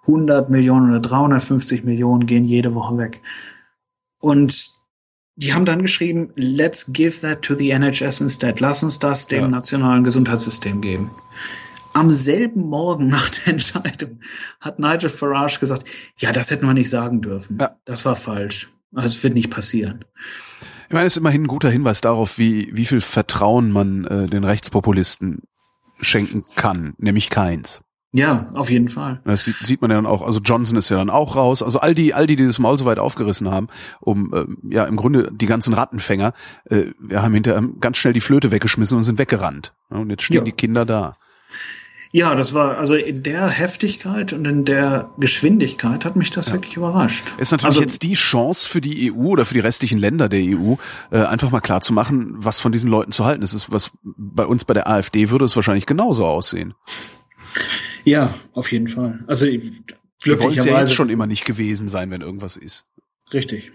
[0.01, 3.21] 100 Millionen oder 350 Millionen gehen jede Woche weg.
[4.19, 4.71] Und
[5.35, 8.59] die haben dann geschrieben, let's give that to the NHS instead.
[8.59, 9.47] Lass uns das dem ja.
[9.47, 11.09] nationalen Gesundheitssystem geben.
[11.93, 14.19] Am selben Morgen nach der Entscheidung
[14.59, 15.85] hat Nigel Farage gesagt,
[16.17, 17.57] ja, das hätten wir nicht sagen dürfen.
[17.59, 17.77] Ja.
[17.85, 18.69] Das war falsch.
[18.91, 20.03] Das wird nicht passieren.
[20.87, 24.25] Ich meine, es ist immerhin ein guter Hinweis darauf, wie, wie viel Vertrauen man äh,
[24.25, 25.43] den Rechtspopulisten
[26.01, 27.81] schenken kann, nämlich keins.
[28.11, 29.21] Ja, auf jeden Fall.
[29.23, 31.79] Das sieht, sieht man ja dann auch, also Johnson ist ja dann auch raus, also
[31.79, 33.67] all die, all die, die das Maul so weit aufgerissen haben,
[33.99, 36.33] um äh, ja im Grunde die ganzen Rattenfänger,
[36.65, 39.73] äh, wir haben hinterher ganz schnell die Flöte weggeschmissen und sind weggerannt.
[39.89, 40.43] Und jetzt stehen ja.
[40.43, 41.17] die Kinder da.
[42.11, 46.53] Ja, das war, also in der Heftigkeit und in der Geschwindigkeit hat mich das ja.
[46.53, 47.33] wirklich überrascht.
[47.37, 50.41] Ist natürlich also, jetzt die Chance für die EU oder für die restlichen Länder der
[50.41, 50.73] EU,
[51.11, 53.53] äh, einfach mal klar zu machen, was von diesen Leuten zu halten ist.
[53.53, 53.71] ist.
[53.71, 56.73] Was bei uns bei der AfD würde es wahrscheinlich genauso aussehen.
[58.05, 59.19] Ja, auf jeden Fall.
[59.27, 59.45] Also
[60.21, 60.69] glücklicherweise.
[60.69, 62.85] ja jetzt schon immer nicht gewesen sein, wenn irgendwas ist.
[63.31, 63.71] Richtig.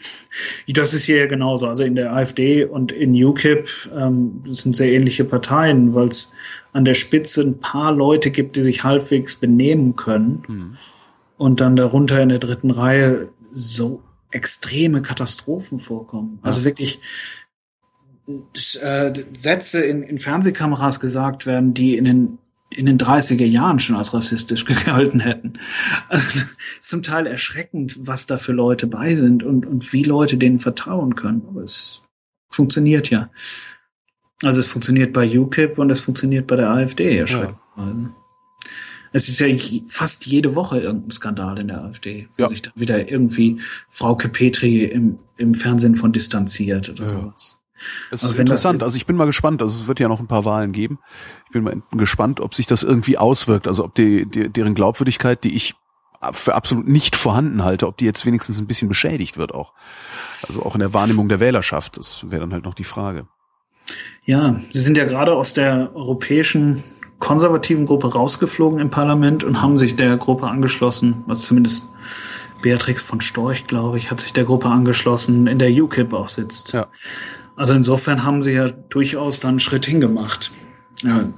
[0.68, 1.68] Das ist hier ja genauso.
[1.68, 6.32] Also in der AfD und in UKIP, ähm, das sind sehr ähnliche Parteien, weil es
[6.72, 10.42] an der Spitze ein paar Leute gibt, die sich halbwegs benehmen können.
[10.48, 10.76] Mhm.
[11.36, 14.02] Und dann darunter in der dritten Reihe so
[14.32, 16.40] extreme Katastrophen vorkommen.
[16.42, 16.48] Ja.
[16.48, 17.00] Also wirklich
[18.80, 22.38] äh, Sätze in, in Fernsehkameras gesagt werden, die in den
[22.70, 25.54] in den 30er Jahren schon als rassistisch gehalten hätten.
[26.08, 26.40] Also,
[26.80, 31.14] zum Teil erschreckend, was da für Leute bei sind und, und wie Leute denen vertrauen
[31.14, 31.42] können.
[31.48, 32.02] Aber es
[32.50, 33.30] funktioniert ja.
[34.42, 37.58] Also es funktioniert bei UKIP und es funktioniert bei der AfD erschreckend.
[37.76, 38.10] Ja.
[39.12, 39.46] Es ist ja
[39.86, 42.48] fast jede Woche irgendein Skandal in der AfD, wo Ja.
[42.48, 47.08] sich da wieder irgendwie Frauke Petri im, im Fernsehen von distanziert oder Ja.
[47.08, 47.58] sowas.
[48.10, 48.74] Es Also ist das interessant.
[48.76, 49.62] jetzt- Also ich bin mal gespannt.
[49.62, 50.98] Also es wird ja noch ein paar Wahlen geben.
[51.46, 53.66] Ich bin mal gespannt, ob sich das irgendwie auswirkt.
[53.68, 55.74] Also ob die, die deren Glaubwürdigkeit, die ich
[56.32, 59.72] für absolut nicht vorhanden halte, ob die jetzt wenigstens ein bisschen beschädigt wird auch.
[60.48, 61.96] Also auch in der Wahrnehmung der Wählerschaft.
[61.98, 63.26] Das wäre dann halt noch die Frage.
[64.24, 66.82] Ja, sie sind ja gerade aus der europäischen
[67.18, 71.84] konservativen Gruppe rausgeflogen im Parlament und haben sich der Gruppe angeschlossen, also zumindest
[72.62, 76.72] Beatrix von Storch, glaube ich, hat sich der Gruppe angeschlossen, in der UKIP auch sitzt.
[76.72, 76.86] Ja.
[77.56, 80.50] Also insofern haben sie ja durchaus dann einen Schritt hingemacht.
[81.02, 81.32] Ja.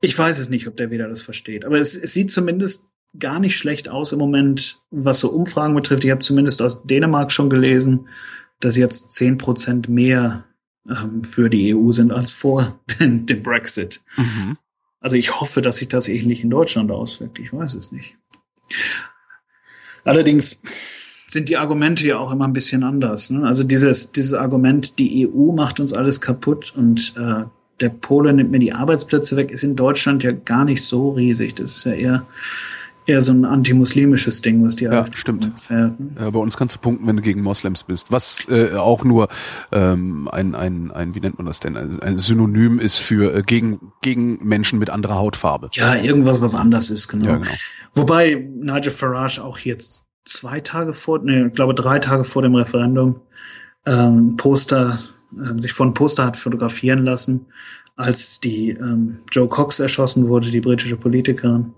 [0.00, 3.38] Ich weiß es nicht, ob der wieder das versteht, aber es, es sieht zumindest gar
[3.38, 6.04] nicht schlecht aus im Moment, was so Umfragen betrifft.
[6.04, 8.08] Ich habe zumindest aus Dänemark schon gelesen,
[8.60, 10.44] dass jetzt zehn Prozent mehr
[10.88, 14.00] ähm, für die EU sind als vor dem, dem Brexit.
[14.16, 14.56] Mhm.
[15.00, 17.38] Also ich hoffe, dass sich das ähnlich in Deutschland auswirkt.
[17.38, 18.16] Ich weiß es nicht.
[20.04, 20.62] Allerdings
[21.32, 23.30] sind die Argumente ja auch immer ein bisschen anders.
[23.30, 23.46] Ne?
[23.46, 27.44] Also dieses, dieses Argument, die EU macht uns alles kaputt und äh,
[27.80, 31.54] der Pole nimmt mir die Arbeitsplätze weg, ist in Deutschland ja gar nicht so riesig.
[31.54, 32.26] Das ist ja eher,
[33.06, 35.58] eher so ein antimuslimisches Ding, was die Ja, AfD stimmt.
[35.58, 35.98] fährt.
[35.98, 36.10] Ne?
[36.20, 38.12] Ja, bei uns kannst du punkten, wenn du gegen Moslems bist.
[38.12, 39.28] Was äh, auch nur
[39.72, 43.42] ähm, ein, ein, ein, wie nennt man das denn, ein, ein Synonym ist für äh,
[43.42, 45.68] gegen, gegen Menschen mit anderer Hautfarbe.
[45.72, 47.26] Ja, irgendwas, was anders ist, genau.
[47.26, 47.50] Ja, genau.
[47.94, 52.54] Wobei Nigel Farage auch jetzt zwei Tage vor, nee, ich glaube drei Tage vor dem
[52.54, 53.20] Referendum
[53.86, 54.98] ähm, Poster,
[55.32, 57.46] ähm, sich von Poster hat fotografieren lassen,
[57.96, 61.72] als die ähm, Joe Cox erschossen wurde, die britische Politikerin,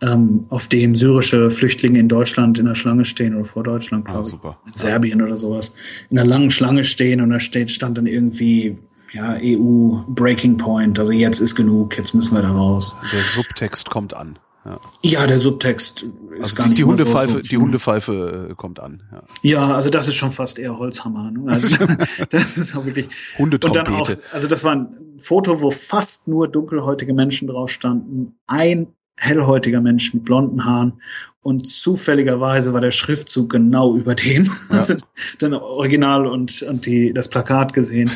[0.00, 4.12] ähm, auf dem syrische Flüchtlinge in Deutschland in der Schlange stehen oder vor Deutschland, Ah,
[4.12, 4.30] glaube ich.
[4.30, 4.58] super.
[4.66, 5.74] In Serbien oder sowas.
[6.10, 8.78] In einer langen Schlange stehen und da steht, stand dann irgendwie
[9.12, 12.96] ja, EU Breaking Point, also jetzt ist genug, jetzt müssen wir da raus.
[13.12, 14.38] Der Subtext kommt an.
[14.64, 14.80] Ja.
[15.02, 18.80] Ja, der Subtext ist Also gar die, nicht die Hundepfeife, so- die Hundepfeife äh, kommt
[18.80, 19.02] an.
[19.12, 19.22] Ja.
[19.42, 21.30] Ja, also das ist schon fast eher Holzhammer.
[21.30, 21.52] Ne?
[21.52, 21.68] Also
[22.30, 23.08] das ist auch wirklich
[23.38, 23.80] Hundetrompete.
[23.90, 24.88] Und dann auch, also das war ein
[25.18, 28.86] Foto, wo fast nur dunkelhäutige Menschen drauf standen, ein
[29.16, 30.94] hellhäutiger Mensch mit blonden Haaren
[31.42, 34.50] und zufälligerweise war der Schriftzug genau über dem.
[34.70, 34.94] Also
[35.38, 38.10] dann Original und und die das Plakat gesehen.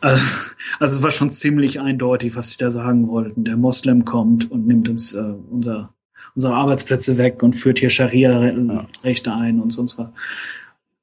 [0.00, 0.24] Also,
[0.78, 3.44] also es war schon ziemlich eindeutig, was sie da sagen wollten.
[3.44, 5.94] Der Moslem kommt und nimmt uns äh, unser,
[6.34, 10.10] unsere Arbeitsplätze weg und führt hier Scharia-Rechte ein und sonst was.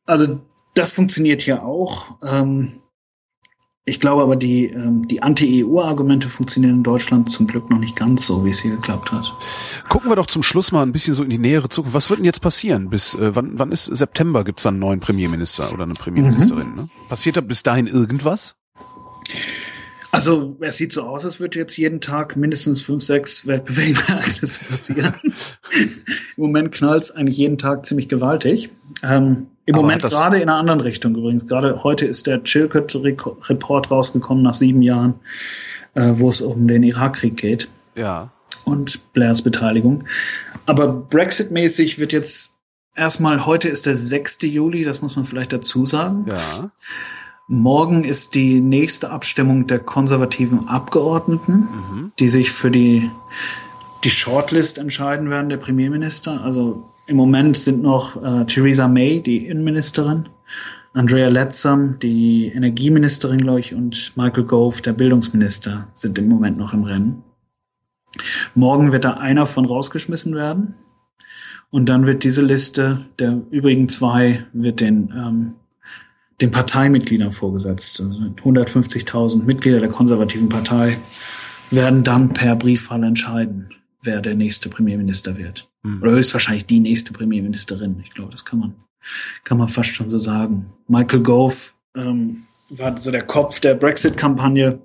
[0.06, 0.41] Also
[0.74, 2.18] das funktioniert hier auch.
[2.24, 2.74] Ähm,
[3.90, 8.26] ich glaube aber, die, ähm, die Anti-EU-Argumente funktionieren in Deutschland zum Glück noch nicht ganz
[8.26, 9.34] so, wie es hier geklappt hat.
[9.88, 11.95] Gucken wir doch zum Schluss mal ein bisschen so in die nähere Zukunft.
[11.95, 12.90] Was wird denn jetzt passieren?
[12.90, 14.44] Bis äh, wann, wann ist September?
[14.44, 16.74] Gibt es dann einen neuen Premierminister oder eine Premierministerin?
[16.76, 16.90] Ne?
[17.07, 18.57] Passiert da bis dahin irgendwas?
[20.18, 24.65] Also es sieht so aus, als würde jetzt jeden Tag mindestens fünf, sechs weltbewegende Ereignisse
[24.69, 25.14] passieren.
[26.35, 28.69] Im Moment knallt's eigentlich jeden Tag ziemlich gewaltig.
[29.03, 31.45] Ähm, Im Aber Moment gerade in einer anderen Richtung übrigens.
[31.45, 35.15] Gerade heute ist der Chilcot-Report rausgekommen nach sieben Jahren,
[35.94, 38.31] äh, wo es um den Irakkrieg geht Ja.
[38.65, 40.03] und Blairs Beteiligung.
[40.65, 42.52] Aber Brexit-mäßig wird jetzt
[42.95, 44.39] erstmal, heute ist der 6.
[44.44, 46.26] Juli, das muss man vielleicht dazu sagen.
[46.27, 46.72] Ja.
[47.49, 53.10] Morgen ist die nächste Abstimmung der konservativen Abgeordneten, die sich für die,
[54.03, 56.44] die Shortlist entscheiden werden, der Premierminister.
[56.44, 60.28] Also im Moment sind noch äh, Theresa May, die Innenministerin,
[60.94, 66.74] Andrea Leadsom, die Energieministerin, glaube ich, und Michael Gove, der Bildungsminister, sind im Moment noch
[66.74, 67.24] im Rennen.
[68.56, 70.74] Morgen wird da einer von rausgeschmissen werden.
[71.69, 75.53] Und dann wird diese Liste der übrigen zwei wird den ähm,
[76.42, 78.00] den Parteimitgliedern vorgesetzt.
[78.02, 80.98] Also 150.000 Mitglieder der konservativen Partei
[81.72, 83.70] werden dann per Briefwahl entscheiden,
[84.02, 85.70] wer der nächste Premierminister wird.
[86.02, 88.02] Oder höchstwahrscheinlich die nächste Premierministerin.
[88.04, 88.76] Ich glaube, das kann man,
[89.44, 90.74] kann man fast schon so sagen.
[90.88, 91.56] Michael Gove
[91.96, 94.80] ähm, war so der Kopf der Brexit-Kampagne,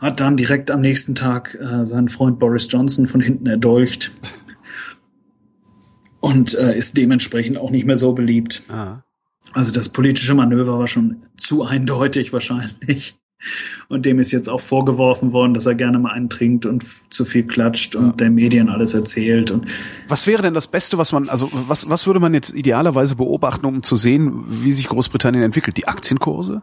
[0.00, 4.12] hat dann direkt am nächsten Tag äh, seinen Freund Boris Johnson von hinten erdolcht
[6.20, 8.62] und äh, ist dementsprechend auch nicht mehr so beliebt.
[8.68, 9.02] Ah.
[9.52, 13.16] Also das politische Manöver war schon zu eindeutig wahrscheinlich.
[13.88, 17.24] Und dem ist jetzt auch vorgeworfen worden, dass er gerne mal einen trinkt und zu
[17.24, 19.50] viel klatscht und der Medien alles erzählt.
[19.50, 19.70] Und
[20.08, 23.66] Was wäre denn das Beste, was man, also was, was würde man jetzt idealerweise beobachten,
[23.66, 25.76] um zu sehen, wie sich Großbritannien entwickelt?
[25.76, 26.62] Die Aktienkurse?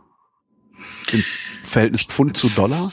[1.12, 1.24] Im
[1.62, 2.92] Verhältnis Pfund zu Dollar?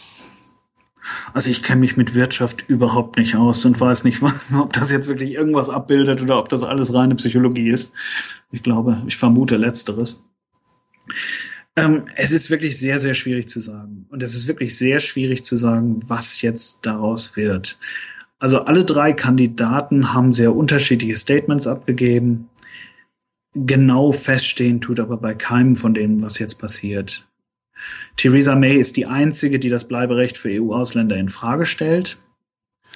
[1.33, 4.23] Also ich kenne mich mit Wirtschaft überhaupt nicht aus und weiß nicht,
[4.59, 7.93] ob das jetzt wirklich irgendwas abbildet oder ob das alles reine Psychologie ist.
[8.51, 10.27] Ich glaube, ich vermute letzteres.
[11.77, 14.07] Ähm, es ist wirklich sehr, sehr schwierig zu sagen.
[14.11, 17.79] Und es ist wirklich sehr schwierig zu sagen, was jetzt daraus wird.
[18.39, 22.49] Also alle drei Kandidaten haben sehr unterschiedliche Statements abgegeben.
[23.55, 27.27] Genau feststehen tut aber bei keinem von denen, was jetzt passiert.
[28.17, 32.19] Theresa May ist die einzige, die das Bleiberecht für EU-Ausländer in Frage stellt.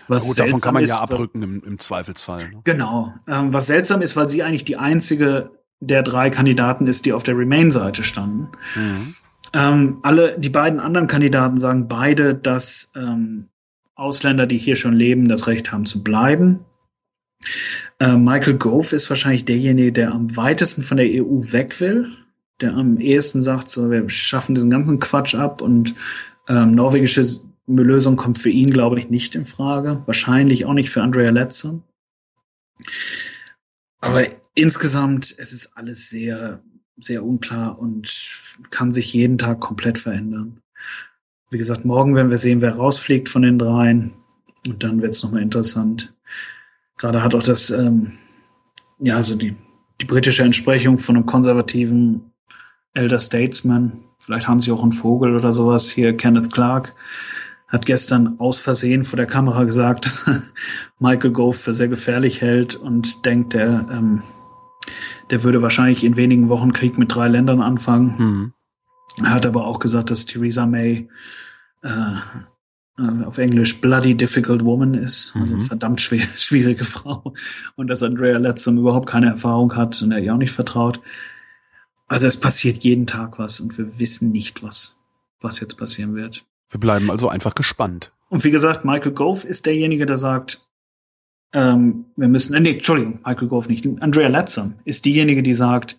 [0.09, 2.51] Was gut, davon kann man ist, ja abrücken im, im Zweifelsfall.
[2.51, 2.61] Ne?
[2.65, 3.15] Genau.
[3.27, 5.51] Ähm, was seltsam ist, weil sie eigentlich die einzige
[5.81, 8.48] der drei Kandidaten ist, die auf der Remain-Seite standen.
[8.74, 9.15] Mhm.
[9.52, 13.48] Ähm, alle, die beiden anderen Kandidaten sagen beide, dass ähm,
[13.94, 16.65] Ausländer, die hier schon leben, das Recht haben zu bleiben.
[18.01, 22.11] Äh, Michael Gove ist wahrscheinlich derjenige, der am weitesten von der EU weg will,
[22.65, 25.95] der am ehesten sagt, so, wir schaffen diesen ganzen Quatsch ab und
[26.49, 27.24] ähm, norwegische
[27.66, 30.03] Lösung kommt für ihn, glaube ich, nicht in Frage.
[30.07, 31.81] Wahrscheinlich auch nicht für Andrea Letzer.
[34.01, 36.62] Aber insgesamt, es ist alles sehr,
[36.97, 38.11] sehr unklar und
[38.70, 40.61] kann sich jeden Tag komplett verändern.
[41.51, 44.12] Wie gesagt, morgen werden wir sehen, wer rausfliegt von den dreien.
[44.66, 46.15] Und dann wird es nochmal interessant.
[46.97, 48.12] Gerade hat auch das, ähm,
[48.99, 49.57] ja, also die,
[50.01, 52.34] die britische Entsprechung von einem konservativen
[52.95, 56.95] Elder Statesman, vielleicht haben sie auch einen Vogel oder sowas, hier Kenneth Clark,
[57.69, 60.11] hat gestern aus Versehen vor der Kamera gesagt,
[60.99, 64.23] Michael Gove für sehr gefährlich hält und denkt, der, ähm,
[65.31, 68.15] der würde wahrscheinlich in wenigen Wochen Krieg mit drei Ländern anfangen.
[68.19, 68.53] Mhm.
[69.25, 71.09] Er hat aber auch gesagt, dass Theresa May
[71.83, 71.89] äh,
[72.99, 75.61] äh, auf Englisch bloody difficult woman ist, also mhm.
[75.61, 77.35] verdammt schwer, schwierige Frau
[77.75, 81.01] und dass Andrea Letzum überhaupt keine Erfahrung hat und er ihr auch nicht vertraut.
[82.06, 84.97] Also es passiert jeden Tag was und wir wissen nicht, was,
[85.40, 86.44] was jetzt passieren wird.
[86.70, 88.12] Wir bleiben also einfach gespannt.
[88.28, 90.60] Und wie gesagt, Michael Gove ist derjenige, der sagt,
[91.52, 95.97] ähm, wir müssen, äh, nee, Entschuldigung, Michael Gove nicht, Andrea Latsam ist diejenige, die sagt,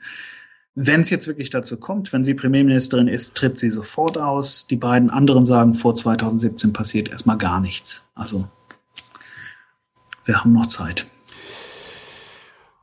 [0.76, 4.68] wenn es jetzt wirklich dazu kommt, wenn sie Premierministerin ist, tritt sie sofort aus.
[4.68, 8.10] Die beiden anderen sagen, vor 2017 passiert erstmal gar nichts.
[8.14, 8.50] Also
[10.26, 11.08] wir haben noch Zeit.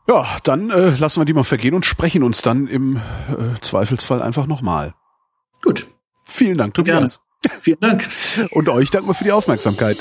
[0.09, 4.21] Ja, dann äh, lassen wir die mal vergehen und sprechen uns dann im äh, Zweifelsfall
[4.21, 4.95] einfach nochmal.
[5.63, 5.87] Gut.
[6.25, 7.21] Vielen Dank, Tobias.
[7.43, 7.61] Gerne.
[7.61, 8.09] Vielen Dank.
[8.51, 9.97] Und euch danken wir für die Aufmerksamkeit.